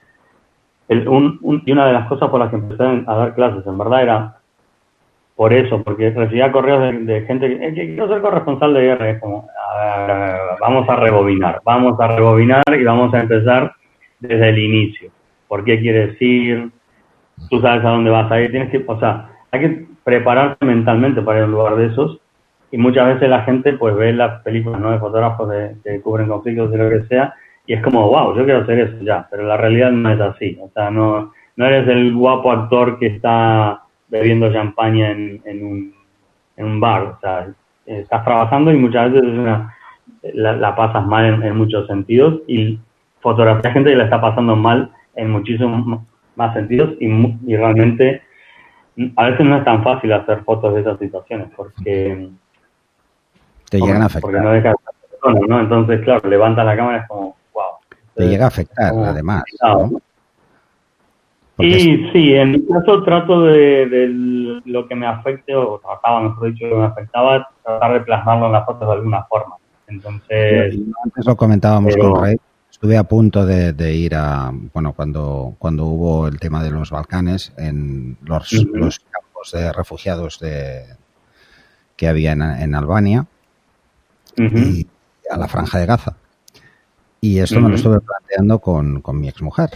un, 0.88 1.62
y 1.66 1.72
una 1.72 1.86
de 1.86 1.92
las 1.92 2.08
cosas 2.08 2.30
por 2.30 2.40
las 2.40 2.50
que 2.50 2.56
empecé 2.56 2.82
a 2.82 3.14
dar 3.14 3.34
clases, 3.34 3.66
en 3.66 3.78
verdad, 3.78 4.02
era 4.02 4.38
por 5.36 5.52
eso, 5.52 5.82
porque 5.84 6.10
recibía 6.10 6.50
correos 6.50 7.06
de, 7.06 7.22
gente 7.22 7.48
que, 7.48 7.72
quiero 7.72 8.08
ser 8.08 8.20
corresponsal 8.20 8.74
de 8.74 8.80
guerra. 8.80 9.10
Es 9.10 9.20
como, 9.20 9.48
vamos 10.60 10.88
a 10.88 10.96
rebobinar, 10.96 11.60
vamos 11.64 12.00
a 12.00 12.08
rebobinar 12.08 12.64
y 12.68 12.82
vamos 12.82 13.14
a 13.14 13.20
empezar 13.20 13.72
desde 14.18 14.48
el 14.48 14.58
inicio. 14.58 15.10
¿Por 15.46 15.62
qué 15.64 15.78
quieres 15.78 16.20
ir? 16.20 16.70
Tú 17.50 17.60
sabes 17.60 17.84
a 17.84 17.90
dónde 17.90 18.10
vas 18.10 18.30
a 18.32 18.40
ir. 18.40 18.50
Tienes 18.50 18.70
que, 18.70 18.82
o 18.84 18.98
sea, 18.98 19.30
hay 19.52 19.60
que 19.60 19.86
prepararse 20.02 20.64
mentalmente 20.64 21.22
para 21.22 21.38
ir 21.38 21.44
a 21.44 21.46
un 21.46 21.52
lugar 21.52 21.76
de 21.76 21.86
esos. 21.86 22.18
Y 22.72 22.78
muchas 22.78 23.14
veces 23.14 23.28
la 23.28 23.42
gente 23.42 23.74
pues 23.74 23.94
ve 23.94 24.12
las 24.12 24.42
películas 24.42 24.80
¿no? 24.80 24.90
de 24.90 24.98
fotógrafos 24.98 25.48
que 25.84 26.00
cubren 26.00 26.28
conflictos 26.28 26.72
de 26.72 26.78
lo 26.78 26.90
que 26.90 27.06
sea 27.06 27.32
y 27.68 27.74
es 27.74 27.82
como, 27.82 28.08
wow, 28.08 28.34
yo 28.34 28.46
quiero 28.46 28.62
hacer 28.62 28.78
eso 28.78 28.96
ya, 29.02 29.28
pero 29.30 29.42
la 29.42 29.58
realidad 29.58 29.90
no 29.90 30.10
es 30.10 30.18
así. 30.18 30.58
O 30.58 30.70
sea, 30.70 30.90
no, 30.90 31.34
no 31.54 31.66
eres 31.66 31.86
el 31.86 32.14
guapo 32.14 32.50
actor 32.50 32.98
que 32.98 33.08
está 33.08 33.82
bebiendo 34.08 34.50
champaña 34.50 35.10
en, 35.10 35.42
en, 35.44 35.66
un, 35.66 35.94
en 36.56 36.64
un 36.64 36.80
bar. 36.80 37.02
O 37.02 37.18
sea, 37.20 37.46
estás 37.84 38.24
trabajando 38.24 38.72
y 38.72 38.78
muchas 38.78 39.12
veces 39.12 39.28
una, 39.28 39.76
la, 40.22 40.74
pasas 40.74 41.06
mal 41.06 41.42
en, 41.44 41.56
muchos 41.58 41.86
sentidos 41.86 42.40
y 42.46 42.80
fotografía 43.20 43.70
gente 43.70 43.90
que 43.90 43.96
la 43.96 44.04
está 44.04 44.18
pasando 44.18 44.56
mal 44.56 44.90
en 45.14 45.30
muchísimos 45.30 46.00
más 46.36 46.54
sentidos 46.54 46.94
y, 47.00 47.06
y 47.46 47.54
realmente 47.54 48.22
a 49.14 49.26
veces 49.26 49.44
no 49.44 49.58
es 49.58 49.64
tan 49.64 49.82
fácil 49.84 50.14
hacer 50.14 50.42
fotos 50.44 50.72
de 50.72 50.80
esas 50.80 50.98
situaciones 50.98 51.48
porque 51.54 52.30
te 53.68 53.78
llegan 53.78 54.00
a 54.00 54.06
afectar. 54.06 54.22
Porque 54.22 54.40
no 54.40 54.52
dejas 54.52 54.74
¿no? 55.48 55.60
Entonces, 55.60 56.00
claro, 56.02 56.26
levanta 56.30 56.64
la 56.64 56.76
cámara 56.76 56.98
y 56.98 57.00
es 57.00 57.08
como, 57.08 57.37
te 58.18 58.28
llega 58.28 58.44
a 58.46 58.48
afectar, 58.48 58.92
además. 58.94 59.44
Y 61.60 62.10
sí, 62.12 62.34
en 62.34 62.52
mi 62.52 62.66
caso 62.66 63.02
trato 63.02 63.42
de, 63.44 64.60
lo 64.64 64.86
que 64.86 64.94
me 64.94 65.06
afecte, 65.06 65.54
o 65.54 65.80
trataba, 65.80 66.20
mejor 66.22 66.52
dicho, 66.52 66.66
lo 66.66 66.76
que 66.76 66.80
me 66.80 66.86
afectaba, 66.86 67.48
tratar 67.64 67.92
de 67.94 68.00
plasmarlo 68.00 68.46
en 68.46 68.52
las 68.52 68.66
fotos 68.66 68.88
de 68.88 68.94
alguna 68.94 69.24
forma. 69.24 69.56
Entonces. 69.86 70.78
Antes 71.04 71.26
lo 71.26 71.36
comentábamos 71.36 71.96
con 71.96 72.22
Rey. 72.22 72.36
Estuve 72.70 72.96
a 72.96 73.04
punto 73.04 73.44
de, 73.44 73.94
ir 73.94 74.14
a, 74.14 74.52
bueno, 74.72 74.92
cuando, 74.92 75.54
cuando 75.58 75.86
hubo 75.86 76.28
el 76.28 76.38
tema 76.38 76.62
de 76.62 76.70
los 76.70 76.90
Balcanes, 76.90 77.52
en 77.56 78.16
los, 78.22 78.52
los 78.72 79.00
campos 79.00 79.52
de 79.52 79.72
refugiados 79.72 80.38
de, 80.38 80.84
que 81.96 82.06
había 82.06 82.32
en, 82.32 82.74
Albania, 82.74 83.26
y 84.36 84.86
a 85.28 85.36
la 85.36 85.48
Franja 85.48 85.78
de 85.78 85.86
Gaza. 85.86 86.16
Y 87.20 87.38
esto 87.38 87.60
me 87.60 87.68
lo 87.68 87.74
estuve 87.74 88.00
planteando 88.00 88.60
con, 88.60 89.00
con 89.00 89.20
mi 89.20 89.28
exmujer. 89.28 89.70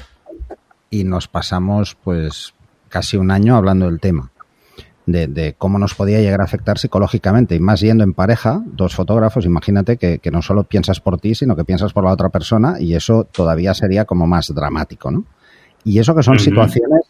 Y 0.90 1.04
nos 1.04 1.26
pasamos 1.28 1.96
pues 2.02 2.54
casi 2.88 3.16
un 3.16 3.30
año 3.30 3.56
hablando 3.56 3.86
del 3.86 4.00
tema. 4.00 4.30
De, 5.04 5.26
de, 5.26 5.54
cómo 5.54 5.80
nos 5.80 5.94
podía 5.94 6.20
llegar 6.20 6.40
a 6.40 6.44
afectar 6.44 6.78
psicológicamente. 6.78 7.56
Y 7.56 7.60
más 7.60 7.80
yendo 7.80 8.04
en 8.04 8.12
pareja, 8.12 8.62
dos 8.64 8.94
fotógrafos, 8.94 9.44
imagínate 9.44 9.96
que, 9.96 10.20
que, 10.20 10.30
no 10.30 10.42
solo 10.42 10.62
piensas 10.62 11.00
por 11.00 11.18
ti, 11.18 11.34
sino 11.34 11.56
que 11.56 11.64
piensas 11.64 11.92
por 11.92 12.04
la 12.04 12.12
otra 12.12 12.28
persona 12.28 12.76
y 12.78 12.94
eso 12.94 13.24
todavía 13.24 13.74
sería 13.74 14.04
como 14.04 14.28
más 14.28 14.52
dramático, 14.54 15.10
¿no? 15.10 15.24
Y 15.84 15.98
eso 15.98 16.14
que 16.14 16.22
son 16.22 16.38
situaciones 16.38 17.02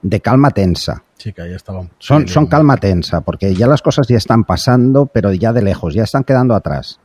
de 0.00 0.20
calma 0.20 0.50
tensa. 0.50 1.02
Sí, 1.18 1.32
que 1.32 1.42
ahí 1.42 1.52
estaban. 1.52 1.90
Son, 1.98 2.28
son 2.28 2.46
calma 2.46 2.76
tensa, 2.76 3.20
porque 3.20 3.54
ya 3.54 3.66
las 3.66 3.82
cosas 3.82 4.06
ya 4.06 4.16
están 4.16 4.44
pasando, 4.44 5.06
pero 5.06 5.32
ya 5.32 5.52
de 5.52 5.62
lejos, 5.62 5.92
ya 5.92 6.04
están 6.04 6.24
quedando 6.24 6.54
atrás. 6.54 7.00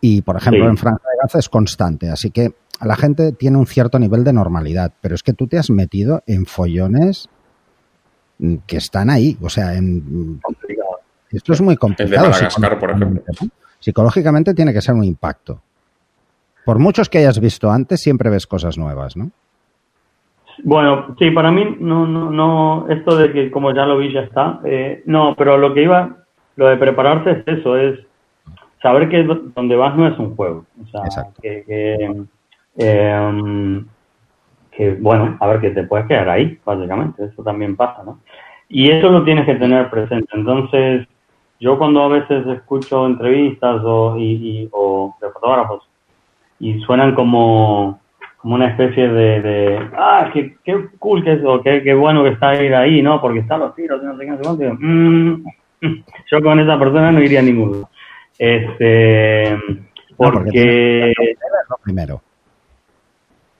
Y, 0.00 0.22
por 0.22 0.36
ejemplo, 0.36 0.68
en 0.68 0.76
Franja 0.76 1.02
de 1.02 1.18
Gaza 1.22 1.38
es 1.38 1.48
constante, 1.48 2.08
así 2.08 2.30
que 2.30 2.52
la 2.80 2.96
gente 2.96 3.32
tiene 3.32 3.58
un 3.58 3.66
cierto 3.66 3.98
nivel 3.98 4.22
de 4.22 4.32
normalidad, 4.32 4.92
pero 5.00 5.14
es 5.14 5.22
que 5.22 5.32
tú 5.32 5.48
te 5.48 5.58
has 5.58 5.70
metido 5.70 6.22
en 6.26 6.46
follones 6.46 7.28
que 8.66 8.76
están 8.76 9.10
ahí, 9.10 9.36
o 9.40 9.48
sea, 9.48 9.74
en... 9.74 10.40
Esto 11.30 11.52
es 11.52 11.60
muy 11.60 11.76
complicado. 11.76 12.30
por 12.78 12.90
ejemplo. 12.90 13.22
Psicológicamente 13.80 14.54
tiene 14.54 14.72
que 14.72 14.80
ser 14.80 14.94
un 14.94 15.04
impacto. 15.04 15.60
Por 16.64 16.78
muchos 16.78 17.08
que 17.08 17.18
hayas 17.18 17.40
visto 17.40 17.70
antes, 17.70 18.00
siempre 18.00 18.30
ves 18.30 18.46
cosas 18.46 18.78
nuevas, 18.78 19.16
¿no? 19.16 19.30
Bueno, 20.64 21.14
sí, 21.18 21.30
para 21.30 21.50
mí 21.50 21.76
no, 21.78 22.06
no, 22.06 22.30
no, 22.30 22.88
esto 22.88 23.16
de 23.16 23.32
que 23.32 23.50
como 23.50 23.72
ya 23.74 23.86
lo 23.86 23.98
vi 23.98 24.12
ya 24.12 24.20
está, 24.20 24.60
eh, 24.64 25.02
no, 25.06 25.34
pero 25.36 25.56
lo 25.56 25.72
que 25.72 25.84
iba, 25.84 26.16
lo 26.56 26.66
de 26.66 26.76
prepararse 26.76 27.30
es 27.30 27.58
eso, 27.58 27.76
es 27.76 28.00
saber 28.82 29.08
que 29.08 29.24
donde 29.54 29.76
vas 29.76 29.96
no 29.96 30.06
es 30.06 30.18
un 30.18 30.34
juego. 30.36 30.64
O 30.82 30.86
sea, 30.86 31.26
que, 31.40 32.26
em, 32.76 33.86
que, 34.70 34.94
bueno, 34.94 35.36
a 35.40 35.46
ver, 35.48 35.60
que 35.60 35.70
te 35.70 35.82
puedes 35.84 36.06
quedar 36.06 36.28
ahí, 36.28 36.58
básicamente, 36.64 37.24
eso 37.24 37.42
también 37.42 37.76
pasa, 37.76 38.02
¿no? 38.04 38.20
Y 38.68 38.90
eso 38.90 39.10
lo 39.10 39.24
tienes 39.24 39.46
que 39.46 39.54
tener 39.54 39.90
presente. 39.90 40.28
Entonces, 40.34 41.08
yo 41.58 41.78
cuando 41.78 42.02
a 42.02 42.08
veces 42.08 42.46
escucho 42.46 43.06
entrevistas 43.06 43.82
o, 43.84 44.16
y, 44.16 44.68
o 44.72 45.16
de 45.20 45.30
fotógrafos 45.30 45.88
y 46.60 46.78
suenan 46.80 47.14
como, 47.14 47.98
como 48.36 48.54
una 48.54 48.68
especie 48.68 49.08
de, 49.08 49.42
de 49.42 49.88
ah, 49.96 50.30
qué, 50.32 50.56
qué 50.64 50.86
cool 50.98 51.24
que 51.24 51.32
es, 51.34 51.44
o 51.44 51.60
qué, 51.62 51.82
qué 51.82 51.94
bueno 51.94 52.22
que 52.22 52.30
está 52.30 52.62
ir 52.62 52.74
ahí, 52.74 53.02
¿no? 53.02 53.20
Porque 53.20 53.40
están 53.40 53.60
los 53.60 53.74
tiros, 53.74 54.02
no 54.02 54.16
sé 54.16 54.24
qué, 54.24 54.30
no 54.30 54.36
sé 54.36 54.42
cuánto. 54.42 54.76
Mm, 54.78 55.44
yo 56.30 56.42
con 56.42 56.60
esa 56.60 56.78
persona 56.78 57.10
no 57.10 57.22
iría 57.22 57.40
a 57.40 57.44
ningún 57.44 57.84
este, 58.38 59.58
porque... 60.16 61.12
lo 61.68 61.76
primero. 61.82 62.22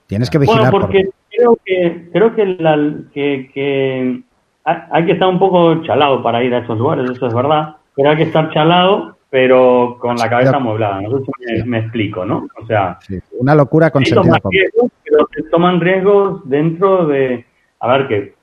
Tienes 0.06 0.30
que 0.30 0.38
vigilar. 0.38 0.70
Bueno, 0.70 0.86
porque 0.86 1.10
creo 1.30 1.58
que 1.64 2.08
creo 2.12 2.34
que, 2.34 2.46
la, 2.46 2.94
que, 3.12 3.50
que 3.52 4.22
hay 4.64 5.06
que 5.06 5.12
estar 5.12 5.28
un 5.28 5.38
poco 5.38 5.82
chalado 5.82 6.22
para 6.22 6.42
ir 6.42 6.54
a 6.54 6.58
esos 6.58 6.78
lugares, 6.78 7.10
eso 7.10 7.26
es 7.26 7.34
verdad, 7.34 7.76
pero 7.94 8.10
hay 8.10 8.16
que 8.16 8.22
estar 8.24 8.50
chalado, 8.52 9.16
pero 9.30 9.98
con 10.00 10.16
la 10.16 10.28
cabeza 10.28 10.56
amueblada. 10.56 11.00
No 11.02 11.18
sé 11.18 11.24
si 11.56 11.62
me, 11.64 11.78
explico, 11.78 12.24
¿no? 12.24 12.46
O 12.60 12.66
sea, 12.66 12.98
una 13.38 13.54
locura 13.54 13.90
con 13.90 14.04
sentido 14.04 14.38
riesgos, 14.50 14.90
pero 15.04 15.28
se 15.34 15.42
toman 15.44 15.80
riesgos 15.80 16.48
dentro 16.48 17.06
de, 17.06 17.44
a 17.80 17.88
ver, 17.92 18.08
que 18.08 18.34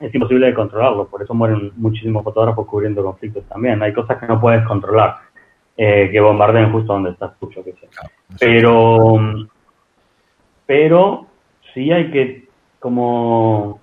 es 0.00 0.14
imposible 0.14 0.46
de 0.46 0.54
controlarlo, 0.54 1.06
por 1.08 1.22
eso 1.22 1.32
mueren 1.32 1.72
muchísimos 1.76 2.22
fotógrafos 2.22 2.66
cubriendo 2.66 3.02
conflictos 3.02 3.44
también. 3.44 3.82
Hay 3.82 3.92
cosas 3.92 4.18
que 4.18 4.26
no 4.26 4.40
puedes 4.40 4.66
controlar, 4.66 5.16
eh, 5.76 6.08
que 6.10 6.20
bombardeen 6.20 6.72
justo 6.72 6.92
donde 6.92 7.10
estás 7.10 7.32
tú, 7.38 7.48
que 7.50 7.62
sé. 7.62 7.88
Pero, 8.40 9.18
pero 10.66 11.26
sí 11.74 11.92
hay 11.92 12.10
que 12.10 12.46
como 12.78 13.80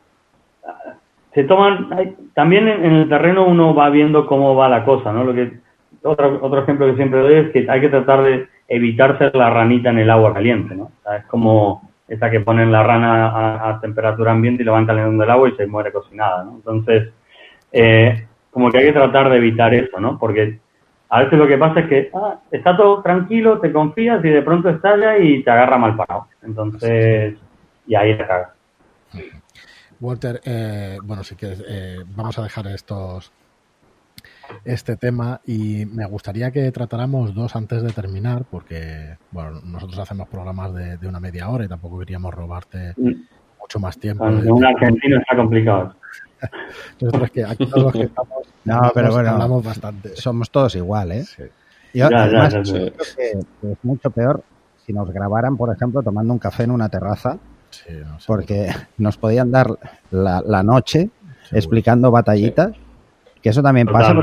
se 1.34 1.44
toman 1.44 1.90
también 2.34 2.68
en, 2.68 2.84
el 2.84 3.10
terreno 3.10 3.46
uno 3.46 3.74
va 3.74 3.90
viendo 3.90 4.26
cómo 4.28 4.56
va 4.56 4.70
la 4.70 4.86
cosa 4.86 5.12
no 5.12 5.24
lo 5.24 5.34
que 5.34 5.60
otro, 6.04 6.40
otro 6.42 6.64
ejemplo 6.64 6.88
que 6.88 6.96
siempre 6.96 7.20
doy 7.20 7.34
es 7.34 7.52
que 7.52 7.66
hay 7.70 7.82
que 7.82 7.90
tratar 7.90 8.24
de 8.24 8.48
evitar 8.68 9.18
ser 9.18 9.36
la 9.36 9.50
ranita 9.50 9.90
en 9.90 10.00
el 10.00 10.10
agua 10.10 10.34
caliente 10.34 10.76
no 10.76 10.92
es 11.18 11.26
como 11.26 11.90
esa 12.08 12.30
que 12.30 12.40
ponen 12.40 12.72
la 12.72 12.84
rana 12.84 13.70
a, 13.70 13.80
temperatura 13.82 14.32
ambiente 14.32 14.64
y 14.64 14.66
lo 14.66 14.74
van 14.74 14.86
calentando 14.86 15.24
el 15.24 15.30
agua 15.30 15.50
y 15.50 15.56
se 15.56 15.68
muere 15.68 15.92
cocinada 15.92 16.44
no 16.44 16.56
entonces 16.56 17.12
eh, 17.72 18.28
como 18.52 18.70
que 18.70 18.78
hay 18.78 18.86
que 18.86 18.94
tratar 18.94 19.30
de 19.30 19.38
evitar 19.38 19.74
eso 19.74 20.00
no 20.00 20.18
porque 20.20 20.60
a 21.14 21.24
veces 21.24 21.38
lo 21.38 21.48
que 21.48 21.58
pasa 21.58 21.82
es 21.82 21.88
que 21.88 22.12
ah, 22.14 22.40
está 22.52 22.76
todo 22.76 23.02
tranquilo 23.02 23.60
te 23.60 23.72
confías 23.72 24.24
y 24.26 24.30
de 24.30 24.42
pronto 24.42 24.70
estalla 24.70 25.18
y 25.18 25.44
te 25.44 25.52
agarra 25.52 25.78
mal 25.78 25.96
parado 25.96 26.28
entonces 26.42 27.36
y 27.88 27.96
ahí 27.96 28.18
te 28.18 28.26
cagas 28.26 28.50
Walter, 30.04 30.42
eh, 30.44 30.98
bueno, 31.02 31.24
si 31.24 31.36
quieres, 31.36 31.64
eh, 31.66 32.00
vamos 32.16 32.38
a 32.38 32.44
dejar 32.44 32.68
estos 32.68 33.32
este 34.66 34.98
tema 34.98 35.40
y 35.46 35.86
me 35.86 36.06
gustaría 36.06 36.52
que 36.52 36.70
tratáramos 36.72 37.34
dos 37.34 37.56
antes 37.56 37.82
de 37.82 37.92
terminar, 37.92 38.44
porque 38.52 39.16
bueno, 39.32 39.62
nosotros 39.64 40.00
hacemos 40.00 40.28
programas 40.28 40.74
de, 40.74 41.08
una 41.08 41.22
media 41.22 41.50
hora 41.50 41.64
y 41.64 41.70
tampoco 41.70 42.00
queríamos 42.00 42.34
robarte 42.34 42.94
mm. 42.98 43.12
mucho 43.60 43.80
más 43.80 43.98
tiempo. 43.98 44.28
En 44.28 44.52
un 44.52 44.66
argentino 44.66 45.20
está 45.20 45.38
complicado. 45.38 45.96
Nosotros 47.02 47.32
que 47.32 47.44
aquí 47.46 47.66
todos 47.66 47.84
los 47.84 47.94
que 47.94 48.04
estamos 48.04 48.48
no, 48.66 48.92
pero 48.94 49.12
bueno, 49.12 49.32
hablamos 49.32 49.64
bastante. 49.64 50.16
Somos 50.16 50.50
todos 50.50 50.76
iguales, 50.76 51.38
¿eh? 51.40 51.52
Yo, 51.94 52.08
además, 52.08 52.56
creo 52.64 52.92
que 52.92 53.32
es 53.72 53.78
mucho 53.84 54.10
peor 54.10 54.44
si 54.86 54.94
nos 54.94 55.12
grabaran, 55.12 55.58
por 55.58 55.74
ejemplo, 55.74 56.02
tomando 56.02 56.34
un 56.34 56.40
café 56.40 56.64
en 56.64 56.72
una 56.72 56.90
terraza 56.90 57.38
porque 58.28 58.72
nos 58.98 59.18
podían 59.18 59.52
dar 59.52 59.68
la, 60.12 60.64
noche 60.64 61.10
explicando 61.52 62.12
batallitas, 62.12 62.72
que 63.42 63.50
eso 63.50 63.62
también 63.62 63.88
pasa. 63.88 64.14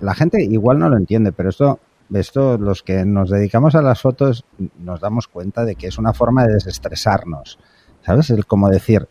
la 0.00 0.14
gente 0.14 0.42
igual 0.42 0.78
no 0.78 0.88
lo 0.88 0.96
entiende, 0.96 1.32
pero 1.32 1.50
esto, 1.50 1.78
esto, 2.12 2.58
los 2.58 2.82
que 2.82 3.04
nos 3.04 3.30
dedicamos 3.30 3.74
a 3.74 3.82
las 3.82 4.00
fotos, 4.00 4.44
nos 4.78 5.00
damos 5.00 5.28
cuenta 5.28 5.64
de 5.64 5.76
que 5.76 5.88
es 5.88 5.98
una 5.98 6.12
forma 6.12 6.46
de 6.46 6.54
desestresarnos. 6.54 7.58
¿Sabes? 8.02 8.28
El 8.30 8.44
como 8.44 8.68
decir, 8.68 9.08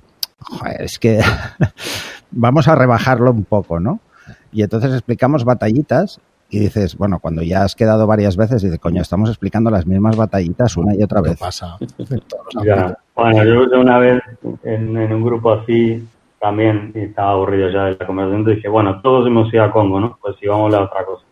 es 0.80 1.00
que 1.00 1.20
vamos 2.32 2.68
a 2.68 2.76
rebajarlo 2.76 3.32
un 3.32 3.44
poco, 3.44 3.80
¿no? 3.80 4.00
Y 4.52 4.64
entonces 4.64 4.94
explicamos 4.94 5.46
batallitas 5.46 6.20
y 6.50 6.60
dices, 6.60 6.96
bueno, 6.96 7.20
cuando 7.20 7.42
ya 7.42 7.64
has 7.64 7.74
quedado 7.74 8.06
varias 8.06 8.38
veces, 8.38 8.62
dices, 8.62 8.78
coño, 8.78 9.02
estamos 9.02 9.30
explicando 9.30 9.72
las 9.72 9.88
mismas 9.88 10.16
batallitas 10.16 10.78
una 10.78 10.94
y 10.94 11.02
otra 11.02 11.22
vez. 11.22 11.40
pasa. 11.40 11.78
Bueno, 13.16 13.44
yo 13.44 13.80
una 13.80 13.98
vez 13.98 14.22
en, 14.64 14.96
un 14.96 15.24
grupo 15.24 15.54
así 15.54 16.08
también 16.40 16.92
estaba 16.94 17.32
aburrido 17.32 17.70
ya 17.70 17.86
de 17.86 17.98
la 18.00 18.06
conversación 18.06 18.46
dije, 18.46 18.68
bueno, 18.68 19.02
todos 19.02 19.26
hemos 19.26 19.52
ido 19.52 19.64
a 19.64 19.72
Congo, 19.72 20.00
¿no? 20.00 20.20
Pues 20.22 20.36
si 20.40 20.48
vamos 20.48 20.72
a 20.74 20.78
la 20.78 20.84
otra 20.84 21.06
cosa. 21.06 21.24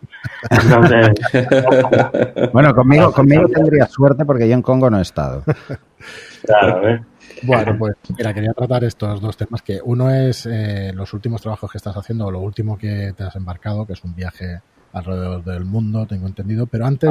bueno, 2.54 2.74
conmigo, 2.74 3.12
conmigo 3.14 3.48
tendría 3.48 3.86
suerte 3.88 4.26
porque 4.26 4.48
yo 4.48 4.56
en 4.56 4.64
Congo 4.64 4.90
no 4.90 4.98
he 4.98 5.04
estado. 5.04 5.44
Claro, 6.44 6.82
¿ves? 6.82 7.02
Bueno, 7.44 7.78
pues 7.78 7.96
mira, 8.18 8.34
quería 8.34 8.54
tratar 8.54 8.84
estos 8.84 9.22
dos 9.22 9.38
temas, 9.38 9.62
que 9.62 9.80
uno 9.84 10.10
es 10.10 10.46
eh, 10.46 10.92
los 10.94 11.14
últimos 11.14 11.42
trabajos 11.42 11.72
que 11.72 11.78
estás 11.78 11.96
haciendo 11.96 12.26
o 12.28 12.32
lo 12.32 12.40
último 12.40 12.78
que 12.78 13.14
te 13.16 13.24
has 13.24 13.36
embarcado, 13.36 13.86
que 13.86 13.94
es 13.94 14.04
un 14.04 14.16
viaje 14.16 14.62
alrededor 14.94 15.44
del 15.44 15.66
mundo, 15.66 16.06
tengo 16.06 16.28
entendido. 16.28 16.68
Pero 16.68 16.86
antes 16.86 17.10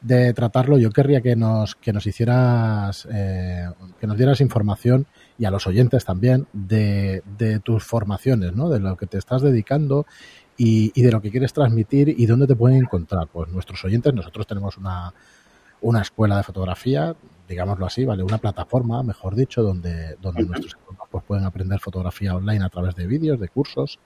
de, 0.00 0.32
tratarlo, 0.32 0.78
yo 0.78 0.90
querría 0.90 1.20
que 1.20 1.36
nos, 1.36 1.74
que 1.74 1.92
nos 1.92 2.06
hicieras, 2.06 3.08
eh, 3.10 3.68
que 4.00 4.06
nos 4.06 4.16
dieras 4.16 4.40
información 4.40 5.06
y 5.38 5.44
a 5.44 5.50
los 5.50 5.66
oyentes 5.66 6.04
también 6.04 6.46
de, 6.52 7.22
de 7.38 7.60
tus 7.60 7.84
formaciones, 7.84 8.54
¿no? 8.54 8.68
De 8.68 8.80
lo 8.80 8.96
que 8.96 9.06
te 9.06 9.18
estás 9.18 9.42
dedicando 9.42 10.06
y, 10.56 10.92
y, 10.94 11.02
de 11.02 11.10
lo 11.10 11.20
que 11.22 11.30
quieres 11.30 11.52
transmitir 11.52 12.08
y 12.08 12.26
dónde 12.26 12.46
te 12.46 12.56
pueden 12.56 12.78
encontrar. 12.78 13.28
Pues 13.28 13.48
nuestros 13.50 13.84
oyentes, 13.84 14.12
nosotros 14.12 14.46
tenemos 14.46 14.76
una, 14.76 15.14
una 15.82 16.00
escuela 16.00 16.36
de 16.36 16.42
fotografía, 16.42 17.14
digámoslo 17.52 17.86
así, 17.86 18.04
¿vale? 18.04 18.22
Una 18.22 18.38
plataforma, 18.38 19.02
mejor 19.02 19.34
dicho, 19.34 19.62
donde, 19.62 20.16
donde 20.20 20.44
nuestros 20.44 20.74
alumnos 20.74 21.08
pues, 21.10 21.24
pueden 21.24 21.44
aprender 21.44 21.78
fotografía 21.80 22.34
online 22.34 22.64
a 22.64 22.68
través 22.68 22.94
de 22.94 23.06
vídeos, 23.06 23.40
de 23.40 23.48
cursos 23.48 23.98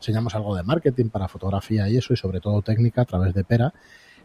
enseñamos 0.00 0.34
algo 0.34 0.56
de 0.56 0.62
marketing 0.62 1.10
para 1.10 1.28
fotografía 1.28 1.88
y 1.88 1.98
eso, 1.98 2.14
y 2.14 2.16
sobre 2.16 2.40
todo 2.40 2.62
técnica 2.62 3.02
a 3.02 3.04
través 3.04 3.34
de 3.34 3.44
Pera. 3.44 3.72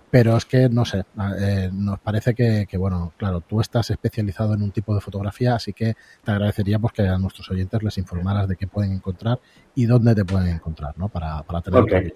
Pero 0.09 0.37
es 0.37 0.45
que, 0.45 0.69
no 0.69 0.85
sé, 0.85 1.03
eh, 1.41 1.69
nos 1.73 1.99
parece 1.99 2.33
que, 2.33 2.65
bueno, 2.77 3.11
claro, 3.17 3.41
tú 3.41 3.59
estás 3.59 3.89
especializado 3.89 4.53
en 4.53 4.61
un 4.61 4.71
tipo 4.71 4.95
de 4.95 5.01
fotografía, 5.01 5.55
así 5.55 5.73
que 5.73 5.95
te 6.23 6.31
agradeceríamos 6.31 6.93
que 6.93 7.01
a 7.01 7.17
nuestros 7.17 7.49
oyentes 7.51 7.83
les 7.83 7.97
informaras 7.97 8.47
de 8.47 8.55
qué 8.55 8.67
pueden 8.67 8.93
encontrar 8.93 9.39
y 9.73 9.85
dónde 9.85 10.15
te 10.15 10.23
pueden 10.23 10.55
encontrar, 10.55 10.93
¿no? 10.97 11.09
Para, 11.09 11.41
para 11.43 11.59
tener 11.61 12.13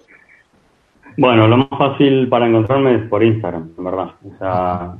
Bueno, 1.18 1.46
lo 1.46 1.58
más 1.58 1.68
fácil 1.70 2.28
para 2.30 2.46
encontrarme 2.46 2.94
es 2.94 3.08
por 3.08 3.22
Instagram, 3.22 3.72
en 3.76 3.84
verdad. 3.84 4.14
O 4.24 4.38
sea, 4.38 4.96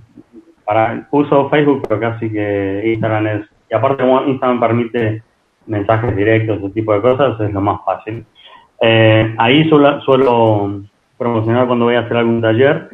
para, 0.70 1.08
uso 1.10 1.48
Facebook, 1.50 1.82
pero 1.88 2.00
casi 2.00 2.30
que 2.30 2.82
Instagram 2.94 3.26
es... 3.26 3.46
Y 3.68 3.74
aparte 3.74 4.04
Instagram 4.04 4.60
permite 4.60 5.20
mensajes 5.66 6.14
directos, 6.14 6.58
ese 6.58 6.70
tipo 6.70 6.92
de 6.94 7.00
cosas, 7.00 7.40
es 7.40 7.52
lo 7.52 7.60
más 7.60 7.80
fácil. 7.84 8.24
Eh, 8.80 9.34
ahí 9.36 9.68
suelo, 9.68 10.82
promocionar 11.18 11.66
cuando 11.66 11.86
voy 11.86 11.96
a 11.96 12.00
hacer 12.00 12.16
algún 12.16 12.40
taller, 12.40 12.88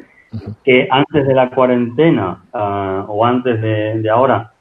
que 0.64 0.88
antes 0.90 1.26
de 1.26 1.34
la 1.34 1.50
cuarentena 1.50 2.44
ah, 2.54 3.04
o 3.08 3.26
antes 3.26 3.60
de, 3.60 4.08
ahora, 4.08 4.52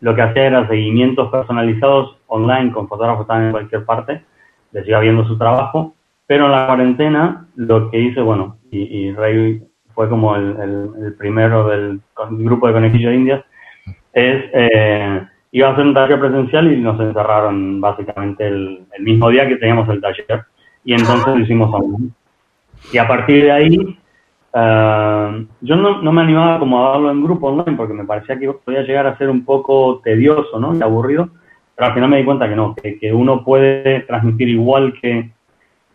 lo 0.00 0.14
que 0.14 0.22
hacía 0.22 0.46
era 0.46 0.68
seguimientos 0.68 1.32
personalizados 1.32 2.18
online 2.28 2.70
con 2.70 2.86
fotógrafos 2.86 3.26
que 3.26 3.32
en 3.32 3.50
cualquier 3.50 3.84
parte, 3.84 4.22
les 4.70 4.86
iba 4.86 5.00
viendo 5.00 5.26
su 5.26 5.36
trabajo, 5.36 5.96
pero 6.28 6.46
en 6.46 6.52
la 6.52 6.66
cuarentena 6.68 7.48
lo 7.56 7.90
que 7.90 7.98
hice, 7.98 8.20
bueno, 8.20 8.58
y, 8.70 8.78
y 8.78 9.12
Rey 9.12 9.67
fue 9.98 10.08
como 10.08 10.36
el, 10.36 11.16
primero 11.18 11.66
del 11.66 12.00
grupo 12.30 12.68
de 12.68 12.72
Conejillo 12.72 13.08
de 13.08 13.16
Indias, 13.16 13.44
es 14.12 14.44
eh, 14.54 15.26
iba 15.50 15.66
a 15.66 15.72
hacer 15.72 15.86
un 15.86 15.92
taller 15.92 16.20
presencial 16.20 16.72
y 16.72 16.76
nos 16.76 17.00
encerraron 17.00 17.80
básicamente 17.80 18.46
el, 18.46 18.86
mismo 19.00 19.28
día 19.28 19.48
que 19.48 19.56
teníamos 19.56 19.88
el 19.88 20.00
taller. 20.00 20.44
Y 20.84 20.92
entonces 20.92 21.26
lo 21.26 21.40
hicimos 21.40 21.74
online. 21.74 22.10
Y 22.92 22.98
a 22.98 23.08
partir 23.08 23.42
de 23.42 23.50
ahí, 23.50 23.98
eh, 24.54 25.46
yo 25.62 25.74
no, 25.74 26.00
no, 26.00 26.12
me 26.12 26.20
animaba 26.20 26.60
como 26.60 26.78
a 26.78 26.92
darlo 26.92 27.10
en 27.10 27.24
grupo 27.24 27.48
online 27.48 27.76
porque 27.76 27.94
me 27.94 28.04
parecía 28.04 28.38
que 28.38 28.52
podía 28.52 28.82
llegar 28.82 29.08
a 29.08 29.18
ser 29.18 29.28
un 29.28 29.44
poco 29.44 30.00
tedioso 30.04 30.60
¿no? 30.60 30.76
y 30.76 30.80
aburrido, 30.80 31.28
pero 31.74 31.88
al 31.88 31.94
final 31.94 32.08
me 32.08 32.18
di 32.18 32.24
cuenta 32.24 32.48
que 32.48 32.54
no, 32.54 32.76
que, 32.76 33.00
que 33.00 33.12
uno 33.12 33.42
puede 33.42 34.02
transmitir 34.02 34.48
igual 34.48 34.94
que, 35.02 35.32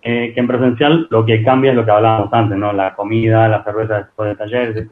que, 0.03 0.33
en 0.35 0.47
presencial, 0.47 1.07
lo 1.09 1.25
que 1.25 1.43
cambia 1.43 1.71
es 1.71 1.77
lo 1.77 1.85
que 1.85 1.91
hablábamos 1.91 2.33
antes, 2.33 2.57
¿no? 2.57 2.73
La 2.73 2.93
comida, 2.93 3.47
la 3.47 3.63
cerveza 3.63 3.97
después 3.99 4.29
del 4.29 4.37
taller. 4.37 4.87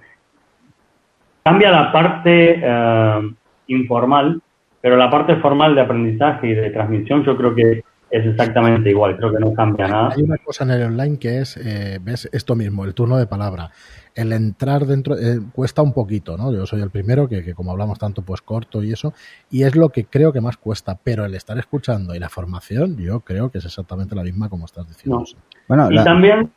Cambia 1.44 1.72
la 1.72 1.92
parte 1.92 2.62
eh, 2.64 3.32
informal, 3.68 4.42
pero 4.80 4.96
la 4.96 5.10
parte 5.10 5.36
formal 5.38 5.76
de 5.76 5.82
aprendizaje 5.82 6.48
y 6.48 6.54
de 6.54 6.70
transmisión 6.70 7.24
yo 7.24 7.36
creo 7.36 7.54
que 7.54 7.84
es 8.10 8.26
exactamente 8.26 8.90
igual, 8.90 9.18
creo 9.18 9.32
que 9.32 9.40
no 9.40 9.54
cambia 9.54 9.88
nada. 9.88 10.10
Hay 10.16 10.24
una 10.24 10.38
cosa 10.38 10.66
en 10.66 10.72
el 10.72 10.84
online 10.84 11.18
que 11.18 11.40
es, 11.40 11.58
eh, 11.58 12.00
ves, 12.02 12.30
esto 12.32 12.56
mismo, 12.56 12.86
el 12.86 12.94
turno 12.94 13.18
de 13.18 13.26
palabra. 13.26 13.72
El 14.14 14.34
entrar 14.34 14.86
dentro 14.86 15.16
eh, 15.18 15.40
cuesta 15.54 15.82
un 15.82 15.94
poquito, 15.94 16.38
¿no? 16.38 16.54
Yo 16.54 16.66
soy 16.66 16.82
el 16.82 16.90
primero 16.90 17.28
que, 17.28 17.54
como 17.54 17.72
hablamos 17.72 17.98
tanto, 17.98 18.22
pues 18.22 18.42
corto 18.42 18.84
y 18.84 18.92
eso, 18.92 19.14
y 19.50 19.64
es 19.64 19.76
lo 19.76 19.90
que 19.90 20.06
creo 20.06 20.34
que 20.34 20.42
más 20.42 20.58
cuesta, 20.58 20.98
pero 21.02 21.26
el 21.26 21.34
estar 21.36 21.58
escuchando 21.58 22.14
y 22.14 22.20
la 22.20 22.30
formación, 22.30 22.98
yo 22.98 23.22
creo 23.22 23.50
que 23.50 23.60
es 23.60 23.66
exactamente 23.66 24.16
la 24.16 24.24
misma 24.24 24.50
como 24.50 24.66
estás 24.66 24.88
diciendo. 24.88 25.24
Bueno, 25.68 25.90
y 25.92 26.04
también, 26.04 26.52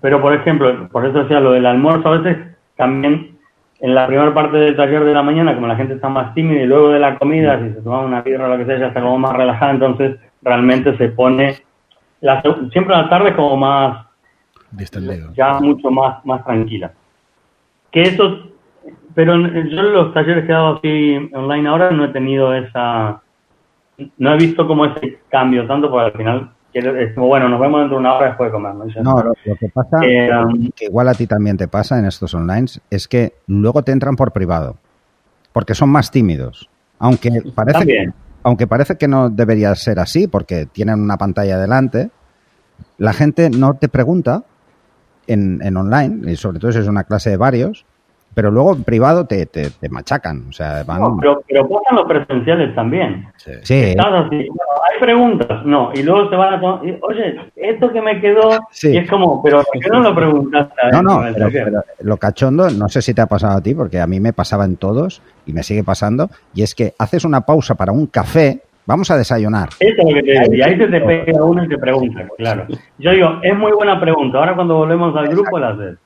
pero 0.00 0.20
por 0.20 0.34
ejemplo, 0.34 0.88
por 0.90 1.06
eso 1.06 1.20
decía 1.20 1.40
lo 1.40 1.52
del 1.52 1.64
almuerzo, 1.64 2.08
a 2.08 2.18
veces 2.18 2.56
también 2.76 3.36
en 3.80 3.94
la 3.94 4.06
primera 4.06 4.32
parte 4.32 4.56
del 4.56 4.76
taller 4.76 5.04
de 5.04 5.12
la 5.12 5.22
mañana, 5.22 5.54
como 5.54 5.66
la 5.66 5.76
gente 5.76 5.94
está 5.94 6.08
más 6.08 6.34
tímida, 6.34 6.62
y 6.62 6.66
luego 6.66 6.90
de 6.90 6.98
la 6.98 7.18
comida, 7.18 7.58
si 7.60 7.74
se 7.74 7.82
toma 7.82 8.00
una 8.00 8.24
piedra 8.24 8.46
o 8.46 8.48
lo 8.48 8.58
que 8.58 8.66
sea, 8.66 8.78
ya 8.78 8.86
está 8.88 9.00
como 9.00 9.18
más 9.18 9.34
relajada, 9.34 9.72
entonces 9.72 10.16
realmente 10.42 10.96
se 10.96 11.08
pone, 11.08 11.56
la, 12.20 12.42
siempre 12.72 12.96
la 12.96 13.08
tarde 13.08 13.34
como 13.34 13.56
más, 13.56 14.06
Distendido. 14.76 15.32
ya 15.34 15.58
mucho 15.60 15.90
más, 15.90 16.24
más 16.24 16.44
tranquila. 16.44 16.92
Que 17.90 18.02
eso 18.02 18.50
pero 19.16 19.34
yo 19.34 19.82
los 19.82 20.12
talleres 20.12 20.44
que 20.44 20.52
he 20.52 20.54
dado 20.54 20.76
así 20.76 21.16
online 21.32 21.66
ahora 21.66 21.90
no 21.90 22.04
he 22.04 22.08
tenido 22.08 22.52
esa, 22.54 23.22
no 24.18 24.34
he 24.34 24.36
visto 24.36 24.68
como 24.68 24.84
ese 24.84 25.20
cambio 25.30 25.66
tanto 25.66 25.90
porque 25.90 26.06
al 26.06 26.12
final 26.12 26.50
es 26.74 27.14
como, 27.14 27.28
bueno, 27.28 27.48
nos 27.48 27.58
vemos 27.58 27.80
dentro 27.80 27.96
de 27.96 28.00
una 28.00 28.14
hora 28.14 28.26
después 28.26 28.48
de 28.48 28.52
comer. 28.52 28.74
No, 29.02 29.22
lo, 29.22 29.32
que 29.34 29.68
pasa, 29.72 29.96
eh, 30.04 30.28
que 30.76 30.84
igual 30.84 31.08
a 31.08 31.14
ti 31.14 31.26
también 31.26 31.56
te 31.56 31.66
pasa 31.68 31.98
en 31.98 32.04
estos 32.04 32.34
online, 32.34 32.66
es 32.90 33.08
que 33.08 33.32
luego 33.46 33.82
te 33.82 33.92
entran 33.92 34.16
por 34.16 34.32
privado, 34.32 34.76
porque 35.54 35.74
son 35.74 35.88
más 35.88 36.10
tímidos. 36.10 36.68
Aunque 36.98 37.30
parece, 37.54 37.86
que, 37.86 38.10
aunque 38.42 38.66
parece 38.66 38.98
que 38.98 39.08
no 39.08 39.30
debería 39.30 39.74
ser 39.74 39.98
así, 39.98 40.28
porque 40.28 40.66
tienen 40.66 41.00
una 41.00 41.16
pantalla 41.16 41.56
delante, 41.56 42.10
la 42.98 43.14
gente 43.14 43.48
no 43.48 43.72
te 43.72 43.88
pregunta 43.88 44.44
en, 45.26 45.60
en 45.62 45.76
online, 45.76 46.30
y 46.30 46.36
sobre 46.36 46.58
todo 46.58 46.72
si 46.72 46.78
es 46.78 46.88
una 46.88 47.04
clase 47.04 47.30
de 47.30 47.36
varios, 47.36 47.84
pero 48.36 48.50
luego 48.50 48.74
en 48.74 48.84
privado 48.84 49.24
te, 49.24 49.46
te, 49.46 49.70
machacan. 49.88 50.44
O 50.50 50.52
sea, 50.52 50.84
van... 50.84 51.16
pero, 51.18 51.42
pero 51.48 51.66
pasan 51.66 51.96
los 51.96 52.06
presenciales 52.06 52.74
también. 52.74 53.26
Sí. 53.62 53.72
hay 53.74 55.00
preguntas, 55.00 55.64
no, 55.64 55.90
y 55.94 56.02
luego 56.02 56.28
te 56.28 56.36
van 56.36 56.62
a... 56.62 56.80
Oye, 57.00 57.40
esto 57.56 57.90
que 57.90 58.02
me 58.02 58.20
quedó, 58.20 58.50
y 58.82 58.98
es 58.98 59.08
como, 59.08 59.42
pero 59.42 59.62
¿por 59.62 59.80
qué 59.80 59.88
no 59.88 60.00
lo 60.00 60.14
preguntaste? 60.14 60.74
No, 60.92 61.02
no, 61.02 61.22
pero, 61.34 61.82
lo 62.00 62.18
cachondo, 62.18 62.68
no 62.68 62.90
sé 62.90 63.00
si 63.00 63.14
te 63.14 63.22
ha 63.22 63.26
pasado 63.26 63.56
a 63.56 63.62
ti, 63.62 63.74
porque 63.74 64.00
a 64.00 64.06
mí 64.06 64.20
me 64.20 64.34
pasaba 64.34 64.66
en 64.66 64.76
todos, 64.76 65.22
y 65.46 65.54
me 65.54 65.62
sigue 65.62 65.82
pasando, 65.82 66.28
y 66.52 66.62
es 66.62 66.74
que 66.74 66.92
haces 66.98 67.24
una 67.24 67.40
pausa 67.40 67.74
para 67.74 67.92
un 67.92 68.06
café, 68.06 68.60
Vamos 68.86 69.10
a 69.10 69.16
desayunar. 69.16 69.68
Eso 69.80 69.94
es 69.98 70.04
lo 70.08 70.14
que 70.14 70.22
te 70.22 70.30
digo. 70.30 70.54
Y 70.54 70.62
ahí 70.62 70.78
se 70.78 70.86
te 70.86 71.00
pega 71.00 71.44
uno 71.44 71.64
y 71.64 71.68
te 71.68 71.76
pregunta, 71.76 72.26
claro. 72.38 72.66
Yo 72.98 73.10
digo, 73.10 73.40
es 73.42 73.56
muy 73.56 73.72
buena 73.72 74.00
pregunta. 74.00 74.38
Ahora 74.38 74.54
cuando 74.54 74.76
volvemos 74.76 75.14
al 75.16 75.28
grupo 75.28 75.58
la 75.58 75.70
haces. 75.70 75.98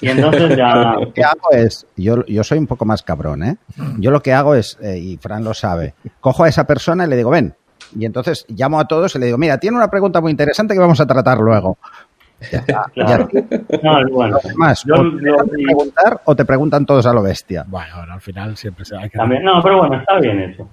Y 0.00 0.08
entonces 0.08 0.56
ya... 0.56 0.94
Lo 1.00 1.12
que 1.12 1.22
hago 1.22 1.52
es, 1.52 1.86
yo, 1.96 2.24
yo 2.26 2.42
soy 2.42 2.58
un 2.58 2.66
poco 2.66 2.84
más 2.84 3.02
cabrón, 3.02 3.44
¿eh? 3.44 3.56
Yo 3.98 4.10
lo 4.10 4.22
que 4.22 4.32
hago 4.32 4.54
es, 4.54 4.78
eh, 4.82 4.98
y 4.98 5.16
Fran 5.18 5.44
lo 5.44 5.54
sabe, 5.54 5.94
cojo 6.20 6.44
a 6.44 6.48
esa 6.48 6.66
persona 6.66 7.04
y 7.04 7.08
le 7.08 7.16
digo, 7.16 7.30
ven. 7.30 7.54
Y 7.96 8.06
entonces 8.06 8.46
llamo 8.48 8.80
a 8.80 8.86
todos 8.86 9.14
y 9.14 9.18
le 9.18 9.26
digo, 9.26 9.38
mira, 9.38 9.58
tiene 9.58 9.76
una 9.76 9.88
pregunta 9.88 10.20
muy 10.20 10.30
interesante 10.30 10.74
que 10.74 10.80
vamos 10.80 11.00
a 11.00 11.06
tratar 11.06 11.38
luego. 11.38 11.78
Ya 12.50 12.84
claro. 12.94 13.28
No, 13.82 14.08
bueno. 14.10 14.38
Además, 14.42 14.84
yo, 14.86 14.94
o 14.94 15.44
te 15.44 15.62
preguntar 15.62 16.20
o 16.24 16.34
te 16.34 16.44
preguntan 16.46 16.86
todos 16.86 17.04
a 17.06 17.12
lo 17.12 17.22
bestia. 17.22 17.64
Bueno, 17.66 17.96
al 18.10 18.20
final 18.20 18.56
siempre 18.56 18.84
se 18.84 18.96
hay 18.96 19.10
que... 19.10 19.18
También, 19.18 19.44
no, 19.44 19.60
pero 19.62 19.78
bueno, 19.78 19.96
está 19.96 20.18
bien 20.18 20.40
eso. 20.40 20.68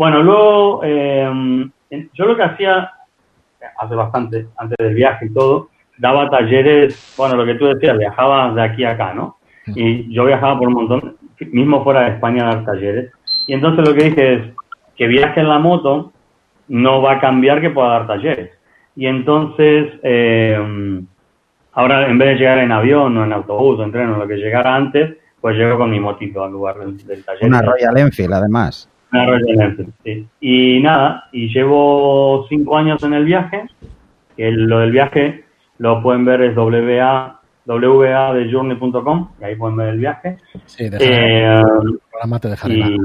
Bueno, 0.00 0.22
luego, 0.22 0.80
eh, 0.82 1.30
yo 2.14 2.24
lo 2.24 2.34
que 2.34 2.42
hacía 2.42 2.90
hace 3.76 3.94
bastante, 3.94 4.46
antes 4.56 4.78
del 4.78 4.94
viaje 4.94 5.26
y 5.26 5.34
todo, 5.34 5.68
daba 5.98 6.30
talleres, 6.30 7.14
bueno, 7.18 7.36
lo 7.36 7.44
que 7.44 7.56
tú 7.56 7.66
decías, 7.66 7.98
viajaba 7.98 8.50
de 8.54 8.62
aquí 8.62 8.82
a 8.82 8.92
acá, 8.92 9.12
¿no? 9.12 9.36
Y 9.66 10.10
yo 10.10 10.24
viajaba 10.24 10.58
por 10.58 10.68
un 10.68 10.72
montón, 10.72 11.16
mismo 11.52 11.84
fuera 11.84 12.04
de 12.04 12.14
España 12.14 12.44
a 12.44 12.54
dar 12.54 12.64
talleres. 12.64 13.12
Y 13.46 13.52
entonces 13.52 13.86
lo 13.86 13.94
que 13.94 14.04
dije 14.04 14.34
es 14.36 14.42
que 14.96 15.06
viaje 15.06 15.40
en 15.40 15.50
la 15.50 15.58
moto 15.58 16.14
no 16.68 17.02
va 17.02 17.16
a 17.16 17.20
cambiar 17.20 17.60
que 17.60 17.68
pueda 17.68 17.90
dar 17.90 18.06
talleres. 18.06 18.52
Y 18.96 19.04
entonces, 19.04 19.92
eh, 20.02 21.02
ahora 21.74 22.08
en 22.08 22.16
vez 22.16 22.28
de 22.28 22.34
llegar 22.36 22.58
en 22.60 22.72
avión 22.72 23.18
o 23.18 23.24
en 23.24 23.34
autobús 23.34 23.78
o 23.78 23.84
en 23.84 23.92
tren 23.92 24.08
o 24.08 24.16
lo 24.16 24.26
que 24.26 24.36
llegara 24.36 24.74
antes, 24.74 25.18
pues 25.42 25.58
llego 25.58 25.76
con 25.76 25.90
mi 25.90 26.00
motito 26.00 26.42
al 26.42 26.52
lugar 26.52 26.78
del, 26.78 27.22
taller. 27.22 27.44
Una 27.44 27.60
Royal 27.60 27.98
Enfield, 27.98 28.32
además. 28.32 28.89
Una 29.12 29.76
sí. 30.04 30.26
Y 30.40 30.80
nada, 30.80 31.28
y 31.32 31.48
llevo 31.52 32.46
cinco 32.48 32.76
años 32.76 33.02
en 33.02 33.14
el 33.14 33.24
viaje. 33.24 33.66
Que 34.36 34.50
lo 34.50 34.78
del 34.78 34.92
viaje 34.92 35.44
lo 35.78 36.02
pueden 36.02 36.24
ver 36.24 36.42
es 36.42 36.56
WA, 36.56 37.40
journey.com 37.66 39.28
y 39.40 39.44
ahí 39.44 39.56
pueden 39.56 39.76
ver 39.76 39.88
el 39.88 39.98
viaje. 39.98 40.38
Sí, 40.66 40.84
eh, 40.84 41.60
el 41.60 42.00
programa 42.10 42.38
te 42.38 42.48
dejaré 42.48 42.74
y, 42.74 42.96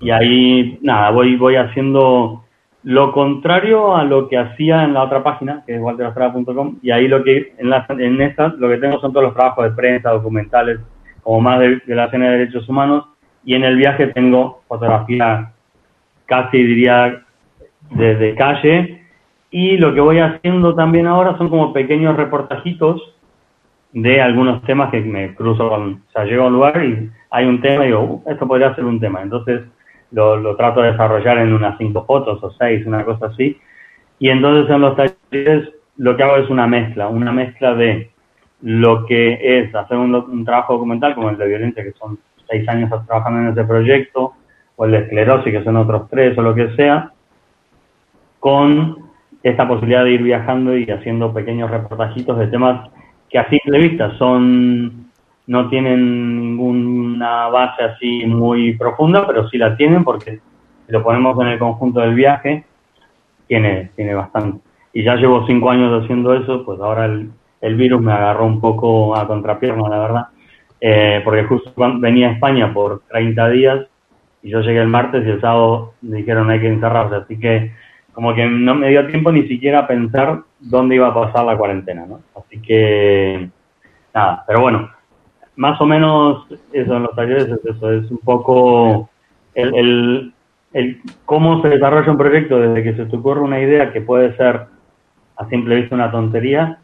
y 0.00 0.10
ahí, 0.10 0.78
nada, 0.82 1.10
voy, 1.10 1.36
voy 1.36 1.56
haciendo 1.56 2.44
lo 2.86 3.10
contrario 3.10 3.96
a 3.96 4.04
lo 4.04 4.28
que 4.28 4.38
hacía 4.38 4.84
en 4.84 4.94
la 4.94 5.02
otra 5.02 5.22
página, 5.24 5.64
que 5.66 5.74
es 5.74 5.80
walterastrada.com, 5.80 6.78
y 6.82 6.92
ahí 6.92 7.08
lo 7.08 7.24
que 7.24 7.52
en, 7.58 7.68
la, 7.68 7.84
en 7.88 8.22
esta 8.22 8.46
lo 8.46 8.68
que 8.68 8.76
tengo 8.76 9.00
son 9.00 9.12
todos 9.12 9.24
los 9.24 9.34
trabajos 9.34 9.64
de 9.64 9.70
prensa, 9.72 10.10
documentales, 10.10 10.78
como 11.22 11.40
más 11.40 11.58
de 11.58 11.80
violación 11.84 12.22
de 12.22 12.28
derechos 12.28 12.68
humanos, 12.68 13.04
y 13.46 13.54
en 13.54 13.64
el 13.64 13.76
viaje 13.76 14.08
tengo 14.08 14.60
fotografía 14.66 15.52
casi 16.26 16.62
diría 16.62 17.22
desde 17.90 18.34
calle, 18.34 19.04
y 19.52 19.76
lo 19.78 19.94
que 19.94 20.00
voy 20.00 20.18
haciendo 20.18 20.74
también 20.74 21.06
ahora 21.06 21.38
son 21.38 21.48
como 21.48 21.72
pequeños 21.72 22.16
reportajitos 22.16 23.14
de 23.92 24.20
algunos 24.20 24.62
temas 24.64 24.90
que 24.90 25.00
me 25.00 25.34
cruzo 25.36 25.68
con, 25.68 26.02
o 26.08 26.10
sea, 26.12 26.24
llego 26.24 26.42
a 26.42 26.46
un 26.48 26.54
lugar 26.54 26.84
y 26.84 27.08
hay 27.30 27.46
un 27.46 27.60
tema 27.60 27.84
y 27.84 27.88
digo, 27.88 28.02
uh, 28.02 28.30
esto 28.30 28.48
podría 28.48 28.74
ser 28.74 28.84
un 28.84 28.98
tema. 28.98 29.22
Entonces 29.22 29.62
lo, 30.10 30.36
lo, 30.36 30.56
trato 30.56 30.82
de 30.82 30.90
desarrollar 30.90 31.38
en 31.38 31.54
unas 31.54 31.78
cinco 31.78 32.04
fotos 32.04 32.42
o 32.42 32.50
seis, 32.50 32.84
una 32.84 33.04
cosa 33.04 33.26
así. 33.26 33.56
Y 34.18 34.28
entonces 34.28 34.68
en 34.74 34.80
los 34.80 34.96
talleres 34.96 35.70
lo 35.96 36.16
que 36.16 36.22
hago 36.24 36.36
es 36.36 36.50
una 36.50 36.66
mezcla, 36.66 37.06
una 37.06 37.32
mezcla 37.32 37.74
de 37.74 38.10
lo 38.60 39.06
que 39.06 39.38
es 39.40 39.74
hacer 39.74 39.96
un, 39.96 40.12
un 40.14 40.44
trabajo 40.44 40.74
documental 40.74 41.14
como 41.14 41.30
el 41.30 41.38
de 41.38 41.46
violencia, 41.46 41.84
que 41.84 41.92
son 41.92 42.18
seis 42.48 42.68
años 42.68 42.90
trabajando 43.06 43.40
en 43.40 43.48
ese 43.48 43.64
proyecto, 43.64 44.34
o 44.76 44.84
el 44.84 44.92
de 44.92 44.98
esclerosis, 44.98 45.52
que 45.52 45.64
son 45.64 45.76
otros 45.76 46.08
tres, 46.10 46.36
o 46.38 46.42
lo 46.42 46.54
que 46.54 46.74
sea, 46.76 47.12
con 48.40 49.06
esta 49.42 49.66
posibilidad 49.66 50.04
de 50.04 50.12
ir 50.12 50.22
viajando 50.22 50.76
y 50.76 50.90
haciendo 50.90 51.32
pequeños 51.32 51.70
reportajitos 51.70 52.38
de 52.38 52.48
temas 52.48 52.90
que 53.28 53.38
a 53.38 53.48
simple 53.48 53.78
vista 53.78 54.16
son 54.18 55.06
no 55.46 55.68
tienen 55.68 56.40
ninguna 56.40 57.48
base 57.48 57.82
así 57.84 58.26
muy 58.26 58.76
profunda, 58.76 59.26
pero 59.26 59.48
sí 59.48 59.58
la 59.58 59.76
tienen 59.76 60.02
porque 60.02 60.40
si 60.86 60.92
lo 60.92 61.02
ponemos 61.02 61.38
en 61.40 61.48
el 61.48 61.58
conjunto 61.58 62.00
del 62.00 62.14
viaje, 62.14 62.64
tiene, 63.46 63.90
tiene 63.94 64.14
bastante. 64.14 64.60
Y 64.92 65.04
ya 65.04 65.14
llevo 65.14 65.46
cinco 65.46 65.70
años 65.70 66.02
haciendo 66.02 66.34
eso, 66.34 66.64
pues 66.64 66.80
ahora 66.80 67.06
el, 67.06 67.30
el 67.60 67.76
virus 67.76 68.00
me 68.00 68.12
agarró 68.12 68.46
un 68.46 68.60
poco 68.60 69.16
a 69.16 69.26
contrapierna, 69.26 69.88
la 69.88 69.98
verdad, 69.98 70.26
eh, 70.80 71.20
porque 71.24 71.44
justo 71.44 71.72
venía 71.98 72.28
a 72.28 72.32
España 72.32 72.72
por 72.72 73.02
30 73.08 73.48
días 73.50 73.86
y 74.42 74.50
yo 74.50 74.60
llegué 74.60 74.80
el 74.80 74.88
martes 74.88 75.26
y 75.26 75.30
el 75.30 75.40
sábado 75.40 75.94
me 76.02 76.18
dijeron 76.18 76.50
hay 76.50 76.60
que 76.60 76.68
encerrarse, 76.68 77.16
así 77.16 77.38
que 77.38 77.72
como 78.12 78.34
que 78.34 78.46
no 78.46 78.74
me 78.74 78.88
dio 78.88 79.06
tiempo 79.08 79.30
ni 79.30 79.46
siquiera 79.46 79.80
a 79.80 79.86
pensar 79.86 80.40
dónde 80.58 80.94
iba 80.94 81.08
a 81.08 81.14
pasar 81.14 81.44
la 81.44 81.56
cuarentena, 81.58 82.06
¿no? 82.06 82.20
Así 82.34 82.62
que, 82.62 83.50
nada, 84.14 84.42
pero 84.46 84.62
bueno, 84.62 84.90
más 85.56 85.80
o 85.80 85.86
menos 85.86 86.46
eso 86.72 86.96
en 86.96 87.02
los 87.02 87.14
talleres 87.14 87.48
es 87.48 87.64
eso, 87.64 87.92
es 87.92 88.10
un 88.10 88.18
poco 88.18 89.10
el, 89.54 90.32
el, 90.72 91.00
cómo 91.24 91.60
se 91.62 91.68
desarrolla 91.68 92.12
un 92.12 92.18
proyecto 92.18 92.58
desde 92.58 92.82
que 92.82 92.96
se 92.96 93.06
te 93.06 93.16
ocurre 93.16 93.40
una 93.40 93.60
idea 93.60 93.92
que 93.92 94.00
puede 94.00 94.36
ser 94.36 94.66
a 95.36 95.48
simple 95.48 95.76
vista 95.76 95.94
una 95.94 96.10
tontería, 96.10 96.78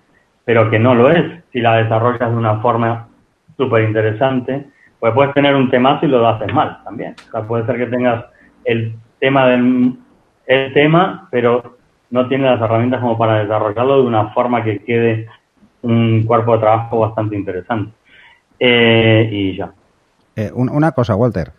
pero 0.45 0.70
que 0.70 0.78
no 0.78 0.95
lo 0.95 1.11
es 1.11 1.45
si 1.53 1.61
la 1.61 1.76
desarrollas 1.76 2.30
de 2.30 2.36
una 2.36 2.61
forma 2.61 3.09
súper 3.57 3.84
interesante, 3.84 4.66
pues 4.98 5.12
puedes 5.14 5.34
tener 5.34 5.55
un 5.55 5.70
temazo 5.70 6.07
y 6.07 6.09
lo 6.09 6.26
haces 6.26 6.53
mal 6.53 6.80
también. 6.84 7.14
O 7.28 7.30
sea, 7.30 7.42
puede 7.42 7.66
ser 7.66 7.76
que 7.76 7.86
tengas 7.86 8.24
el 8.64 8.94
tema 9.18 9.46
del 9.46 9.96
el 10.46 10.72
tema, 10.74 11.28
pero 11.30 11.76
no 12.11 12.28
tiene 12.28 12.44
las 12.44 12.61
herramientas 12.61 13.00
como 13.00 13.16
para 13.16 13.42
desarrollarlo 13.42 14.03
de 14.03 14.07
una 14.07 14.28
forma 14.30 14.62
que 14.62 14.80
quede 14.80 15.26
un 15.82 16.24
cuerpo 16.24 16.55
de 16.55 16.61
trabajo 16.61 17.00
bastante 17.00 17.36
interesante. 17.36 17.92
Eh, 18.59 19.28
y 19.32 19.57
ya. 19.57 19.72
Eh, 20.36 20.50
una 20.55 20.92
cosa, 20.92 21.16
Walter. 21.16 21.53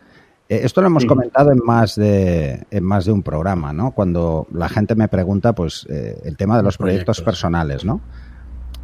Eh, 0.47 0.61
esto 0.63 0.81
lo 0.81 0.87
hemos 0.87 1.05
comentado 1.05 1.51
en 1.51 1.59
más 1.65 1.95
de 1.95 2.65
en 2.69 2.83
más 2.83 3.05
de 3.05 3.11
un 3.11 3.23
programa, 3.23 3.73
¿no? 3.73 3.91
Cuando 3.91 4.47
la 4.51 4.69
gente 4.69 4.95
me 4.95 5.07
pregunta, 5.07 5.53
pues, 5.53 5.85
el 5.89 6.37
tema 6.37 6.57
de 6.57 6.63
los 6.63 6.77
proyectos, 6.77 7.21
personales, 7.21 7.83
¿no? 7.83 8.01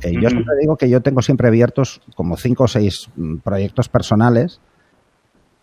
Yo 0.04 0.30
siempre 0.30 0.56
digo 0.60 0.78
que 0.78 0.90
yo 0.90 1.02
tengo 1.02 1.22
siempre 1.22 1.48
abiertos 1.48 2.02
como 2.16 2.38
cinco 2.38 2.66
o 2.66 2.68
seis 2.68 3.10
mm, 3.16 3.38
proyectos 3.38 3.90
personales, 3.90 4.62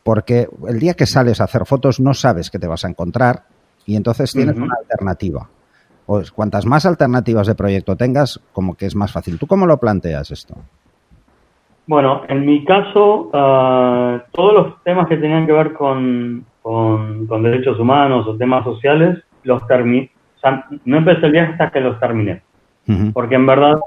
porque 0.02 0.48
el 0.68 0.78
día 0.78 0.94
que 0.94 1.06
sales 1.06 1.40
a 1.40 1.44
hacer 1.44 1.66
fotos 1.66 2.00
no 2.00 2.14
sabes 2.14 2.50
qué 2.50 2.58
te 2.58 2.66
vas 2.66 2.84
a 2.84 2.88
encontrar 2.88 3.44
y 3.86 3.96
entonces 3.96 4.32
tienes 4.32 4.56
una 4.56 4.74
alternativa. 4.80 5.48
O 6.06 6.22
cuantas 6.34 6.66
más 6.66 6.86
alternativas 6.86 7.46
de 7.46 7.54
proyecto 7.54 7.96
tengas, 7.96 8.40
como 8.52 8.76
que 8.76 8.86
es 8.86 8.94
más 8.94 9.12
fácil. 9.12 9.38
¿Tú 9.38 9.46
cómo 9.46 9.66
lo 9.66 9.78
planteas 9.78 10.30
esto? 10.30 10.54
Bueno, 11.86 12.22
en 12.28 12.44
mi 12.44 12.64
caso, 12.64 13.30
ah, 13.32 14.22
todos 14.32 14.54
los 14.54 14.82
temas 14.82 15.08
que 15.08 15.16
tenían 15.16 15.46
que 15.46 15.52
ver 15.52 15.72
con, 15.72 16.44
con, 16.62 17.42
derechos 17.42 17.78
humanos 17.78 18.26
o 18.26 18.36
temas 18.36 18.64
sociales, 18.64 19.22
los 19.44 19.64
terminé. 19.66 20.10
O 20.36 20.40
sea, 20.40 20.66
no 20.84 20.98
empecé 20.98 21.26
el 21.26 21.32
viaje 21.32 21.52
hasta 21.52 21.70
que 21.70 21.80
los 21.80 21.98
terminé. 22.00 22.42
Porque 23.12 23.34
en 23.34 23.46
verdad, 23.46 23.78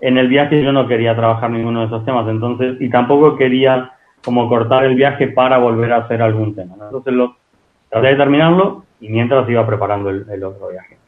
en 0.00 0.18
el 0.18 0.28
viaje 0.28 0.62
yo 0.62 0.72
no 0.72 0.86
quería 0.86 1.16
trabajar 1.16 1.50
ninguno 1.50 1.80
de 1.80 1.86
esos 1.86 2.04
temas. 2.04 2.28
Entonces, 2.28 2.80
y 2.80 2.88
tampoco 2.90 3.36
quería 3.36 3.92
como 4.24 4.48
cortar 4.48 4.84
el 4.84 4.94
viaje 4.94 5.28
para 5.28 5.58
volver 5.58 5.92
a 5.92 5.98
hacer 5.98 6.22
algún 6.22 6.54
tema. 6.54 6.74
Entonces, 6.80 7.14
lo, 7.14 7.36
traté 7.88 8.08
de 8.08 8.16
terminarlo 8.16 8.84
y 9.00 9.08
mientras 9.08 9.48
iba 9.48 9.66
preparando 9.66 10.10
el, 10.10 10.44
otro 10.44 10.68
viaje. 10.68 10.98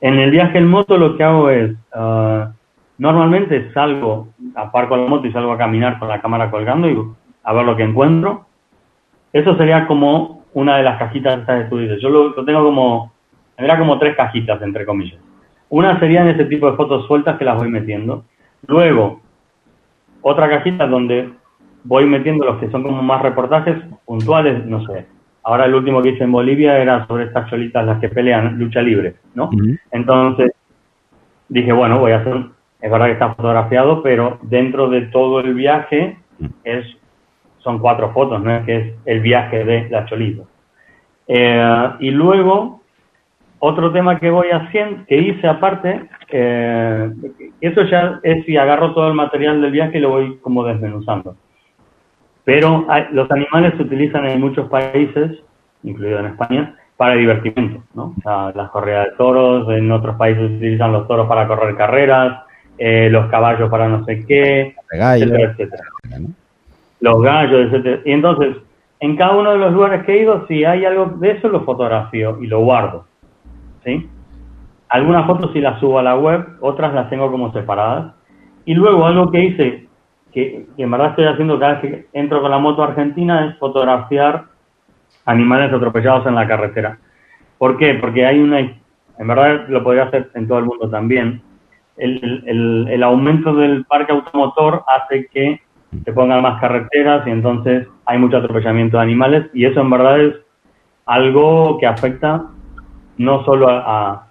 En 0.00 0.18
el 0.18 0.30
viaje 0.30 0.58
en 0.58 0.68
moto 0.68 0.98
lo 0.98 1.16
que 1.16 1.24
hago 1.24 1.50
es, 1.50 1.72
uh, 1.94 2.50
normalmente 2.98 3.72
salgo, 3.72 4.28
aparco 4.54 4.96
la 4.96 5.06
moto 5.06 5.26
y 5.26 5.32
salgo 5.32 5.52
a 5.52 5.58
caminar 5.58 5.98
con 5.98 6.08
la 6.08 6.20
cámara 6.20 6.50
colgando 6.50 6.88
y 6.88 6.98
a 7.44 7.52
ver 7.52 7.64
lo 7.64 7.76
que 7.76 7.84
encuentro. 7.84 8.46
Eso 9.32 9.56
sería 9.56 9.86
como 9.86 10.44
una 10.54 10.76
de 10.76 10.82
las 10.82 10.98
cajitas 10.98 11.40
estas 11.40 11.58
de 11.58 11.64
tu 11.66 11.78
Yo 12.00 12.08
lo, 12.08 12.44
tengo 12.44 12.64
como, 12.64 13.12
era 13.56 13.78
como 13.78 13.98
tres 13.98 14.16
cajitas, 14.16 14.60
entre 14.62 14.84
comillas. 14.84 15.20
Una 15.68 15.98
serían 15.98 16.28
ese 16.28 16.44
tipo 16.44 16.70
de 16.70 16.76
fotos 16.76 17.06
sueltas 17.06 17.38
que 17.38 17.44
las 17.44 17.56
voy 17.56 17.68
metiendo. 17.68 18.24
Luego, 18.66 19.20
otra 20.22 20.48
cajita 20.48 20.86
donde 20.86 21.30
voy 21.84 22.06
metiendo 22.06 22.44
los 22.44 22.58
que 22.58 22.70
son 22.70 22.82
como 22.82 23.02
más 23.02 23.22
reportajes 23.22 23.76
puntuales, 24.04 24.64
no 24.66 24.84
sé. 24.86 25.06
Ahora 25.42 25.66
el 25.66 25.74
último 25.74 26.02
que 26.02 26.10
hice 26.10 26.24
en 26.24 26.32
Bolivia 26.32 26.78
era 26.78 27.06
sobre 27.06 27.24
estas 27.24 27.48
cholitas 27.48 27.86
las 27.86 28.00
que 28.00 28.08
pelean 28.08 28.58
lucha 28.58 28.82
libre, 28.82 29.14
¿no? 29.34 29.50
Entonces 29.92 30.52
dije, 31.48 31.72
bueno, 31.72 32.00
voy 32.00 32.12
a 32.12 32.18
hacer, 32.18 32.46
es 32.80 32.90
verdad 32.90 33.06
que 33.06 33.12
está 33.12 33.34
fotografiado, 33.34 34.02
pero 34.02 34.38
dentro 34.42 34.88
de 34.88 35.02
todo 35.02 35.40
el 35.40 35.54
viaje 35.54 36.18
es 36.64 36.84
son 37.66 37.80
cuatro 37.80 38.12
fotos, 38.12 38.42
¿no? 38.42 38.64
Que 38.64 38.76
es 38.76 38.94
el 39.06 39.20
viaje 39.20 39.64
de 39.64 39.88
la 39.90 40.04
cholita. 40.06 40.44
Eh, 41.26 41.90
y 41.98 42.10
luego, 42.10 42.80
otro 43.58 43.92
tema 43.92 44.18
que 44.18 44.30
voy 44.30 44.48
haciendo, 44.50 45.04
que 45.06 45.16
hice 45.16 45.46
aparte, 45.46 46.08
eh, 46.30 47.10
eso 47.60 47.82
ya 47.82 48.20
es 48.22 48.44
si 48.44 48.56
agarro 48.56 48.92
todo 48.92 49.08
el 49.08 49.14
material 49.14 49.60
del 49.62 49.72
viaje 49.72 49.98
y 49.98 50.00
lo 50.00 50.10
voy 50.10 50.38
como 50.38 50.64
desmenuzando. 50.64 51.36
Pero 52.44 52.86
los 53.12 53.30
animales 53.30 53.74
se 53.76 53.82
utilizan 53.82 54.26
en 54.26 54.40
muchos 54.40 54.68
países, 54.68 55.38
incluido 55.82 56.20
en 56.20 56.26
España, 56.26 56.76
para 56.96 57.14
divertimento, 57.14 57.82
¿no? 57.94 58.14
O 58.16 58.22
sea, 58.22 58.52
las 58.54 58.70
corridas 58.70 59.06
de 59.06 59.16
toros, 59.16 59.68
en 59.70 59.90
otros 59.90 60.16
países 60.16 60.48
se 60.48 60.56
utilizan 60.56 60.92
los 60.92 61.08
toros 61.08 61.26
para 61.26 61.46
correr 61.48 61.76
carreras, 61.76 62.44
eh, 62.78 63.08
los 63.10 63.26
caballos 63.30 63.70
para 63.70 63.88
no 63.88 64.04
sé 64.04 64.24
qué, 64.26 64.74
etcétera, 64.92 65.50
etcétera. 65.50 65.82
Los 67.00 67.22
gallos, 67.22 67.66
etcétera. 67.66 68.00
Y 68.04 68.12
entonces, 68.12 68.56
en 69.00 69.16
cada 69.16 69.36
uno 69.36 69.52
de 69.52 69.58
los 69.58 69.72
lugares 69.72 70.04
que 70.04 70.12
he 70.12 70.22
ido, 70.22 70.46
si 70.46 70.64
hay 70.64 70.84
algo 70.84 71.06
de 71.18 71.32
eso, 71.32 71.48
lo 71.48 71.64
fotografío 71.64 72.38
y 72.40 72.46
lo 72.46 72.60
guardo, 72.60 73.06
¿sí? 73.86 74.10
Algunas 74.88 75.26
fotos 75.26 75.50
sí 75.52 75.60
las 75.60 75.80
subo 75.80 75.98
a 75.98 76.02
la 76.02 76.16
web, 76.16 76.44
otras 76.60 76.92
las 76.92 77.08
tengo 77.08 77.30
como 77.30 77.52
separadas. 77.52 78.14
Y 78.64 78.74
luego 78.74 79.06
algo 79.06 79.30
que 79.30 79.44
hice 79.44 79.86
que, 80.32 80.66
en 80.76 80.90
verdad 80.90 81.10
estoy 81.10 81.24
haciendo 81.24 81.58
cada 81.58 81.74
vez 81.74 81.80
que 81.80 82.06
entro 82.12 82.42
con 82.42 82.50
la 82.50 82.58
moto 82.58 82.82
argentina 82.82 83.46
es 83.46 83.58
fotografiar 83.58 84.44
animales 85.24 85.72
atropellados 85.72 86.26
en 86.26 86.34
la 86.34 86.46
carretera. 86.46 86.98
¿Por 87.58 87.78
qué? 87.78 87.94
Porque 87.94 88.26
hay 88.26 88.38
una, 88.40 88.60
en 88.60 89.26
verdad 89.26 89.66
lo 89.68 89.82
podría 89.82 90.04
hacer 90.04 90.30
en 90.34 90.46
todo 90.46 90.58
el 90.58 90.66
mundo 90.66 90.90
también, 90.90 91.42
el, 91.96 92.44
el, 92.46 92.88
el 92.90 93.02
aumento 93.02 93.54
del 93.54 93.86
parque 93.86 94.12
automotor 94.12 94.84
hace 94.86 95.26
que 95.28 95.60
se 96.04 96.12
pongan 96.12 96.42
más 96.42 96.60
carreteras 96.60 97.26
y 97.26 97.30
entonces 97.30 97.88
hay 98.04 98.18
mucho 98.18 98.36
atropellamiento 98.36 98.98
de 98.98 99.02
animales 99.04 99.46
y 99.54 99.64
eso 99.64 99.80
en 99.80 99.88
verdad 99.88 100.20
es 100.20 100.34
algo 101.06 101.78
que 101.78 101.86
afecta 101.86 102.50
no 103.18 103.44
solo 103.44 103.68
a, 103.68 104.26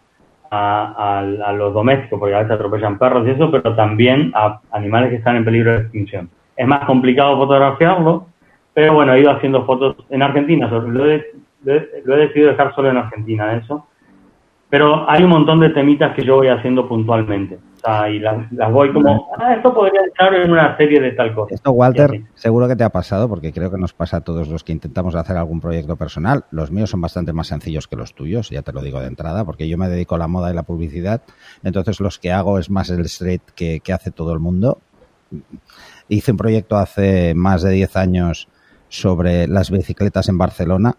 a, 0.52 1.54
los 1.54 1.74
domésticos, 1.74 2.20
porque 2.20 2.36
a 2.36 2.40
veces 2.40 2.54
atropellan 2.54 2.98
perros 2.98 3.28
y 3.28 3.32
eso, 3.32 3.52
pero 3.52 3.76
también 3.76 4.32
a 4.36 4.60
animales 4.72 5.10
que 5.10 5.18
están 5.18 5.36
en 5.36 5.46
peligro 5.46 5.72
de 5.72 5.80
extinción. 5.80 6.30
Es 6.56 6.68
más 6.68 6.86
complicado 6.86 7.38
fotografiarlo, 7.38 8.28
pero 8.74 8.94
bueno, 8.94 9.14
he 9.14 9.22
ido 9.22 9.32
haciendo 9.32 9.66
fotos 9.66 9.96
en 10.10 10.22
Argentina, 10.22 10.68
lo 10.68 11.10
he, 11.10 11.26
lo 11.64 12.16
he 12.16 12.20
decidido 12.20 12.50
dejar 12.50 12.74
solo 12.76 12.90
en 12.90 12.98
Argentina 12.98 13.56
eso, 13.56 13.88
pero 14.70 15.10
hay 15.10 15.24
un 15.24 15.30
montón 15.30 15.60
de 15.60 15.70
temitas 15.70 16.14
que 16.16 16.24
yo 16.24 16.36
voy 16.36 16.48
haciendo 16.48 16.88
puntualmente 16.88 17.60
y 18.10 18.20
las, 18.20 18.72
voy 18.72 18.92
como, 18.92 19.30
ah, 19.38 19.54
esto 19.56 19.74
podría 19.74 20.02
estar 20.02 20.34
en 20.34 20.52
una 20.52 20.76
serie 20.78 21.00
de 21.00 21.12
tal 21.12 21.34
cosa. 21.34 21.54
Esto, 21.54 21.72
Walter, 21.72 22.24
seguro 22.34 22.68
que 22.68 22.76
te 22.76 22.84
ha 22.84 22.90
pasado, 22.90 23.30
porque 23.30 23.52
creo 23.52 23.70
que 23.70 23.78
nos 23.78 23.94
pasa 23.94 24.18
a 24.18 24.22
todos 24.22 24.48
los 24.48 24.64
que 24.64 24.72
intentamos 24.72 25.16
hacer 25.16 25.38
algún 25.38 25.62
proyecto 25.62 25.96
personal. 25.96 26.46
Los 26.52 26.72
míos 26.72 26.90
son 26.90 27.02
bastante 27.02 27.34
más 27.34 27.48
sencillos 27.48 27.88
que 27.88 27.96
los 27.96 28.14
tuyos, 28.14 28.50
ya 28.50 28.62
te 28.62 28.74
lo 28.74 28.82
digo 28.82 29.00
de 29.00 29.08
entrada, 29.08 29.46
porque 29.46 29.68
yo 29.68 29.78
me 29.78 29.88
dedico 29.88 30.16
a 30.16 30.18
la 30.18 30.28
moda 30.28 30.52
y 30.52 30.56
la 30.56 30.64
publicidad, 30.64 31.22
entonces 31.64 32.00
los 32.00 32.20
que 32.20 32.32
hago 32.32 32.60
es 32.60 32.70
más 32.70 32.90
el 32.90 33.02
street 33.02 33.42
que, 33.56 33.80
que 33.82 33.94
hace 33.94 34.12
todo 34.12 34.34
el 34.34 34.40
mundo. 34.40 34.80
Hice 36.08 36.32
un 36.32 36.38
proyecto 36.38 36.78
hace 36.78 37.34
más 37.36 37.62
de 37.62 37.72
10 37.72 37.96
años 37.98 38.48
sobre 38.90 39.48
las 39.48 39.72
bicicletas 39.72 40.30
en 40.30 40.38
Barcelona 40.38 40.96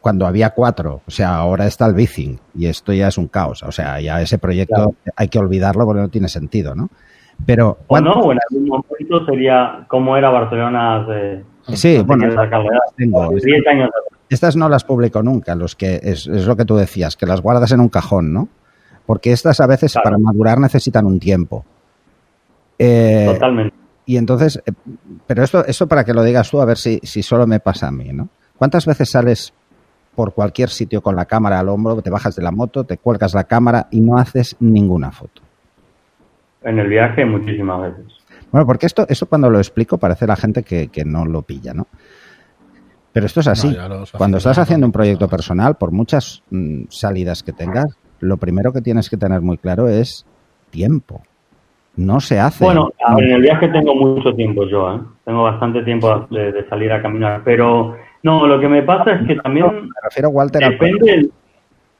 cuando 0.00 0.26
había 0.26 0.50
cuatro. 0.50 1.02
O 1.06 1.10
sea, 1.10 1.36
ahora 1.36 1.66
está 1.66 1.86
el 1.86 1.94
bicing 1.94 2.38
y 2.54 2.66
esto 2.66 2.92
ya 2.92 3.08
es 3.08 3.18
un 3.18 3.28
caos. 3.28 3.62
O 3.62 3.72
sea, 3.72 4.00
ya 4.00 4.20
ese 4.20 4.38
proyecto 4.38 4.94
hay 5.16 5.28
que 5.28 5.38
olvidarlo 5.38 5.84
porque 5.84 6.00
no 6.00 6.08
tiene 6.08 6.28
sentido, 6.28 6.74
¿no? 6.74 6.88
Pero 7.46 7.78
o 7.86 8.00
no, 8.00 8.12
o 8.12 8.32
en 8.32 8.38
algún 8.50 8.68
momento 8.68 9.24
sería 9.24 9.84
cómo 9.88 10.16
era 10.16 10.28
Barcelona 10.28 11.00
hace 11.00 11.42
Sí, 11.74 12.02
bueno, 12.04 12.28
tengo. 12.96 13.22
años 13.70 13.90
estas 14.28 14.56
no 14.56 14.68
las 14.68 14.84
publico 14.84 15.22
nunca, 15.22 15.54
los 15.56 15.74
que 15.74 16.00
es, 16.02 16.26
lo 16.26 16.56
que 16.56 16.64
tú 16.64 16.76
decías, 16.76 17.16
que 17.16 17.26
las 17.26 17.40
guardas 17.40 17.72
en 17.72 17.80
un 17.80 17.88
cajón, 17.88 18.32
¿no? 18.32 18.48
Porque 19.04 19.32
estas 19.32 19.60
a 19.60 19.66
veces 19.66 19.94
para 20.02 20.18
madurar 20.18 20.58
necesitan 20.58 21.04
un 21.04 21.18
tiempo. 21.18 21.64
Eh, 22.78 23.28
Totalmente. 23.32 23.74
Y 24.06 24.16
entonces, 24.16 24.62
eh, 24.64 24.72
pero 25.26 25.42
esto, 25.42 25.64
esto 25.66 25.88
para 25.88 26.04
que 26.04 26.14
lo 26.14 26.22
digas 26.22 26.48
tú, 26.48 26.60
a 26.60 26.64
ver 26.64 26.78
si, 26.78 27.00
si 27.02 27.24
solo 27.24 27.46
me 27.46 27.58
pasa 27.58 27.88
a 27.88 27.90
mí, 27.90 28.12
¿no? 28.12 28.28
¿Cuántas 28.60 28.84
veces 28.84 29.08
sales 29.08 29.54
por 30.14 30.34
cualquier 30.34 30.68
sitio 30.68 31.00
con 31.00 31.16
la 31.16 31.24
cámara 31.24 31.58
al 31.60 31.70
hombro, 31.70 32.02
te 32.02 32.10
bajas 32.10 32.36
de 32.36 32.42
la 32.42 32.50
moto, 32.50 32.84
te 32.84 32.98
cuelgas 32.98 33.32
la 33.32 33.44
cámara 33.44 33.86
y 33.90 34.02
no 34.02 34.18
haces 34.18 34.54
ninguna 34.60 35.10
foto? 35.12 35.40
En 36.62 36.78
el 36.78 36.86
viaje 36.86 37.24
muchísimas 37.24 37.80
veces. 37.80 38.12
Bueno, 38.52 38.66
porque 38.66 38.84
esto, 38.84 39.06
eso 39.08 39.24
cuando 39.24 39.48
lo 39.48 39.56
explico 39.56 39.96
parece 39.96 40.26
la 40.26 40.36
gente 40.36 40.62
que, 40.62 40.90
no 41.06 41.24
lo 41.24 41.40
pilla, 41.40 41.72
¿no? 41.72 41.86
Pero 43.14 43.24
esto 43.24 43.40
es 43.40 43.48
así. 43.48 43.74
cuando 44.18 44.36
estás 44.36 44.58
haciendo 44.58 44.84
un 44.84 44.92
proyecto 44.92 45.26
personal, 45.26 45.76
por 45.76 45.90
muchas 45.90 46.42
mm, 46.50 46.82
salidas 46.90 47.42
que 47.42 47.54
tengas, 47.54 47.96
lo 48.18 48.36
primero 48.36 48.74
que 48.74 48.82
tienes 48.82 49.08
que 49.08 49.16
tener 49.16 49.40
muy 49.40 49.56
claro 49.56 49.88
es 49.88 50.26
tiempo. 50.68 51.22
No 51.96 52.20
se 52.20 52.38
hace. 52.38 52.62
Bueno, 52.62 52.92
en 53.16 53.30
el 53.30 53.40
viaje 53.40 53.68
tengo 53.68 53.94
mucho 53.94 54.34
tiempo 54.34 54.66
yo, 54.66 54.96
¿eh? 54.96 55.00
Tengo 55.24 55.44
bastante 55.44 55.82
tiempo 55.82 56.26
de 56.30 56.66
salir 56.68 56.92
a 56.92 57.00
caminar, 57.00 57.40
pero 57.42 57.96
no, 58.22 58.46
lo 58.46 58.60
que 58.60 58.68
me 58.68 58.82
pasa 58.82 59.12
es 59.12 59.26
que 59.26 59.36
también. 59.36 59.66
me 59.66 59.90
refiero 60.02 60.28
a 60.28 60.32
Walter. 60.32 60.62
Depende, 60.68 61.30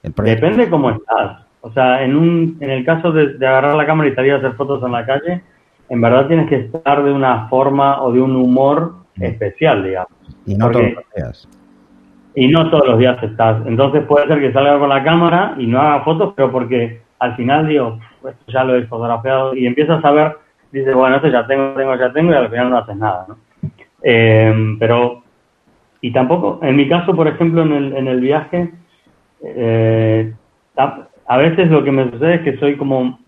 depende 0.02 0.68
cómo 0.68 0.90
estás. 0.90 1.46
O 1.62 1.70
sea, 1.72 2.02
en, 2.02 2.16
un, 2.16 2.56
en 2.60 2.70
el 2.70 2.84
caso 2.84 3.12
de, 3.12 3.36
agarrar 3.46 3.74
la 3.74 3.86
cámara 3.86 4.08
y 4.08 4.14
salir 4.14 4.32
a 4.32 4.36
hacer 4.36 4.52
fotos 4.54 4.82
en 4.82 4.92
la 4.92 5.04
calle, 5.04 5.42
en 5.88 6.00
verdad 6.00 6.26
tienes 6.26 6.48
que 6.48 6.56
estar 6.56 7.02
de 7.02 7.12
una 7.12 7.48
forma 7.48 8.02
o 8.02 8.12
de 8.12 8.20
un 8.20 8.36
humor 8.36 8.94
especial, 9.18 9.84
digamos. 9.84 10.12
Y 10.46 10.54
no 10.54 10.70
todos 10.70 10.92
los 10.92 11.04
días. 11.14 11.48
Y 12.34 12.48
no 12.48 12.70
todos 12.70 12.86
los 12.86 12.98
días 12.98 13.22
estás. 13.22 13.66
Entonces 13.66 14.04
puede 14.04 14.26
ser 14.26 14.40
que 14.40 14.52
salga 14.52 14.78
con 14.78 14.88
la 14.88 15.02
cámara 15.02 15.54
y 15.58 15.66
no 15.66 15.80
haga 15.80 16.04
fotos, 16.04 16.32
pero 16.36 16.50
porque 16.50 17.02
al 17.18 17.36
final 17.36 17.66
digo, 17.66 17.98
esto 18.26 18.44
ya 18.48 18.64
lo 18.64 18.76
he 18.76 18.86
fotografiado 18.86 19.54
y 19.54 19.66
empiezas 19.66 20.02
a 20.04 20.10
ver, 20.12 20.36
dices, 20.72 20.94
bueno, 20.94 21.16
esto 21.16 21.28
ya 21.28 21.46
tengo, 21.46 21.74
tengo, 21.74 21.94
ya 21.96 22.12
tengo 22.12 22.32
y 22.32 22.36
al 22.36 22.48
final 22.48 22.70
no 22.70 22.78
haces 22.78 22.96
nada, 22.96 23.26
¿no? 23.28 23.36
Eh, 24.02 24.76
pero 24.78 25.22
y 26.00 26.12
tampoco, 26.12 26.60
en 26.62 26.76
mi 26.76 26.88
caso, 26.88 27.14
por 27.14 27.28
ejemplo, 27.28 27.62
en 27.62 27.72
el, 27.72 27.92
en 27.94 28.08
el 28.08 28.20
viaje, 28.20 28.72
eh, 29.42 30.32
a, 30.76 31.36
veces 31.36 31.70
lo 31.70 31.84
que 31.84 31.92
me 31.92 32.10
sucede 32.10 32.36
es 32.36 32.40
que 32.42 32.58
soy 32.58 32.76
como, 32.76 33.18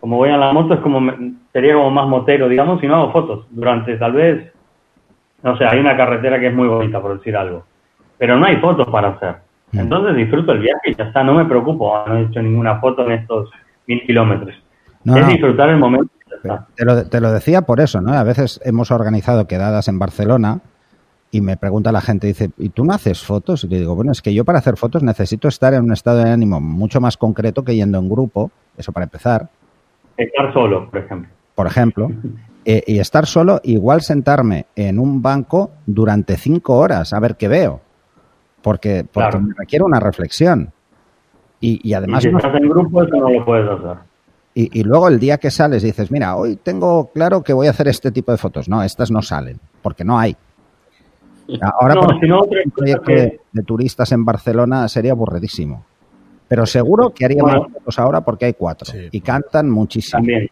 como 0.00 0.16
voy 0.16 0.30
a 0.30 0.38
la 0.38 0.52
moto, 0.52 0.74
es 0.74 0.80
como, 0.80 1.00
sería 1.52 1.74
como 1.74 1.90
más 1.90 2.08
motero, 2.08 2.48
digamos, 2.48 2.82
y 2.82 2.86
no 2.86 2.96
hago 2.96 3.12
fotos. 3.12 3.46
Durante 3.50 3.96
tal 3.98 4.12
vez, 4.12 4.52
no 5.42 5.56
sé, 5.58 5.66
hay 5.66 5.78
una 5.78 5.96
carretera 5.96 6.40
que 6.40 6.46
es 6.46 6.54
muy 6.54 6.66
bonita, 6.66 7.00
por 7.00 7.18
decir 7.18 7.36
algo, 7.36 7.64
pero 8.16 8.38
no 8.38 8.46
hay 8.46 8.56
fotos 8.56 8.88
para 8.88 9.08
hacer. 9.08 9.36
Mm. 9.72 9.80
Entonces 9.80 10.16
disfruto 10.16 10.52
el 10.52 10.60
viaje 10.60 10.90
y 10.90 10.94
ya 10.94 11.04
está, 11.04 11.22
no 11.22 11.34
me 11.34 11.44
preocupo, 11.44 12.04
no 12.06 12.16
he 12.16 12.22
hecho 12.22 12.40
ninguna 12.40 12.80
foto 12.80 13.04
en 13.04 13.12
estos 13.12 13.50
mil 13.86 14.02
kilómetros. 14.06 14.54
es 15.04 15.26
disfrutar 15.28 15.68
el 15.68 15.76
momento. 15.76 16.10
Te 16.74 16.84
lo, 16.84 17.08
te 17.08 17.20
lo 17.20 17.32
decía 17.32 17.62
por 17.62 17.80
eso, 17.80 18.00
¿no? 18.00 18.12
A 18.12 18.22
veces 18.22 18.60
hemos 18.64 18.90
organizado 18.90 19.46
quedadas 19.46 19.88
en 19.88 19.98
Barcelona 19.98 20.60
y 21.34 21.40
me 21.40 21.56
pregunta 21.56 21.90
la 21.90 22.00
gente, 22.00 22.28
dice, 22.28 22.50
¿y 22.58 22.68
tú 22.68 22.84
no 22.84 22.92
haces 22.92 23.24
fotos? 23.24 23.64
Y 23.64 23.68
le 23.68 23.80
digo, 23.80 23.96
bueno, 23.96 24.12
es 24.12 24.22
que 24.22 24.32
yo 24.32 24.44
para 24.44 24.60
hacer 24.60 24.76
fotos 24.76 25.02
necesito 25.02 25.48
estar 25.48 25.74
en 25.74 25.82
un 25.82 25.92
estado 25.92 26.18
de 26.18 26.30
ánimo 26.30 26.60
mucho 26.60 27.00
más 27.00 27.16
concreto 27.16 27.64
que 27.64 27.74
yendo 27.74 27.98
en 27.98 28.08
grupo, 28.08 28.52
eso 28.78 28.92
para 28.92 29.02
empezar. 29.02 29.48
Estar 30.16 30.52
solo, 30.52 30.88
por 30.88 31.00
ejemplo. 31.00 31.30
Por 31.54 31.66
ejemplo. 31.66 32.08
Eh, 32.66 32.82
y 32.86 32.98
estar 32.98 33.26
solo, 33.26 33.60
igual 33.62 34.00
sentarme 34.00 34.64
en 34.74 34.98
un 34.98 35.20
banco 35.20 35.72
durante 35.84 36.38
cinco 36.38 36.78
horas 36.78 37.12
a 37.12 37.20
ver 37.20 37.36
qué 37.36 37.46
veo. 37.46 37.82
Porque, 38.62 39.04
porque 39.04 39.38
me 39.38 39.52
requiere 39.54 39.84
una 39.84 40.00
reflexión. 40.00 40.72
Y, 41.60 41.92
además... 41.92 42.22
si 42.22 42.30
estás 42.30 42.54
en 42.54 42.66
grupo, 42.66 43.02
eso 43.02 43.16
no 43.16 43.28
lo 43.28 43.44
puedes 43.44 43.68
hacer. 43.68 43.98
Y, 44.54 44.80
y, 44.80 44.82
luego 44.82 45.08
el 45.08 45.20
día 45.20 45.36
que 45.36 45.50
sales 45.50 45.82
dices, 45.82 46.10
mira, 46.10 46.36
hoy 46.36 46.56
tengo 46.56 47.10
claro 47.12 47.42
que 47.42 47.52
voy 47.52 47.66
a 47.66 47.70
hacer 47.70 47.86
este 47.86 48.10
tipo 48.10 48.32
de 48.32 48.38
fotos. 48.38 48.66
No, 48.66 48.82
estas 48.82 49.10
no 49.10 49.20
salen, 49.20 49.60
porque 49.82 50.02
no 50.02 50.18
hay. 50.18 50.34
Ahora, 51.60 51.94
por 51.94 52.14
un 52.14 52.70
proyecto 52.74 53.12
de, 53.12 53.62
turistas 53.64 54.12
en 54.12 54.24
Barcelona 54.24 54.88
sería 54.88 55.12
aburridísimo. 55.12 55.84
Pero 56.48 56.66
seguro 56.66 57.10
que 57.10 57.24
haría 57.24 57.42
más 57.42 57.56
fotos 57.72 57.98
ahora 57.98 58.20
porque 58.20 58.46
hay 58.46 58.54
cuatro 58.54 58.92
y 59.10 59.20
cantan 59.20 59.70
muchísimo. 59.70 60.18
También. 60.18 60.50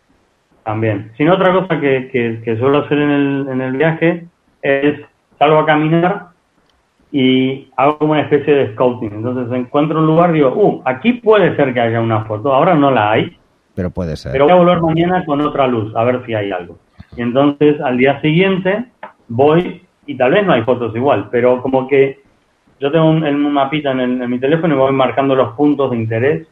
también. 0.64 1.12
Sin 1.16 1.28
otra 1.28 1.52
cosa 1.52 1.80
que, 1.80 2.40
que, 2.44 2.56
suelo 2.56 2.84
hacer 2.84 2.98
en 2.98 3.10
el, 3.10 3.48
en 3.48 3.60
el 3.60 3.76
viaje 3.76 4.26
es 4.62 5.00
salgo 5.38 5.58
a 5.58 5.66
caminar 5.66 6.32
y 7.12 7.68
hago 7.76 7.98
como 7.98 8.12
una 8.12 8.22
especie 8.22 8.54
de 8.54 8.72
scouting. 8.72 9.12
Entonces 9.12 9.52
encuentro 9.56 10.00
un 10.00 10.06
lugar 10.06 10.30
y 10.30 10.34
digo, 10.34 10.54
uh, 10.54 10.82
aquí 10.84 11.14
puede 11.14 11.54
ser 11.56 11.74
que 11.74 11.80
haya 11.80 12.00
una 12.00 12.24
foto. 12.24 12.52
Ahora 12.52 12.74
no 12.74 12.90
la 12.90 13.12
hay. 13.12 13.36
Pero 13.74 13.90
puede 13.90 14.16
ser. 14.16 14.32
Pero 14.32 14.44
voy 14.44 14.52
a 14.52 14.56
volver 14.56 14.80
mañana 14.80 15.24
con 15.24 15.40
otra 15.42 15.66
luz, 15.66 15.94
a 15.94 16.04
ver 16.04 16.24
si 16.24 16.34
hay 16.34 16.50
algo. 16.50 16.78
Y 17.16 17.22
entonces 17.22 17.80
al 17.80 17.98
día 17.98 18.20
siguiente 18.22 18.86
voy 19.28 19.82
y 20.06 20.16
tal 20.16 20.32
vez 20.32 20.46
no 20.46 20.52
hay 20.52 20.62
fotos 20.62 20.94
igual, 20.94 21.28
pero 21.30 21.62
como 21.62 21.86
que 21.86 22.20
yo 22.80 22.90
tengo 22.90 23.08
un, 23.10 23.52
mapita 23.52 23.92
en, 23.92 24.28
mi 24.28 24.40
teléfono 24.40 24.74
y 24.74 24.78
voy 24.78 24.92
marcando 24.92 25.36
los 25.36 25.54
puntos 25.54 25.90
de 25.90 25.96
interés. 25.96 26.48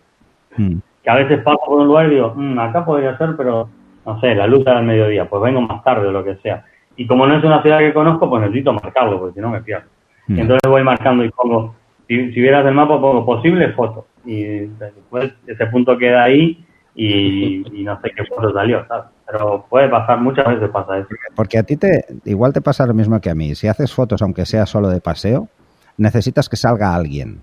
Hmm. 0.56 0.78
Que 1.02 1.10
a 1.10 1.16
veces 1.16 1.42
paso 1.42 1.58
por 1.66 1.80
un 1.80 1.86
lugar 1.86 2.06
y 2.06 2.14
digo, 2.14 2.34
mm, 2.36 2.58
acá 2.58 2.84
podría 2.84 3.16
ser, 3.18 3.30
pero 3.36 3.68
no 4.06 4.20
sé, 4.20 4.34
la 4.34 4.46
luz 4.46 4.60
era 4.60 4.78
al 4.78 4.84
mediodía, 4.84 5.28
pues 5.28 5.42
vengo 5.42 5.60
más 5.62 5.82
tarde 5.82 6.06
o 6.06 6.12
lo 6.12 6.22
que 6.22 6.36
sea. 6.36 6.64
Y 6.96 7.06
como 7.06 7.26
no 7.26 7.36
es 7.36 7.42
una 7.42 7.62
ciudad 7.62 7.78
que 7.78 7.94
conozco, 7.94 8.28
pues 8.28 8.42
necesito 8.42 8.72
marcarlo, 8.72 9.18
porque 9.18 9.34
si 9.34 9.40
no 9.40 9.48
me 9.48 9.62
pierdo. 9.62 9.88
Y 10.28 10.34
hmm. 10.34 10.38
entonces 10.38 10.70
voy 10.70 10.84
marcando 10.84 11.24
y 11.24 11.30
pongo, 11.30 11.74
si, 12.06 12.32
si 12.32 12.40
vieras 12.40 12.64
el 12.66 12.74
mapa, 12.74 13.00
pongo 13.00 13.24
posible 13.24 13.72
foto. 13.72 14.06
Y 14.24 14.44
después 14.44 15.32
ese 15.46 15.66
punto 15.66 15.98
queda 15.98 16.24
ahí 16.24 16.64
y, 16.94 17.64
no 17.84 18.00
sé 18.00 18.10
qué 18.16 18.24
foto 18.24 18.52
salió, 18.52 18.86
¿sabes? 18.86 19.06
Pero 19.30 19.64
puede 19.68 19.88
pasar, 19.88 20.20
muchas 20.20 20.46
veces 20.46 20.70
pasa 20.70 20.98
eso. 20.98 21.08
Porque 21.36 21.58
a 21.58 21.62
ti 21.62 21.76
te, 21.76 22.04
igual 22.24 22.52
te 22.52 22.60
pasa 22.60 22.86
lo 22.86 22.94
mismo 22.94 23.20
que 23.20 23.30
a 23.30 23.34
mí. 23.34 23.54
Si 23.54 23.68
haces 23.68 23.94
fotos, 23.94 24.22
aunque 24.22 24.44
sea 24.44 24.66
solo 24.66 24.88
de 24.88 25.00
paseo, 25.00 25.48
necesitas 25.96 26.48
que 26.48 26.56
salga 26.56 26.94
alguien. 26.94 27.42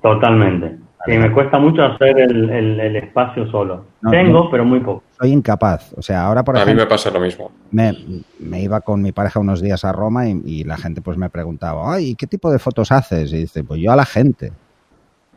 Totalmente. 0.00 0.78
Y 1.06 1.18
me 1.18 1.32
cuesta 1.32 1.58
mucho 1.58 1.82
hacer 1.82 2.16
el, 2.20 2.96
espacio 2.96 3.50
solo. 3.50 3.86
Tengo, 4.08 4.48
pero 4.50 4.64
muy 4.64 4.78
poco. 4.80 5.02
Soy 5.18 5.32
incapaz. 5.32 5.92
O 5.96 6.02
sea, 6.02 6.26
ahora 6.26 6.44
por 6.44 6.54
ejemplo. 6.54 6.72
A 6.72 6.74
mí 6.74 6.80
me 6.80 6.86
pasa 6.86 7.10
lo 7.10 7.18
mismo. 7.18 7.50
Me, 7.72 8.60
iba 8.60 8.80
con 8.82 9.02
mi 9.02 9.10
pareja 9.10 9.40
unos 9.40 9.60
días 9.60 9.84
a 9.84 9.90
Roma 9.90 10.28
y, 10.28 10.62
la 10.62 10.76
gente 10.76 11.02
pues 11.02 11.18
me 11.18 11.28
preguntaba, 11.28 11.92
ay, 11.92 12.14
¿qué 12.14 12.28
tipo 12.28 12.52
de 12.52 12.60
fotos 12.60 12.92
haces? 12.92 13.32
Y 13.32 13.38
dice, 13.38 13.64
pues 13.64 13.80
yo 13.80 13.90
a 13.90 13.96
la 13.96 14.04
gente. 14.04 14.52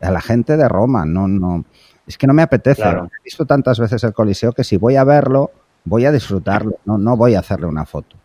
A 0.00 0.10
la 0.12 0.20
gente 0.20 0.56
de 0.56 0.68
Roma. 0.68 1.04
No, 1.04 1.26
no. 1.26 1.64
Es 2.06 2.16
que 2.16 2.26
no 2.26 2.34
me 2.34 2.42
apetece. 2.42 2.82
He 2.82 3.24
visto 3.24 3.44
tantas 3.44 3.78
veces 3.78 4.02
el 4.04 4.12
Coliseo 4.12 4.52
que 4.52 4.64
si 4.64 4.76
voy 4.76 4.96
a 4.96 5.04
verlo, 5.04 5.50
voy 5.84 6.04
a 6.04 6.12
disfrutarlo. 6.12 6.78
No, 6.84 6.98
no 6.98 7.16
voy 7.16 7.34
a 7.34 7.40
hacerle 7.40 7.66
una 7.66 7.84
foto. 7.84 8.16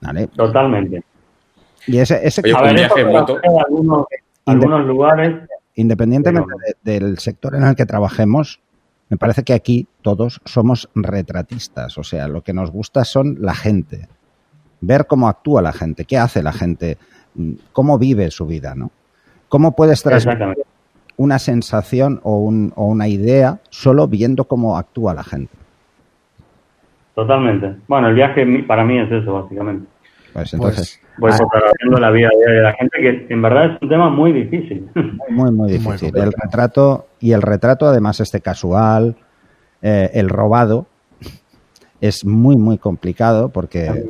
¿Vale? 0.00 0.28
Totalmente. 0.28 1.02
Y 1.86 1.98
ese, 1.98 2.26
ese 2.26 2.42
a 2.54 2.62
ver, 2.62 2.74
viaje 2.74 3.00
Algunos, 3.00 4.06
algunos 4.46 4.86
lugares 4.86 5.48
Independientemente 5.74 6.52
del 6.82 7.18
sector 7.18 7.54
en 7.54 7.62
el 7.62 7.76
que 7.76 7.86
trabajemos, 7.86 8.60
me 9.08 9.16
parece 9.16 9.44
que 9.44 9.54
aquí 9.54 9.88
todos 10.02 10.40
somos 10.44 10.90
retratistas, 10.94 11.96
o 11.96 12.04
sea, 12.04 12.28
lo 12.28 12.42
que 12.42 12.52
nos 12.52 12.70
gusta 12.70 13.04
son 13.04 13.36
la 13.40 13.54
gente, 13.54 14.08
ver 14.80 15.06
cómo 15.06 15.28
actúa 15.28 15.62
la 15.62 15.72
gente, 15.72 16.04
qué 16.04 16.18
hace 16.18 16.42
la 16.42 16.52
gente, 16.52 16.98
mm, 17.34 17.52
cómo 17.72 17.98
vive 17.98 18.30
su 18.30 18.46
vida, 18.46 18.74
¿no? 18.74 18.90
¿Cómo 19.48 19.74
puedes 19.74 20.02
transmitir 20.02 20.66
una 21.20 21.38
sensación 21.38 22.18
o, 22.22 22.50
o 22.76 22.86
una 22.86 23.06
idea 23.06 23.58
solo 23.68 24.08
viendo 24.08 24.44
cómo 24.44 24.78
actúa 24.78 25.12
la 25.12 25.22
gente? 25.22 25.52
Totalmente. 27.14 27.76
Bueno, 27.88 28.08
el 28.08 28.14
viaje 28.14 28.46
para 28.66 28.84
mí 28.84 28.98
es 28.98 29.12
eso, 29.12 29.34
básicamente. 29.34 29.86
Pues 30.32 30.54
entonces. 30.54 30.98
Voy 31.18 31.30
fotografiando 31.32 32.00
la 32.00 32.10
vida 32.10 32.30
de 32.46 32.62
la 32.62 32.72
gente, 32.72 32.98
que 32.98 33.26
en 33.28 33.42
verdad 33.42 33.74
es 33.74 33.82
un 33.82 33.88
tema 33.90 34.08
muy 34.08 34.32
difícil. 34.32 34.88
Muy, 35.28 35.50
muy 35.50 35.72
difícil. 35.72 36.16
el 36.16 36.32
retrato, 36.32 37.08
y 37.20 37.32
el 37.32 37.42
retrato, 37.42 37.86
además, 37.86 38.20
este 38.20 38.40
casual, 38.40 39.16
eh, 39.82 40.10
el 40.14 40.30
robado, 40.30 40.86
es 42.00 42.24
muy, 42.24 42.56
muy 42.56 42.78
complicado 42.78 43.50
porque 43.50 44.06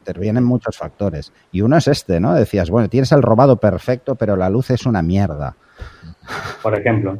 intervienen 0.00 0.44
muchos 0.44 0.78
factores. 0.78 1.30
Y 1.52 1.60
uno 1.60 1.76
es 1.76 1.88
este, 1.88 2.20
¿no? 2.20 2.32
Decías, 2.32 2.70
bueno, 2.70 2.88
tienes 2.88 3.12
el 3.12 3.20
robado 3.20 3.56
perfecto, 3.56 4.14
pero 4.14 4.34
la 4.34 4.48
luz 4.48 4.70
es 4.70 4.86
una 4.86 5.02
mierda. 5.02 5.56
Por 6.62 6.78
ejemplo, 6.78 7.18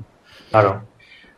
claro. 0.50 0.82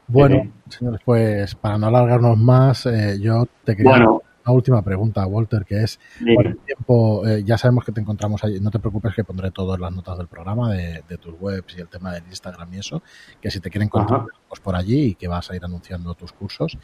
Bueno, 0.06 0.52
señores, 0.68 1.00
pues 1.04 1.54
para 1.54 1.78
no 1.78 1.86
alargarnos 1.86 2.36
más, 2.36 2.86
eh, 2.86 3.18
yo 3.20 3.46
te 3.64 3.74
quería 3.74 4.06
una 4.46 4.54
última 4.54 4.82
pregunta, 4.82 5.26
Walter, 5.26 5.64
que 5.64 5.82
es, 5.82 5.98
por 6.34 6.46
el 6.46 6.58
tiempo, 6.58 7.26
eh, 7.26 7.42
ya 7.44 7.56
sabemos 7.56 7.84
que 7.84 7.92
te 7.92 8.02
encontramos 8.02 8.44
ahí, 8.44 8.60
no 8.60 8.70
te 8.70 8.78
preocupes 8.78 9.14
que 9.14 9.24
pondré 9.24 9.50
todas 9.50 9.80
las 9.80 9.90
notas 9.90 10.18
del 10.18 10.28
programa, 10.28 10.70
de, 10.70 11.02
tus 11.18 11.34
webs 11.40 11.76
y 11.78 11.80
el 11.80 11.88
tema 11.88 12.12
del 12.12 12.24
Instagram 12.26 12.74
y 12.74 12.78
eso, 12.78 13.02
que 13.40 13.50
si 13.50 13.60
te 13.60 13.70
quieren 13.70 13.86
encontrar 13.86 14.26
pues 14.46 14.60
por 14.60 14.76
allí 14.76 15.02
y 15.04 15.14
que 15.14 15.28
vas 15.28 15.50
a 15.50 15.56
ir 15.56 15.64
anunciando 15.64 16.14
tus 16.14 16.32
cursos. 16.32 16.76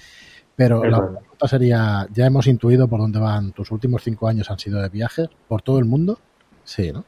Pero 0.57 0.85
la 0.85 0.99
pregunta 0.99 1.49
sería, 1.49 2.07
ya 2.13 2.27
hemos 2.27 2.47
intuido 2.47 2.89
por 2.89 3.01
dónde 3.01 3.19
van 3.19 3.53
tus 3.53 3.71
últimos 3.71 4.03
cinco 4.03 4.29
años 4.29 4.51
han 4.51 4.59
sido 4.59 4.81
de 4.81 4.89
viaje, 4.89 5.29
por 5.47 5.63
todo 5.63 5.79
el 5.79 5.85
mundo. 5.85 6.19
Sí, 6.65 6.93
¿no? 6.93 7.05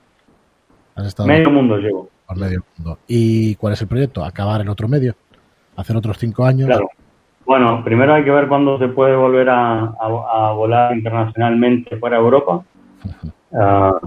Has 0.94 1.06
estado 1.06 1.28
medio 1.28 1.50
mundo 1.50 1.76
llevo. 1.76 2.10
Por 2.32 2.40
medio 2.40 2.64
mundo. 2.76 2.98
¿Y 3.06 3.54
cuál 3.56 3.74
es 3.74 3.82
el 3.82 3.88
proyecto? 3.88 4.24
Acabar 4.24 4.60
en 4.60 4.68
otro 4.68 4.88
medio. 4.88 5.14
Hacer 5.76 5.96
otros 5.96 6.18
cinco 6.18 6.44
años. 6.44 6.66
Claro. 6.66 6.88
Bueno, 7.44 7.82
primero 7.84 8.14
hay 8.14 8.24
que 8.24 8.30
ver 8.30 8.48
cuándo 8.48 8.78
se 8.78 8.88
puede 8.88 9.16
volver 9.16 9.48
a, 9.50 9.94
volar 10.54 10.96
internacionalmente 10.96 11.96
fuera 11.96 12.16
de 12.16 12.22
Europa. 12.22 12.64
Ah, 13.52 13.98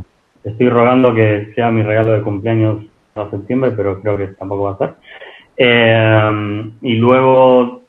estoy 0.43 0.69
rogando 0.69 1.13
que 1.13 1.51
sea 1.53 1.69
mi 1.69 1.84
regalo 1.84 2.13
de 2.13 2.21
cumpleaños 2.21 2.86
para 3.13 3.30
septiembre, 3.30 3.71
pero 3.71 4.01
creo 4.01 4.17
que 4.17 4.28
tampoco 4.28 4.63
va 4.63 4.71
a 4.71 4.78
ser. 4.78 4.95
Eh, 5.57 6.71
y 6.82 6.95
luego, 6.95 7.84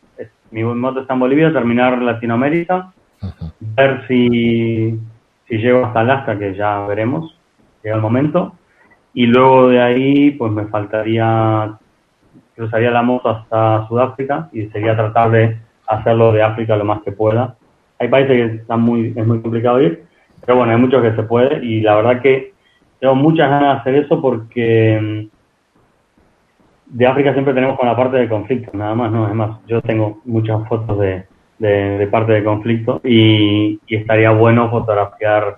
mi 0.51 0.65
moto 0.65 1.01
está 1.01 1.15
en 1.15 1.21
Bolivia, 1.21 1.53
terminar 1.53 2.03
Latinoamérica, 2.03 2.93
ver 3.61 4.07
si, 4.09 4.99
si 5.49 5.57
llego 5.59 5.87
hasta 5.87 6.01
Alaska, 6.01 6.39
que 6.39 6.55
ya 6.55 6.87
veremos, 6.87 7.37
llega 7.83 7.97
el 7.97 8.03
momento. 8.03 8.55
Y 9.17 9.25
luego 9.25 9.69
de 9.71 9.81
ahí, 9.81 10.31
pues 10.33 10.53
me 10.53 10.67
faltaría 10.67 11.79
cruzaría 12.55 12.91
la 12.91 13.03
moto 13.03 13.31
hasta 13.31 13.89
Sudáfrica 13.89 14.51
y 14.53 14.67
sería 14.67 14.95
tratar 14.95 15.31
de 15.31 15.57
hacerlo 15.87 16.33
de 16.33 16.43
África 16.43 16.77
lo 16.77 16.85
más 16.85 17.01
que 17.03 17.13
pueda. 17.13 17.55
Hay 17.99 18.09
países 18.09 18.31
que 18.31 18.57
están 18.57 18.83
muy, 18.83 19.15
es 19.17 19.27
muy 19.27 19.41
complicado 19.41 19.81
ir, 19.81 20.05
pero 20.45 20.59
bueno, 20.59 20.73
hay 20.73 20.79
muchos 20.79 21.03
que 21.03 21.15
se 21.15 21.23
puede 21.23 21.65
y 21.65 21.81
la 21.81 21.97
verdad 21.97 22.21
que 22.21 22.53
tengo 23.01 23.15
muchas 23.15 23.49
ganas 23.49 23.75
de 23.75 23.81
hacer 23.81 24.05
eso 24.05 24.21
porque 24.21 25.01
mm, 25.01 26.97
de 26.97 27.07
África 27.07 27.33
siempre 27.33 27.55
tenemos 27.55 27.79
con 27.79 27.89
la 27.89 27.97
parte 27.97 28.19
de 28.19 28.29
conflicto, 28.29 28.71
nada 28.75 28.95
más, 28.95 29.11
no, 29.11 29.29
es 29.29 29.35
más, 29.35 29.61
yo 29.67 29.81
tengo 29.81 30.21
muchas 30.27 30.69
fotos 30.69 30.99
de, 30.99 31.25
de, 31.59 32.07
parte 32.07 32.33
de 32.33 32.45
conflicto 32.45 33.01
y, 33.03 33.81
estaría 33.89 34.31
bueno 34.31 34.71
fotografiar 34.71 35.57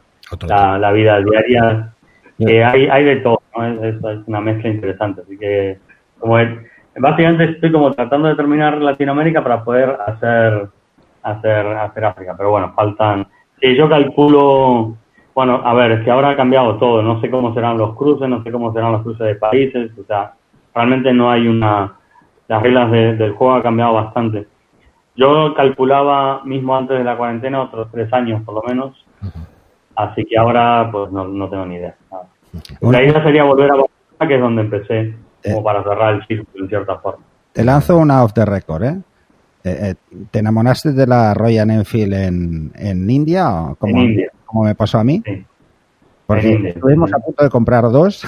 la, 0.49 0.93
vida 0.93 1.21
diaria. 1.21 1.93
que 2.39 2.63
hay, 2.65 2.87
hay 2.87 3.05
de 3.05 3.17
todo, 3.17 3.38
es, 3.55 3.97
es, 3.97 4.27
una 4.27 4.41
mezcla 4.41 4.71
interesante, 4.71 5.23
así 5.23 5.39
que 5.39 5.79
como 6.19 6.39
es, 6.39 6.49
básicamente 6.99 7.45
estoy 7.45 7.73
como 7.73 7.93
tratando 7.93 8.29
de 8.29 8.35
terminar 8.35 8.81
Latinoamérica 8.81 9.43
para 9.43 9.65
poder 9.65 9.97
hacer, 10.07 10.69
hacer, 11.23 11.67
hacer 11.67 12.05
África. 12.05 12.35
Pero 12.37 12.51
bueno, 12.51 12.73
faltan. 12.75 13.27
Si 13.61 13.77
yo 13.77 13.89
calculo, 13.89 14.97
bueno, 15.35 15.61
a 15.65 15.75
ver, 15.75 15.93
es 15.93 16.05
que 16.05 16.11
ahora 16.11 16.31
ha 16.31 16.37
cambiado 16.37 16.77
todo. 16.77 17.03
No 17.03 17.21
sé 17.21 17.31
cómo 17.31 17.55
serán 17.55 17.79
los 17.79 17.97
cruces, 17.97 18.29
no 18.29 18.43
sé 18.43 18.53
cómo 18.53 18.73
serán 18.73 18.93
los 18.93 19.03
cruces 19.03 19.27
de 19.27 19.35
países. 19.35 19.91
O 19.99 20.05
sea, 20.05 20.35
realmente 20.75 21.13
no 21.13 21.31
hay 21.31 21.47
una. 21.47 21.95
Las 22.49 22.63
reglas 22.63 22.91
del 22.91 23.33
juego 23.33 23.55
han 23.55 23.63
cambiado 23.63 23.93
bastante. 23.93 24.47
Yo 25.17 25.53
calculaba 25.55 26.43
mismo 26.45 26.77
antes 26.77 26.97
de 26.97 27.05
la 27.05 27.17
cuarentena 27.17 27.61
otros 27.61 27.89
tres 27.91 28.11
años 28.13 28.43
por 28.43 28.55
lo 28.55 28.63
menos. 28.63 29.05
Así 29.95 30.25
que 30.25 30.39
ahora, 30.39 30.89
pues 30.91 31.11
no, 31.11 31.27
no 31.27 31.49
tengo 31.51 31.67
ni 31.67 31.75
idea. 31.75 31.95
La 32.81 33.03
idea 33.03 33.23
sería 33.23 33.45
volver 33.45 33.71
a 33.71 33.77
Barcelona, 33.77 34.29
que 34.29 34.35
es 34.35 34.41
donde 34.41 34.63
empecé 34.63 35.15
como 35.45 35.63
para 35.63 35.83
cerrar 35.83 36.15
el 36.15 36.27
círculo 36.27 36.65
en 36.65 36.69
cierta 36.69 36.99
forma. 36.99 37.25
Te 37.53 37.65
lanzo 37.65 37.97
una 37.99 38.23
off 38.23 38.33
the 38.33 38.45
record, 38.45 38.85
¿eh? 38.85 38.97
eh, 39.65 39.79
eh 39.83 39.95
te 40.31 40.39
enamoraste 40.39 40.93
de 40.93 41.07
la 41.07 41.35
Royal 41.35 41.71
Enfield 41.71 42.15
en, 42.15 42.73
en 42.75 43.11
India 43.11 43.51
o 43.51 43.75
como, 43.77 43.95
como 44.45 44.65
me 44.65 44.75
pasó 44.75 44.99
a 44.99 45.05
mí? 45.05 45.23
Sí. 45.25 45.45
Porque 46.27 46.73
estuvimos 46.75 47.13
a 47.15 47.19
punto 47.19 47.43
de 47.43 47.51
comprar 47.51 47.85
dos 47.91 48.27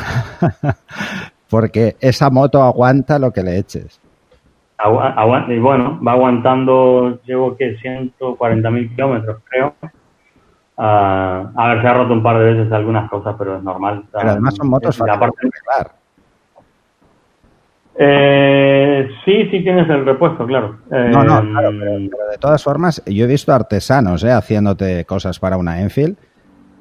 porque 1.51 1.97
esa 2.01 2.31
moto 2.31 2.63
aguanta 2.63 3.19
lo 3.19 3.33
que 3.33 3.43
le 3.43 3.59
eches. 3.59 4.01
y 5.49 5.59
bueno, 5.59 6.01
va 6.03 6.13
aguantando, 6.13 7.21
llevo 7.27 7.57
que 7.57 7.77
140.000 7.77 8.95
kilómetros, 8.95 9.43
creo. 9.51 9.75
Ah, 10.83 11.51
a 11.55 11.69
ver, 11.69 11.83
se 11.83 11.89
ha 11.89 11.93
roto 11.93 12.15
un 12.15 12.23
par 12.23 12.39
de 12.39 12.55
veces 12.55 12.73
algunas 12.73 13.11
cosas, 13.11 13.37
pero 13.39 13.59
es 13.59 13.63
normal. 13.63 14.03
Pero 14.13 14.31
además 14.31 14.55
son 14.55 14.71
motos 14.71 14.97
fáciles 14.97 15.29
de 15.31 15.51
eh, 18.03 19.11
sí, 19.27 19.51
sí 19.51 19.63
tienes 19.63 19.91
el 19.91 20.07
repuesto, 20.07 20.47
claro. 20.47 20.79
no, 20.91 21.23
no, 21.23 21.39
eh, 21.41 21.51
claro, 21.51 21.71
pero, 21.79 22.31
de 22.31 22.39
todas 22.39 22.65
formas, 22.65 23.03
yo 23.05 23.25
he 23.25 23.29
visto 23.29 23.53
artesanos 23.53 24.25
eh, 24.25 24.33
haciéndote 24.33 25.05
cosas 25.05 25.39
para 25.39 25.59
una 25.59 25.83
Enfield, 25.83 26.17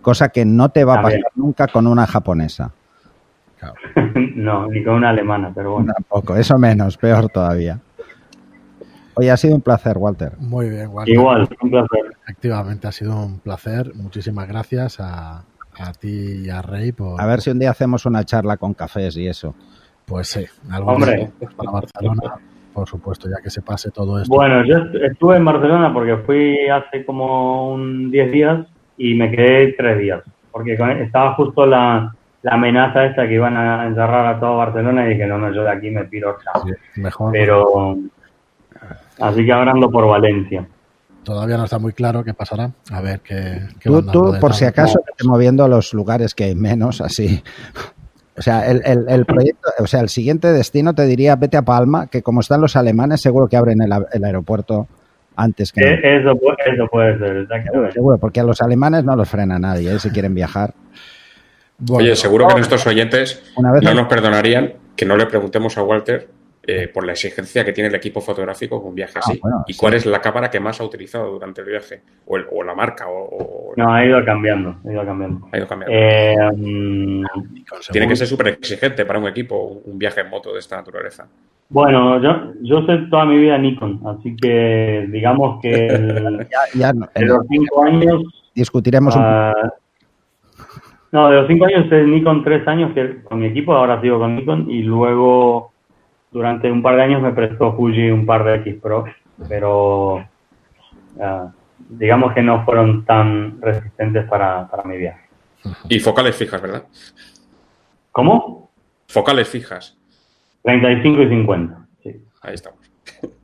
cosa 0.01 0.29
que 0.29 0.45
no 0.45 0.69
te 0.69 0.85
va 0.85 0.99
a, 0.99 1.01
pasar 1.01 1.19
nunca 1.35 1.67
con 1.67 1.85
una 1.85 2.07
japonesa. 2.07 2.71
no, 4.35 4.67
ni 4.67 4.81
con 4.81 4.93
una 4.93 5.09
alemana, 5.09 5.51
pero 5.53 5.73
bueno. 5.73 5.91
Tampoco, 5.93 6.37
eso 6.37 6.57
menos, 6.57 6.95
peor 6.95 7.27
todavía. 7.27 7.79
Oye, 9.19 9.31
ha 9.31 9.37
sido 9.37 9.55
un 9.55 9.61
placer, 9.61 9.97
Walter. 9.97 10.31
Muy 10.39 10.69
bien, 10.69 10.87
Walter. 10.91 11.13
Igual, 11.13 11.47
un 11.61 11.69
placer. 11.71 11.99
Efectivamente, 12.23 12.87
ha 12.87 12.91
sido 12.91 13.19
un 13.21 13.39
placer. 13.39 13.91
Muchísimas 13.95 14.47
gracias 14.47 14.99
a, 14.99 15.39
a 15.39 15.91
ti 15.99 16.43
y 16.45 16.49
a 16.49 16.61
Rey 16.61 16.91
por... 16.93 17.21
A 17.21 17.25
ver 17.25 17.41
si 17.41 17.49
un 17.51 17.59
día 17.59 17.71
hacemos 17.71 18.05
una 18.05 18.23
charla 18.23 18.57
con 18.57 18.73
cafés 18.73 19.17
y 19.17 19.27
eso. 19.27 19.55
Pues 20.05 20.29
sí, 20.29 20.45
algo 20.71 20.91
Hombre. 20.93 21.29
para 21.57 21.71
Barcelona, 21.71 22.35
por 22.73 22.87
supuesto, 22.87 23.27
ya 23.29 23.43
que 23.43 23.49
se 23.49 23.61
pase 23.61 23.91
todo 23.91 24.21
esto. 24.21 24.33
Bueno, 24.33 24.63
yo 24.65 24.77
est- 24.77 24.95
estuve 25.11 25.35
en 25.37 25.45
Barcelona 25.45 25.93
porque 25.93 26.15
fui 26.17 26.57
hace 26.69 27.03
como 27.05 27.73
un 27.73 28.09
10 28.09 28.31
días 28.31 28.65
y 28.97 29.13
me 29.15 29.29
quedé 29.31 29.73
3 29.73 29.99
días. 29.99 30.23
Porque 30.51 30.73
estaba 31.03 31.35
justo 31.35 31.65
la, 31.65 32.15
la 32.41 32.51
amenaza 32.53 33.05
esta 33.05 33.27
que 33.27 33.35
iban 33.35 33.55
a 33.57 33.85
encerrar 33.85 34.25
a 34.35 34.39
todo 34.39 34.57
Barcelona 34.57 35.05
y 35.05 35.09
dije, 35.09 35.27
no, 35.27 35.37
no, 35.37 35.53
yo 35.53 35.61
de 35.63 35.71
aquí 35.71 35.91
me 35.91 36.05
piro, 36.05 36.37
chao. 36.43 36.63
Sí, 36.65 37.01
mejor. 37.01 37.31
Pero, 37.31 37.97
así 39.19 39.45
que 39.45 39.51
ahora 39.51 39.71
ando 39.71 39.89
por 39.89 40.07
Valencia. 40.07 40.67
Todavía 41.23 41.57
no 41.57 41.65
está 41.65 41.77
muy 41.79 41.93
claro 41.93 42.23
qué 42.23 42.33
pasará. 42.33 42.71
A 42.91 43.01
ver 43.01 43.19
qué. 43.19 43.61
qué 43.79 43.89
Tú, 43.89 44.01
tú, 44.03 44.35
por 44.39 44.53
si 44.53 44.65
acaso, 44.65 44.99
vete 45.05 45.27
moviendo 45.27 45.63
a 45.63 45.67
los 45.67 45.93
lugares 45.93 46.33
que 46.33 46.45
hay 46.45 46.55
menos, 46.55 47.01
así. 47.01 47.43
O 48.37 48.41
sea, 48.41 48.65
el, 48.71 48.81
el- 48.85 49.05
el 49.09 49.25
proyecto, 49.25 49.69
o 49.79 49.85
sea, 49.85 49.99
el 49.99 50.09
siguiente 50.09 50.51
destino 50.53 50.93
te 50.95 51.05
diría 51.05 51.35
vete 51.35 51.57
a 51.57 51.61
Palma, 51.61 52.07
que 52.07 52.21
como 52.23 52.39
están 52.39 52.61
los 52.61 52.75
alemanes, 52.77 53.21
seguro 53.21 53.47
que 53.47 53.57
abren 53.57 53.81
el, 53.81 53.91
el 54.13 54.23
aeropuerto 54.23 54.87
antes 55.35 55.71
que. 55.73 55.81
Eh, 55.81 55.99
Eso, 56.21 56.31
eso 56.65 56.87
puede 56.89 57.17
ser. 57.19 57.47
Seguro, 57.93 58.17
porque 58.17 58.39
a 58.39 58.43
los 58.43 58.61
alemanes 58.61 59.03
no 59.03 59.15
los 59.17 59.27
frena 59.29 59.59
nadie, 59.59 59.93
¿eh? 59.93 59.99
si 59.99 60.09
quieren 60.09 60.33
viajar. 60.33 60.73
Bueno, 61.77 62.05
Oye, 62.05 62.15
seguro 62.15 62.47
que 62.47 62.55
nuestros 62.55 62.85
oyentes 62.87 63.41
Una 63.55 63.71
vez 63.71 63.81
no 63.83 63.93
nos 63.93 64.07
perdonarían 64.07 64.73
que 64.97 65.05
no 65.05 65.15
le 65.15 65.25
preguntemos 65.27 65.77
a 65.77 65.83
Walter 65.83 66.27
eh, 66.71 66.87
por 66.87 67.05
la 67.05 67.13
exigencia 67.13 67.65
que 67.65 67.71
tiene 67.73 67.87
el 67.89 67.95
equipo 67.95 68.21
fotográfico 68.21 68.79
con 68.79 68.89
un 68.89 68.95
viaje 68.95 69.13
Ah, 69.17 69.21
así. 69.25 69.39
bueno, 69.41 69.63
y 69.67 69.73
sí. 69.73 69.79
cuál 69.79 69.93
es 69.95 70.05
la 70.05 70.21
cámara 70.21 70.49
que 70.49 70.59
más 70.59 70.79
ha 70.79 70.83
utilizado 70.83 71.31
durante 71.31 71.61
el 71.61 71.67
viaje. 71.67 72.01
O, 72.27 72.37
el- 72.37 72.45
o 72.51 72.63
la 72.63 72.75
marca, 72.75 73.07
o, 73.07 73.23
o- 73.23 73.73
No, 73.75 73.93
ha 73.93 74.05
ido 74.05 74.23
cambiando, 74.23 74.75
ha 74.87 74.91
ido 74.91 75.05
cambiando. 75.05 75.47
ha 75.51 75.57
ido 75.57 75.67
cambiando. 75.67 75.95
Eh, 75.97 76.35
Tiene 77.91 78.07
que 78.07 78.15
ser 78.15 78.27
súper 78.27 78.47
exigente 78.49 79.05
para 79.05 79.19
un 79.19 79.27
equipo 79.27 79.81
un 79.85 79.97
viaje 79.97 80.21
en 80.21 80.29
moto 80.29 80.53
de 80.53 80.59
esta 80.59 80.75
naturaleza. 80.77 81.27
bueno, 81.69 82.21
yo, 82.21 82.53
yo 82.61 82.85
sé 82.85 82.97
toda 83.09 83.25
mi 83.25 83.37
vida 83.37 83.57
Nikon, 83.57 84.01
así 84.07 84.35
que 84.35 85.07
digamos 85.11 85.61
que 85.61 85.69
el- 85.87 86.47
Ya, 86.49 86.79
ya 86.79 86.93
no- 86.93 87.07
de 87.15 87.25
los 87.25 87.45
cinco 87.49 87.83
años 87.83 88.23
discutiremos 88.55 89.15
un 89.15 89.21
Ah, 89.23 89.53
no, 91.11 91.29
de 91.29 91.37
los 91.37 91.47
cinco 91.47 91.65
años 91.65 91.91
es 91.91 92.07
Nikon 92.07 92.43
tres 92.43 92.67
años 92.67 92.91
que 92.93 93.23
con 93.23 93.39
mi 93.39 93.47
equipo, 93.47 93.73
ahora 93.73 93.99
sigo 94.01 94.19
con 94.19 94.35
Nikon 94.35 94.69
y 94.69 94.83
luego 94.83 95.71
durante 96.31 96.71
un 96.71 96.81
par 96.81 96.95
de 96.95 97.03
años 97.03 97.21
me 97.21 97.31
prestó 97.33 97.73
Fuji 97.75 98.11
un 98.11 98.25
par 98.25 98.43
de 98.43 98.55
X 98.57 98.75
Pro, 98.81 99.05
pero 99.47 100.25
ah, 101.19 101.51
digamos 101.89 102.33
que 102.33 102.41
no 102.41 102.63
fueron 102.65 103.05
tan 103.05 103.61
resistentes 103.61 104.27
para, 104.27 104.67
para 104.67 104.83
mi 104.83 104.97
viaje. 104.97 105.21
Y 105.89 105.99
focales 105.99 106.35
fijas, 106.35 106.61
¿verdad? 106.61 106.83
¿Cómo? 108.11 108.71
Focales 109.07 109.47
fijas. 109.49 109.97
35 110.63 111.21
y 111.23 111.29
50. 111.29 111.87
Sí. 112.03 112.23
Ahí 112.41 112.53
estamos. 112.53 112.79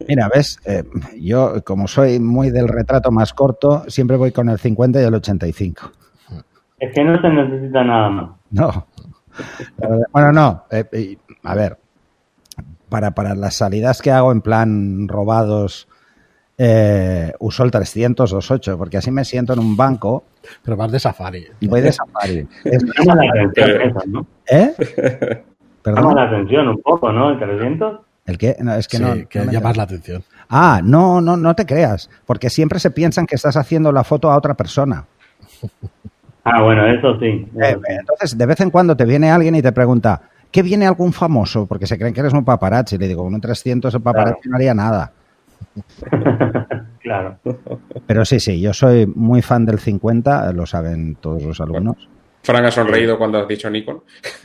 Mira, 0.08 0.30
ves, 0.34 0.60
Eh, 0.66 0.84
yo 1.20 1.64
como 1.66 1.88
soy 1.88 2.20
muy 2.20 2.52
del 2.52 2.68
retrato 2.68 3.12
más 3.12 3.34
corto, 3.34 3.84
siempre 3.90 4.16
voy 4.18 4.32
con 4.32 4.50
el 4.50 4.60
50 4.60 5.02
y 5.02 5.04
el 5.06 5.14
85. 5.16 5.92
Es 6.80 6.94
que 6.94 7.04
no 7.04 7.20
se 7.22 7.30
necesita 7.30 7.84
nada 7.84 8.10
más. 8.10 8.30
No. 8.52 8.88
Bueno, 10.12 10.32
no. 10.32 10.64
eh, 10.72 10.86
eh, 10.92 11.18
a 11.44 11.56
ver, 11.56 11.78
para, 12.90 13.12
para 13.12 13.36
las 13.36 13.56
salidas 13.56 14.02
que 14.02 14.12
hago 14.12 14.32
en 14.32 14.42
plan 14.42 15.08
robados, 15.08 15.88
eh, 16.58 17.34
uso 17.40 17.64
el 17.64 17.72
300 17.72 18.32
28, 18.32 18.78
porque 18.78 18.98
así 18.98 19.12
me 19.12 19.26
siento 19.26 19.54
en 19.54 19.60
un 19.60 19.76
banco 19.76 20.24
Pero 20.64 20.78
vas 20.78 20.92
de 20.92 21.00
safari. 21.00 21.46
voy 21.62 21.82
de 21.82 21.92
safari. 21.92 22.48
Es- 22.64 22.84
Llama 23.06 23.26
la 23.26 23.32
atención 23.32 23.94
¿no? 24.08 24.28
¿Eh? 24.50 24.74
Llama 25.86 26.14
la 26.14 26.24
atención 26.24 26.68
un 26.70 26.82
poco, 26.82 27.12
¿no? 27.12 27.32
El 27.32 27.40
300. 27.40 28.00
¿El 28.26 28.38
qué? 28.40 28.56
No, 28.60 28.74
es 28.74 28.88
que 28.88 28.98
Sí, 28.98 29.04
no. 29.04 29.28
que 29.30 29.40
no 29.46 29.52
llamas 29.52 29.78
la 29.78 29.84
atención. 29.84 30.24
Ah, 30.50 30.82
no, 30.84 31.22
no, 31.22 31.38
no 31.38 31.56
te 31.56 31.66
creas, 31.66 32.10
porque 32.26 32.50
siempre 32.50 32.80
se 32.80 32.90
piensan 32.90 33.28
que 33.28 33.36
estás 33.36 33.56
haciendo 33.58 33.92
la 33.92 34.04
foto 34.04 34.32
a 34.32 34.38
otra 34.38 34.56
persona. 34.56 35.06
Ah, 36.44 36.62
bueno, 36.64 36.86
eso 36.88 37.20
sí. 37.20 37.26
Eh, 37.26 37.48
eso 37.70 37.80
sí. 37.86 37.94
entonces, 38.00 38.38
de 38.38 38.46
vez 38.46 38.60
en 38.62 38.70
cuando 38.72 38.96
te 38.96 39.06
viene 39.06 39.30
alguien 39.32 39.56
y 39.56 39.62
te 39.62 39.72
pregunta, 39.72 40.22
¿qué 40.56 40.64
viene 40.64 40.88
algún 40.88 41.12
famoso? 41.12 41.66
Porque 41.66 41.86
se 41.86 41.98
creen 41.98 42.14
que 42.14 42.22
eres 42.22 42.32
un 42.32 42.46
paparazzi. 42.46 42.98
Le 42.98 43.10
digo, 43.10 43.26
con 43.26 43.34
un 43.34 43.42
300 43.42 43.94
el 43.94 44.02
paparazzi 44.02 44.48
no 44.48 44.56
haría 44.56 44.74
nada. 44.74 45.12
claro. 47.02 47.40
Pero 48.08 48.24
sí, 48.24 48.40
sí, 48.40 48.62
yo 48.62 48.74
soy 48.74 49.06
muy 49.06 49.42
fan 49.42 49.66
del 49.66 49.80
50, 49.80 50.54
lo 50.54 50.66
saben 50.66 51.16
todos 51.16 51.44
los 51.44 51.60
alumnos. 51.60 52.08
Fran 52.42 52.64
ha 52.64 52.72
sonreído 52.72 53.18
cuando 53.18 53.40
has 53.40 53.50
dicho 53.50 53.70
Nikon. 53.70 54.02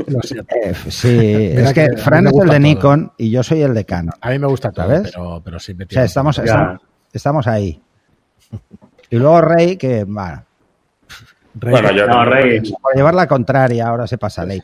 Lo. 0.08 0.18
Eh, 0.62 0.74
sí, 0.88 1.52
es 1.54 1.72
que 1.72 1.96
Fran 1.96 2.26
es 2.26 2.32
el 2.32 2.40
de 2.40 2.46
todo. 2.46 2.58
Nikon 2.58 3.12
y 3.16 3.30
yo 3.30 3.44
soy 3.44 3.62
el 3.62 3.72
de 3.72 3.84
Canon. 3.84 4.14
A 4.20 4.30
mí 4.30 4.38
me 4.40 4.48
gusta 4.48 4.72
todo, 4.72 4.86
¿Sabes? 4.86 5.12
pero, 5.14 5.40
pero 5.44 5.60
sí 5.60 5.74
me 5.74 5.84
O 5.84 5.88
sea, 5.90 6.02
estamos, 6.02 6.38
estamos, 6.40 6.80
estamos 7.12 7.46
ahí. 7.46 7.80
Y 9.10 9.16
luego 9.16 9.42
Rey, 9.42 9.76
que 9.76 10.02
bueno, 10.02 10.42
Rey, 11.54 11.70
Bueno, 11.70 11.92
yo 11.92 12.06
No, 12.08 12.24
Rey. 12.24 12.60
por 12.82 12.96
llevar 12.96 13.14
la 13.14 13.28
contraria, 13.28 13.86
ahora 13.86 14.08
se 14.08 14.18
pasa 14.18 14.44
ley. 14.44 14.60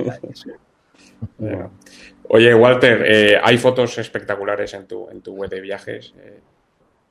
Bueno. 1.38 1.70
Oye, 2.28 2.54
Walter, 2.54 3.04
eh, 3.06 3.40
hay 3.42 3.56
fotos 3.58 3.98
espectaculares 3.98 4.74
en 4.74 4.86
tu, 4.86 5.08
en 5.10 5.20
tu 5.22 5.34
web 5.34 5.48
de 5.48 5.60
viajes. 5.60 6.14
Eh, 6.18 6.40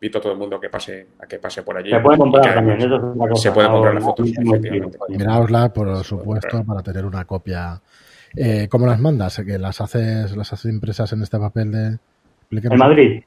invito 0.01 0.17
a 0.17 0.21
todo 0.21 0.33
el 0.33 0.39
mundo 0.39 0.59
que 0.59 0.69
pase, 0.69 1.07
a 1.19 1.25
que 1.25 1.39
pase 1.39 1.63
por 1.63 1.77
allí. 1.77 1.89
Se 1.89 1.99
puede 1.99 2.17
comprar 2.17 2.53
también, 2.53 2.79
eso 2.79 2.95
es 2.95 3.03
otra 3.03 3.29
cosa. 3.29 3.41
Se 3.41 3.51
puede 3.51 3.69
comprar 3.69 3.93
las 3.93 4.03
fotos, 4.03 4.27
efectivamente. 4.29 4.97
Miraosla, 5.09 5.73
por 5.73 6.03
supuesto, 6.03 6.63
para 6.65 6.81
tener 6.83 7.05
una 7.05 7.23
copia. 7.25 7.81
Eh, 8.35 8.67
¿Cómo 8.69 8.85
las 8.85 8.99
mandas? 8.99 9.41
¿Que 9.45 9.57
las 9.57 9.79
haces, 9.79 10.35
las 10.35 10.51
haces 10.51 10.71
impresas 10.71 11.13
en 11.13 11.21
este 11.21 11.39
papel 11.39 11.71
de... 11.71 11.97
explíquenos. 12.41 12.73
En 12.73 12.79
Madrid. 12.79 13.23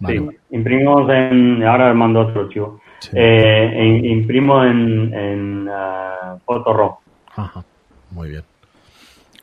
Vale, 0.00 0.18
sí. 0.18 0.28
Imprimimos 0.50 1.08
en. 1.08 1.62
Ahora 1.62 1.94
mando 1.94 2.20
otro 2.20 2.48
chivo. 2.48 2.80
Sí. 2.98 3.10
Eh, 3.14 4.00
imprimo 4.04 4.64
en, 4.64 5.14
en 5.14 5.68
ah, 5.70 6.36
Photorro. 6.44 6.98
Ajá. 7.36 7.64
Muy 8.10 8.30
bien. 8.30 8.42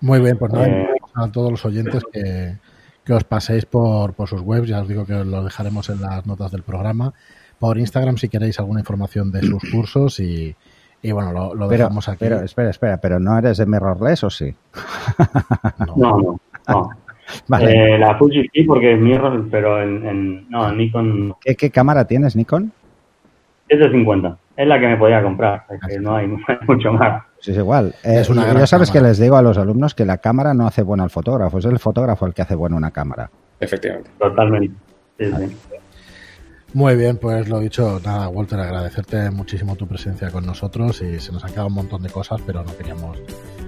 Muy 0.01 0.19
bien, 0.19 0.37
pues 0.37 0.51
nada, 0.51 0.67
Eh. 0.67 0.87
invitamos 0.97 1.29
a 1.29 1.31
todos 1.31 1.51
los 1.51 1.65
oyentes 1.65 2.03
que, 2.11 2.57
que 3.05 3.13
os 3.13 3.23
paséis 3.23 3.65
por, 3.65 4.13
por 4.13 4.27
sus 4.27 4.41
webs, 4.41 4.67
ya 4.67 4.81
os 4.81 4.87
digo 4.87 5.05
que 5.05 5.13
os 5.13 5.25
lo 5.27 5.43
dejaremos 5.43 5.89
en 5.89 6.01
las 6.01 6.25
notas 6.25 6.51
del 6.51 6.63
programa, 6.63 7.13
por 7.59 7.77
Instagram 7.77 8.17
si 8.17 8.27
queréis 8.29 8.59
alguna 8.59 8.79
información 8.79 9.31
de 9.31 9.41
sus 9.41 9.61
cursos 9.71 10.19
y, 10.19 10.55
y 11.03 11.11
bueno, 11.11 11.31
lo, 11.31 11.53
lo 11.53 11.67
Pero, 11.67 11.83
dejamos 11.83 12.09
aquí. 12.09 12.17
pero, 12.19 12.41
espera, 12.41 12.69
espera, 12.71 12.97
pero 12.97 13.19
¿no 13.19 13.37
eres 13.37 13.57
de 13.57 13.65
Mirrorless 13.67 14.23
o 14.23 14.29
sí? 14.29 14.53
No. 15.85 15.95
No, 15.95 16.17
no. 16.17 16.39
no. 16.67 16.89
Vale. 17.47 17.95
Eh, 17.95 17.97
la 17.97 18.17
Fuji 18.17 18.49
sí, 18.53 18.63
porque 18.63 18.93
es 18.93 18.99
mirror, 18.99 19.47
pero 19.49 19.81
en, 19.81 20.05
en- 20.05 20.49
no, 20.49 20.67
en 20.69 20.77
Nikon. 20.77 21.35
¿Qué, 21.39 21.55
qué 21.55 21.69
cámara 21.69 22.05
tienes, 22.05 22.35
Nikon? 22.35 22.73
750. 23.69 24.37
Es 24.61 24.67
la 24.67 24.79
que 24.79 24.87
me 24.87 24.97
podía 24.97 25.23
comprar, 25.23 25.63
es 25.71 25.79
que 25.87 25.99
no 25.99 26.15
hay, 26.15 26.27
mucho 26.67 26.91
más. 26.93 27.23
Pues 27.35 27.47
es 27.47 27.57
igual. 27.57 27.95
Eh, 28.03 28.19
Es 28.19 28.29
una 28.29 28.53
yo 28.53 28.67
sabes 28.67 28.89
cámara. 28.89 28.91
que 29.05 29.09
les 29.09 29.17
digo 29.19 29.35
a 29.37 29.41
los 29.41 29.57
alumnos 29.57 29.95
que 29.95 30.05
la 30.05 30.17
cámara 30.19 30.53
no 30.53 30.67
hace 30.67 30.83
bueno 30.83 31.03
al 31.03 31.09
fotógrafo, 31.09 31.57
es 31.57 31.65
el 31.65 31.79
fotógrafo 31.79 32.27
el 32.27 32.33
que 32.35 32.43
hace 32.43 32.53
bueno 32.53 32.77
una 32.77 32.91
cámara. 32.91 33.31
Efectivamente. 33.59 34.11
Totalmente. 34.19 34.75
Sí, 35.17 35.25
sí. 35.25 35.57
Muy 36.73 36.95
bien, 36.95 37.17
pues 37.17 37.49
lo 37.49 37.59
dicho, 37.59 37.99
nada, 38.05 38.29
Walter, 38.29 38.59
agradecerte 38.59 39.31
muchísimo 39.31 39.75
tu 39.75 39.87
presencia 39.87 40.29
con 40.29 40.45
nosotros 40.45 41.01
y 41.01 41.19
se 41.19 41.31
nos 41.31 41.43
han 41.43 41.51
quedado 41.51 41.67
un 41.67 41.73
montón 41.73 42.03
de 42.03 42.09
cosas, 42.09 42.39
pero 42.45 42.63
no 42.63 42.77
queríamos 42.77 43.17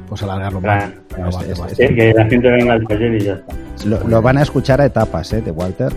pues 0.07 0.21
alargarlo 0.21 0.61
más. 0.61 0.85
Claro. 0.85 1.01
Pero 1.09 1.29
Este- 1.29 1.51
este-. 1.51 1.87
Sí, 1.87 1.95
que 1.95 2.13
la 2.13 2.25
gente 2.25 2.49
venga 2.51 2.73
al 2.73 2.87
taller 2.87 3.15
y 3.15 3.19
ya 3.21 3.33
está. 3.33 3.55
Lo, 3.87 4.07
lo 4.07 4.21
van 4.21 4.37
a 4.37 4.43
escuchar 4.43 4.79
a 4.79 4.85
etapas, 4.85 5.33
¿eh? 5.33 5.41
De 5.41 5.49
Walter, 5.51 5.91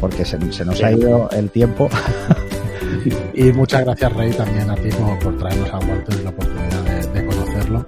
porque 0.00 0.24
se, 0.24 0.40
se 0.50 0.64
nos 0.64 0.78
Sí. 0.78 0.84
ha 0.84 0.92
ido 0.92 1.28
el 1.30 1.50
tiempo. 1.50 1.88
Y 3.34 3.52
muchas 3.52 3.84
gracias, 3.84 4.12
Rey, 4.12 4.30
también 4.32 4.70
a 4.70 4.74
ti 4.76 4.88
por, 4.90 5.18
por 5.18 5.36
traernos 5.38 5.70
a 5.70 5.78
Walter 5.78 6.16
y 6.20 6.22
la 6.22 6.30
oportunidad 6.30 6.82
de, 6.82 7.20
de 7.20 7.26
conocerlo. 7.26 7.86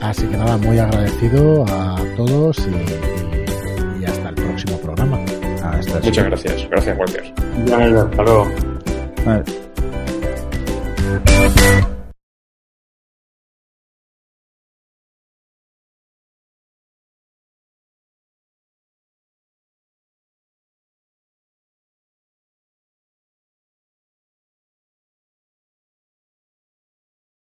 Así 0.00 0.26
que 0.26 0.36
nada, 0.36 0.56
muy 0.56 0.78
agradecido 0.78 1.64
a 1.66 1.96
todos 2.16 2.58
y, 2.58 4.00
y 4.00 4.04
hasta 4.04 4.28
el 4.30 4.34
próximo 4.34 4.78
programa. 4.78 5.18
Hasta 5.62 6.00
Muchas 6.00 6.24
gracias. 6.24 6.68
Gracias, 6.70 6.98
Walter. 6.98 7.34
Ya, 7.66 7.76
hasta 8.02 8.22
luego. 8.22 8.48
Vale. 9.24 9.44